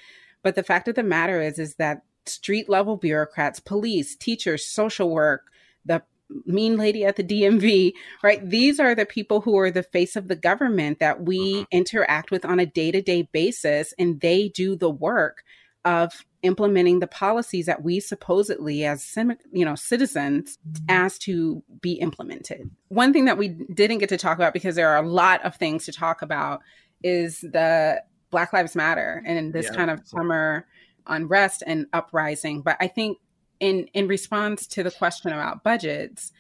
but 0.42 0.56
the 0.56 0.64
fact 0.64 0.88
of 0.88 0.96
the 0.96 1.04
matter 1.04 1.42
is 1.42 1.60
is 1.60 1.76
that 1.76 2.04
street 2.26 2.70
level 2.70 2.98
bureaucrats, 2.98 3.60
police, 3.60 4.16
teachers, 4.16 4.66
social 4.66 5.10
work, 5.10 5.44
mean 6.46 6.78
lady 6.78 7.06
at 7.06 7.16
the 7.16 7.24
DMV, 7.24 7.94
right? 8.24 8.48
These 8.48 8.80
are 8.80 8.96
the 8.96 9.06
people 9.06 9.42
who 9.42 9.58
are 9.58 9.72
the 9.72 9.84
face 9.84 10.16
of 10.16 10.28
the 10.28 10.36
government 10.36 11.00
that 11.00 11.24
we 11.24 11.56
mm-hmm. 11.56 11.64
interact 11.72 12.32
with 12.32 12.46
on 12.46 12.60
a 12.60 12.66
day 12.66 12.92
to 12.92 13.02
day 13.02 13.24
basis, 13.32 13.94
and 13.98 14.22
they 14.22 14.50
do 14.50 14.76
the 14.76 14.90
work 14.90 15.44
of 15.86 16.26
implementing 16.42 17.00
the 17.00 17.08
policies 17.08 17.66
that 17.66 17.84
we 17.84 18.00
supposedly 18.00 18.86
as 18.86 19.18
you 19.52 19.66
know 19.66 19.76
citizens 19.76 20.58
mm-hmm. 20.68 20.86
asked 20.90 21.22
to 21.22 21.62
be 21.82 21.94
implemented 21.94 22.70
one 22.88 23.12
thing 23.12 23.26
that 23.26 23.38
we 23.38 23.50
didn't 23.50 23.98
get 23.98 24.10
to 24.10 24.18
talk 24.18 24.38
about 24.38 24.54
because 24.54 24.76
there 24.76 24.90
are 24.90 25.04
a 25.04 25.08
lot 25.08 25.44
of 25.46 25.56
things 25.56 25.86
to 25.86 25.92
talk 25.92 26.22
about 26.22 26.62
is 27.04 27.42
the 27.42 28.02
black 28.30 28.54
lives 28.54 28.76
matter 28.76 29.22
and 29.26 29.54
this 29.54 29.66
yeah, 29.66 29.76
kind 29.76 29.90
of 29.90 30.00
summer 30.06 30.66
unrest 31.08 31.62
and 31.68 31.88
uprising 31.92 32.62
but 32.62 32.78
i 32.80 32.88
think 32.88 33.18
in 33.60 33.88
in 33.94 34.08
response 34.08 34.68
to 34.68 34.84
the 34.84 34.92
question 34.92 35.32
about 35.32 35.64
budgets 35.64 36.32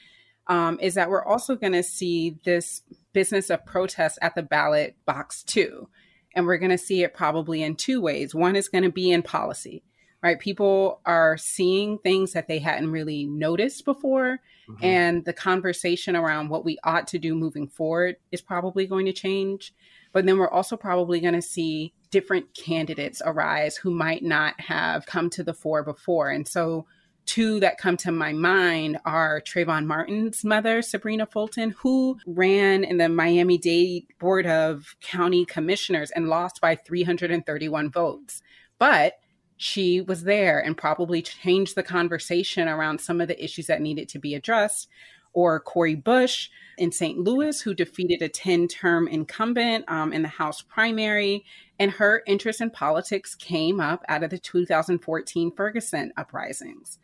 um, 0.47 0.79
is 0.81 0.95
that 0.95 1.09
we're 1.09 1.23
also 1.23 1.55
going 1.55 1.73
to 1.73 1.83
see 1.83 2.37
this 2.43 2.81
business 3.13 3.49
of 3.49 3.65
protest 3.65 4.17
at 4.21 4.35
the 4.35 4.43
ballot 4.43 4.95
box 5.05 5.43
too. 5.43 5.87
And 6.35 6.45
we're 6.45 6.57
going 6.57 6.71
to 6.71 6.77
see 6.77 7.03
it 7.03 7.13
probably 7.13 7.61
in 7.63 7.75
two 7.75 8.01
ways. 8.01 8.33
One 8.33 8.55
is 8.55 8.69
going 8.69 8.83
to 8.83 8.91
be 8.91 9.11
in 9.11 9.23
policy 9.23 9.83
right? 10.21 10.39
People 10.39 10.99
are 11.05 11.37
seeing 11.37 11.97
things 11.99 12.33
that 12.33 12.47
they 12.47 12.59
hadn't 12.59 12.91
really 12.91 13.25
noticed 13.25 13.85
before. 13.85 14.39
Mm-hmm. 14.69 14.85
and 14.85 15.25
the 15.25 15.33
conversation 15.33 16.15
around 16.15 16.49
what 16.49 16.63
we 16.63 16.77
ought 16.83 17.07
to 17.07 17.17
do 17.17 17.33
moving 17.33 17.67
forward 17.67 18.17
is 18.31 18.39
probably 18.39 18.85
going 18.85 19.07
to 19.07 19.11
change. 19.11 19.73
But 20.11 20.27
then 20.27 20.37
we're 20.37 20.49
also 20.49 20.77
probably 20.77 21.19
going 21.19 21.33
to 21.33 21.41
see 21.41 21.91
different 22.11 22.53
candidates 22.53 23.19
arise 23.25 23.77
who 23.77 23.89
might 23.89 24.23
not 24.23 24.59
have 24.61 25.07
come 25.07 25.31
to 25.31 25.43
the 25.43 25.55
fore 25.55 25.81
before. 25.81 26.29
And 26.29 26.47
so 26.47 26.85
two 27.25 27.59
that 27.59 27.77
come 27.77 27.95
to 27.97 28.11
my 28.11 28.33
mind 28.33 28.97
are 29.05 29.41
Trayvon 29.41 29.85
Martin's 29.85 30.43
mother, 30.43 30.81
Sabrina 30.81 31.25
Fulton, 31.25 31.71
who 31.71 32.17
ran 32.25 32.83
in 32.83 32.97
the 32.97 33.07
Miami 33.07 33.57
Dade 33.57 34.07
Board 34.19 34.47
of 34.47 34.95
County 35.01 35.45
Commissioners 35.45 36.11
and 36.11 36.27
lost 36.27 36.59
by 36.59 36.75
331 36.75 37.91
votes. 37.91 38.41
But 38.79 39.19
she 39.61 39.99
was 39.99 40.23
there 40.23 40.57
and 40.59 40.77
probably 40.77 41.21
changed 41.21 41.75
the 41.75 41.83
conversation 41.83 42.69
around 42.69 43.01
some 43.01 43.19
of 43.19 43.27
the 43.27 43.43
issues 43.43 43.67
that 43.67 43.81
needed 43.81 44.07
to 44.09 44.17
be 44.17 44.33
addressed. 44.33 44.87
Or 45.33 45.59
Cori 45.59 45.95
Bush 45.95 46.49
in 46.77 46.91
St. 46.91 47.19
Louis, 47.19 47.61
who 47.61 47.75
defeated 47.75 48.21
a 48.21 48.29
10 48.29 48.67
term 48.69 49.07
incumbent 49.07 49.83
um, 49.87 50.11
in 50.13 50.23
the 50.23 50.29
House 50.29 50.61
primary. 50.61 51.45
And 51.77 51.91
her 51.91 52.23
interest 52.25 52.61
in 52.61 52.71
politics 52.71 53.35
came 53.35 53.79
up 53.79 54.03
out 54.07 54.23
of 54.23 54.31
the 54.31 54.39
2014 54.39 55.51
Ferguson 55.51 56.13
uprisings. 56.17 56.97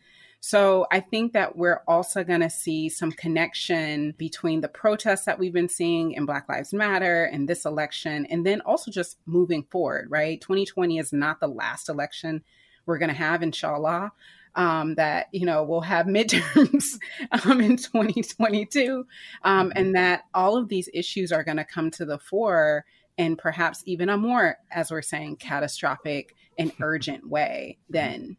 So 0.47 0.85
I 0.91 0.99
think 0.99 1.33
that 1.33 1.57
we're 1.57 1.81
also 1.87 2.23
going 2.23 2.41
to 2.41 2.51
see 2.51 2.87
some 2.87 3.11
connection 3.11 4.13
between 4.15 4.61
the 4.61 4.67
protests 4.67 5.25
that 5.25 5.39
we've 5.39 5.51
been 5.51 5.69
seeing 5.69 6.11
in 6.11 6.27
Black 6.27 6.47
Lives 6.47 6.71
Matter 6.71 7.23
and 7.23 7.49
this 7.49 7.65
election, 7.65 8.27
and 8.27 8.45
then 8.45 8.61
also 8.61 8.91
just 8.91 9.17
moving 9.25 9.63
forward, 9.71 10.05
right? 10.11 10.39
2020 10.39 10.99
is 10.99 11.11
not 11.11 11.39
the 11.39 11.47
last 11.47 11.89
election 11.89 12.43
we're 12.85 12.99
going 12.99 13.09
to 13.09 13.15
have, 13.15 13.41
inshallah. 13.41 14.11
Um, 14.53 14.93
that 14.95 15.29
you 15.31 15.47
know 15.47 15.63
we'll 15.63 15.81
have 15.81 16.05
midterms 16.05 16.99
um, 17.43 17.59
in 17.59 17.75
2022, 17.77 19.03
um, 19.41 19.73
and 19.75 19.85
mm-hmm. 19.85 19.91
that 19.93 20.25
all 20.35 20.57
of 20.57 20.69
these 20.69 20.89
issues 20.93 21.31
are 21.31 21.43
going 21.43 21.57
to 21.57 21.65
come 21.65 21.89
to 21.89 22.05
the 22.05 22.19
fore, 22.19 22.85
and 23.17 23.35
perhaps 23.35 23.81
even 23.87 24.09
a 24.09 24.17
more, 24.17 24.57
as 24.71 24.91
we're 24.91 25.01
saying, 25.01 25.37
catastrophic 25.37 26.35
and 26.59 26.71
urgent 26.79 27.27
way 27.27 27.79
than 27.89 28.37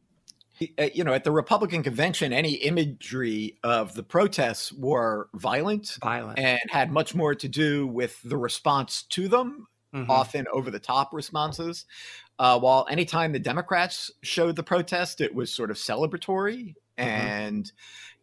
you 0.58 1.04
know, 1.04 1.12
at 1.12 1.24
the 1.24 1.30
Republican 1.30 1.82
convention, 1.82 2.32
any 2.32 2.54
imagery 2.54 3.58
of 3.62 3.94
the 3.94 4.02
protests 4.02 4.72
were 4.72 5.28
violent, 5.34 5.98
violent, 6.00 6.38
and 6.38 6.60
had 6.70 6.90
much 6.90 7.14
more 7.14 7.34
to 7.34 7.48
do 7.48 7.86
with 7.86 8.20
the 8.22 8.36
response 8.36 9.02
to 9.10 9.28
them, 9.28 9.66
mm-hmm. 9.94 10.10
often 10.10 10.46
over 10.52 10.70
the 10.70 10.78
top 10.78 11.12
responses. 11.12 11.84
Uh, 12.38 12.58
while 12.58 12.86
anytime 12.90 13.32
the 13.32 13.38
Democrats 13.38 14.10
showed 14.22 14.56
the 14.56 14.62
protest, 14.62 15.20
it 15.20 15.34
was 15.34 15.52
sort 15.52 15.70
of 15.70 15.76
celebratory 15.76 16.74
mm-hmm. 16.98 17.02
and 17.02 17.72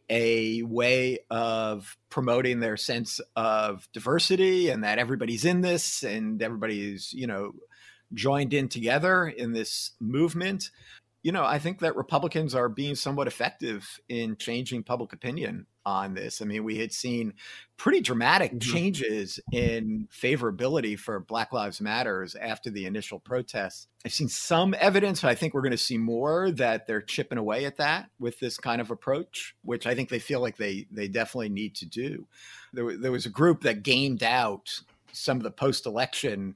a 0.10 0.62
way 0.64 1.20
of 1.30 1.98
promoting 2.10 2.60
their 2.60 2.78
sense 2.78 3.22
of 3.36 3.88
diversity 3.94 4.70
and 4.70 4.84
that 4.84 5.00
everybody's 5.00 5.46
in 5.46 5.62
this 5.62 6.04
and 6.04 6.42
everybody's, 6.42 7.14
you 7.14 7.26
know, 7.26 7.54
joined 8.14 8.54
in 8.54 8.68
together 8.68 9.28
in 9.28 9.54
this 9.54 9.92
movement 10.00 10.70
you 11.24 11.32
know, 11.32 11.46
I 11.46 11.58
think 11.58 11.80
that 11.80 11.96
Republicans 11.96 12.54
are 12.54 12.68
being 12.68 12.96
somewhat 12.96 13.28
effective 13.28 14.00
in 14.10 14.36
changing 14.36 14.84
public 14.84 15.14
opinion 15.14 15.68
on 15.86 16.14
this. 16.14 16.42
I 16.42 16.46
mean, 16.46 16.66
we 16.66 16.78
had 16.78 16.92
seen 16.92 17.34
pretty 17.78 18.02
dramatic 18.02 18.52
mm-hmm. 18.52 18.74
changes 18.74 19.40
in 19.54 20.10
favorability 20.12 21.00
for 21.00 21.22
Black 21.22 21.54
Lives 21.54 21.80
Matters 21.80 22.36
after 22.36 22.70
the 22.70 22.86
initial 22.86 23.20
protests. 23.20 23.88
I've 24.06 24.14
seen 24.14 24.28
some 24.28 24.76
evidence, 24.78 25.22
but 25.22 25.30
I 25.30 25.36
think 25.36 25.54
we're 25.54 25.62
going 25.62 25.72
to 25.72 25.78
see 25.78 25.98
more 25.98 26.52
that 26.52 26.88
they're 26.88 27.02
chipping 27.02 27.38
away 27.38 27.66
at 27.66 27.78
that 27.78 28.10
with 28.20 28.40
this 28.40 28.58
kind 28.58 28.82
of 28.82 28.92
approach, 28.92 29.56
which 29.64 29.88
I 29.88 29.96
think 29.96 30.10
they 30.10 30.20
feel 30.20 30.42
like 30.42 30.58
they 30.58 30.88
they 30.92 31.08
definitely 31.08 31.50
need 31.50 31.76
to 31.76 31.86
do. 31.86 32.28
There, 32.74 32.98
there 32.98 33.12
was 33.12 33.26
a 33.26 33.30
group 33.30 33.62
that 33.62 33.84
gamed 33.84 34.24
out 34.24 34.82
some 35.14 35.38
of 35.38 35.44
the 35.44 35.52
post-election 35.52 36.56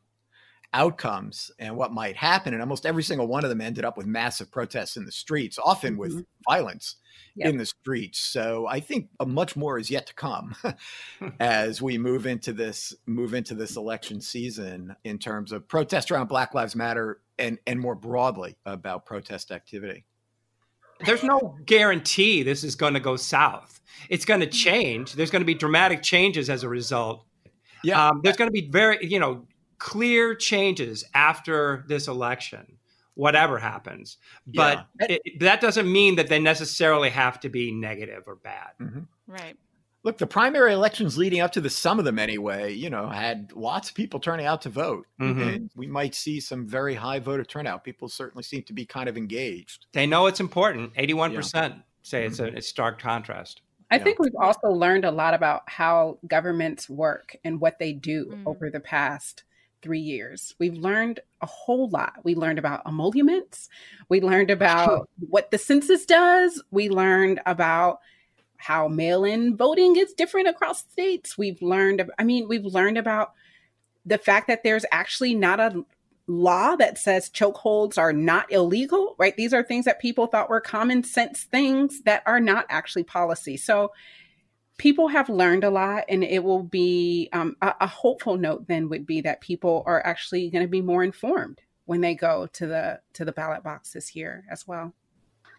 outcomes 0.74 1.51
and 1.59 1.76
what 1.76 1.91
might 1.91 2.15
happen. 2.15 2.53
And 2.53 2.61
almost 2.61 2.86
every 2.86 3.03
single 3.03 3.28
one 3.28 3.43
of 3.43 3.49
them 3.49 3.61
ended 3.61 3.86
up 3.86 3.97
with 3.97 4.05
massive 4.05 4.51
protests 4.51 4.97
in 4.97 5.05
the 5.05 5.11
streets, 5.11 5.57
often 5.63 5.97
with 5.97 6.11
mm-hmm. 6.11 6.22
violence 6.49 6.97
yep. 7.36 7.49
in 7.49 7.57
the 7.57 7.65
streets. 7.65 8.20
So 8.20 8.68
I 8.68 8.80
think 8.80 9.09
much 9.26 9.55
more 9.55 9.78
is 9.78 9.89
yet 9.89 10.07
to 10.07 10.13
come 10.13 10.55
as 11.39 11.82
we 11.82 11.97
move 11.97 12.26
into 12.26 12.53
this 12.53 12.93
move 13.05 13.34
into 13.34 13.55
this 13.55 13.78
election 13.78 14.22
season 14.22 14.95
in 15.03 15.20
terms 15.20 15.51
of 15.51 15.68
protest 15.68 16.11
around 16.11 16.28
Black 16.28 16.53
Lives 16.53 16.76
Matter 16.76 17.22
and 17.38 17.59
and 17.65 17.80
more 17.80 17.95
broadly 17.95 18.57
about 18.65 19.05
protest 19.05 19.51
activity. 19.51 20.05
There's 21.05 21.24
no 21.24 21.55
guarantee 21.65 22.41
this 22.41 22.63
is 22.63 22.76
going 22.76 22.95
to 22.95 22.99
go 22.99 23.18
south. 23.18 23.82
It's 24.09 24.26
going 24.26 24.39
to 24.39 24.47
change. 24.47 25.13
There's 25.13 25.30
going 25.30 25.41
to 25.41 25.45
be 25.45 25.53
dramatic 25.53 26.01
changes 26.01 26.49
as 26.49 26.63
a 26.63 26.70
result. 26.70 27.24
Yeah, 27.84 28.07
um, 28.07 28.22
there's 28.24 28.38
going 28.38 28.47
to 28.47 28.51
be 28.51 28.68
very, 28.68 29.05
you 29.05 29.20
know, 29.20 29.45
clear 29.80 30.36
changes 30.36 31.03
after 31.13 31.84
this 31.88 32.07
election, 32.07 32.78
whatever 33.13 33.57
happens. 33.57 34.17
But 34.45 34.86
yeah. 34.99 35.17
it, 35.23 35.39
that 35.39 35.61
doesn't 35.61 35.91
mean 35.91 36.15
that 36.15 36.28
they 36.30 36.39
necessarily 36.39 37.09
have 37.09 37.39
to 37.41 37.49
be 37.49 37.71
negative 37.71 38.23
or 38.28 38.36
bad. 38.36 38.71
Mm-hmm. 38.80 39.01
Right. 39.28 39.57
Look, 40.03 40.19
the 40.19 40.28
primary 40.28 40.71
elections 40.71 41.17
leading 41.17 41.41
up 41.41 41.51
to 41.53 41.61
the 41.61 41.69
some 41.69 41.99
of 41.99 42.05
them 42.05 42.17
anyway, 42.17 42.73
you 42.73 42.89
know, 42.89 43.09
had 43.09 43.51
lots 43.53 43.89
of 43.89 43.95
people 43.95 44.19
turning 44.19 44.45
out 44.45 44.61
to 44.61 44.69
vote. 44.69 45.05
Mm-hmm. 45.19 45.65
We 45.75 45.88
might 45.88 46.15
see 46.15 46.39
some 46.39 46.65
very 46.65 46.95
high 46.95 47.19
voter 47.19 47.43
turnout. 47.43 47.84
People 47.84 48.07
certainly 48.07 48.43
seem 48.43 48.63
to 48.63 48.73
be 48.73 48.86
kind 48.86 49.09
of 49.09 49.17
engaged. 49.17 49.88
They 49.91 50.05
know 50.05 50.28
it's 50.28 50.39
important. 50.39 50.93
81% 50.93 51.34
yeah. 51.34 51.73
say 52.03 52.25
it's 52.25 52.39
mm-hmm. 52.39 52.55
a, 52.55 52.59
a 52.59 52.61
stark 52.61 53.01
contrast. 53.01 53.61
I 53.89 53.99
think 53.99 54.19
we've 54.19 54.36
also 54.39 54.67
learned 54.69 55.05
a 55.05 55.11
lot 55.11 55.34
about 55.34 55.63
how 55.67 56.19
governments 56.28 56.89
work 56.89 57.36
and 57.43 57.59
what 57.61 57.80
they 57.80 57.93
do 57.93 58.25
mm. 58.25 58.43
over 58.45 58.69
the 58.69 58.82
past 58.82 59.43
three 59.82 59.99
years. 59.99 60.55
We've 60.59 60.78
learned 60.78 61.19
a 61.41 61.45
whole 61.45 61.89
lot. 61.89 62.13
We 62.23 62.36
learned 62.36 62.59
about 62.59 62.82
emoluments. 62.88 63.69
We 64.09 64.21
learned 64.21 64.49
about 64.49 65.09
what 65.30 65.51
the 65.51 65.57
census 65.57 66.05
does. 66.05 66.63
We 66.71 66.89
learned 66.89 67.41
about 67.45 67.99
how 68.57 68.88
mail 68.88 69.23
in 69.23 69.55
voting 69.55 69.95
is 69.95 70.13
different 70.13 70.47
across 70.47 70.80
states. 70.80 71.38
We've 71.38 71.61
learned, 71.61 72.09
I 72.17 72.23
mean, 72.23 72.47
we've 72.47 72.65
learned 72.65 72.97
about 72.97 73.34
the 74.05 74.17
fact 74.17 74.47
that 74.47 74.63
there's 74.63 74.86
actually 74.91 75.36
not 75.36 75.59
a 75.59 75.86
law 76.28 76.75
that 76.75 76.97
says 76.97 77.30
chokeholds 77.30 77.97
are 77.97 78.13
not 78.13 78.51
illegal, 78.51 79.15
right? 79.17 79.36
These 79.38 79.53
are 79.53 79.63
things 79.63 79.86
that 79.86 80.01
people 80.01 80.28
thought 80.28 80.49
were 80.49 80.59
common 80.59 81.03
sense 81.03 81.43
things 81.43 82.01
that 82.03 82.23
are 82.25 82.39
not 82.39 82.65
actually 82.69 83.03
policy. 83.03 83.57
So 83.57 83.91
people 84.78 85.07
have 85.07 85.30
learned 85.30 85.63
a 85.63 85.69
lot 85.69 86.03
and 86.07 86.23
it 86.23 86.43
will 86.43 86.63
be 86.63 87.30
um, 87.34 87.55
a, 87.61 87.73
a, 87.82 87.88
hopeful 87.88 88.38
note 88.38 88.67
then 88.67 88.89
would 88.89 89.05
be 89.05 89.21
that 89.21 89.41
people 89.41 89.84
are 89.86 90.05
actually 90.05 90.49
going 90.49 90.63
to 90.63 90.69
be 90.69 90.82
more 90.82 91.03
informed 91.03 91.61
when 91.86 92.01
they 92.01 92.13
go 92.13 92.47
to 92.53 92.67
the 92.67 92.99
to 93.13 93.25
the 93.25 93.32
ballot 93.32 93.63
box 93.63 93.91
this 93.91 94.15
year 94.15 94.45
as 94.51 94.67
well 94.67 94.93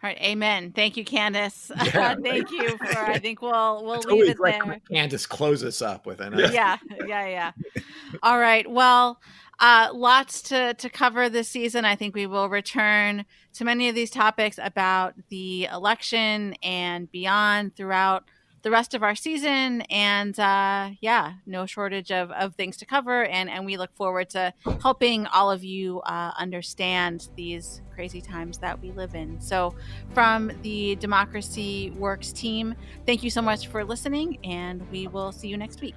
all 0.01 0.09
right, 0.09 0.19
amen. 0.21 0.71
Thank 0.77 0.97
you, 0.97 1.05
Candis. 1.05 1.73
Yeah, 1.93 2.15
Thank 2.23 2.53
you 2.53 2.77
for. 2.77 2.99
I 3.01 3.19
think 3.23 3.43
we'll 3.43 3.85
we'll 3.85 3.99
leave 3.99 4.29
it 4.29 4.39
there. 4.41 4.81
Candis, 4.93 5.29
close 5.29 5.65
us 5.65 5.83
up 5.83 6.07
with 6.07 6.21
it. 6.21 6.53
Yeah, 6.53 6.77
yeah, 7.07 7.27
yeah. 7.27 7.83
All 8.23 8.39
right. 8.39 8.71
Well, 8.71 9.21
uh, 9.59 9.89
lots 9.93 10.41
to 10.43 10.75
to 10.75 10.89
cover 10.89 11.29
this 11.29 11.49
season. 11.49 11.85
I 11.85 11.97
think 11.97 12.15
we 12.15 12.29
will 12.29 12.49
return 12.49 13.25
to 13.55 13.65
many 13.65 13.89
of 13.89 13.97
these 13.97 14.11
topics 14.11 14.61
about 14.63 15.15
the 15.31 15.65
election 15.65 16.55
and 16.63 17.11
beyond 17.11 17.75
throughout 17.75 18.23
the 18.63 18.71
rest 18.71 18.95
of 18.95 19.03
our 19.03 19.15
season. 19.15 19.83
And 19.83 20.39
uh, 20.39 20.91
yeah, 21.01 21.35
no 21.47 21.67
shortage 21.67 22.11
of, 22.11 22.31
of 22.33 22.55
things 22.55 22.77
to 22.79 22.87
cover. 22.87 23.25
And, 23.25 23.49
and 23.51 23.65
we 23.65 23.77
look 23.77 23.95
forward 23.95 24.31
to 24.31 24.53
helping 24.83 25.27
all 25.27 25.51
of 25.51 25.65
you 25.65 26.01
uh, 26.01 26.33
understand 26.37 27.29
these 27.37 27.83
crazy 27.95 28.21
times 28.21 28.59
that 28.59 28.81
we 28.81 28.93
live 28.93 29.15
in. 29.15 29.41
So, 29.41 29.75
from 30.15 30.53
the 30.63 30.95
Democracy 30.97 31.91
Works 31.97 32.33
team, 32.33 32.75
thank 33.07 33.25
you 33.25 33.31
so 33.31 33.43
much 33.43 33.67
for 33.67 33.85
listening, 33.85 34.39
and 34.45 34.89
we 34.93 35.09
will 35.09 35.33
see 35.33 35.49
you 35.49 35.57
next 35.57 35.81
week. 35.81 35.97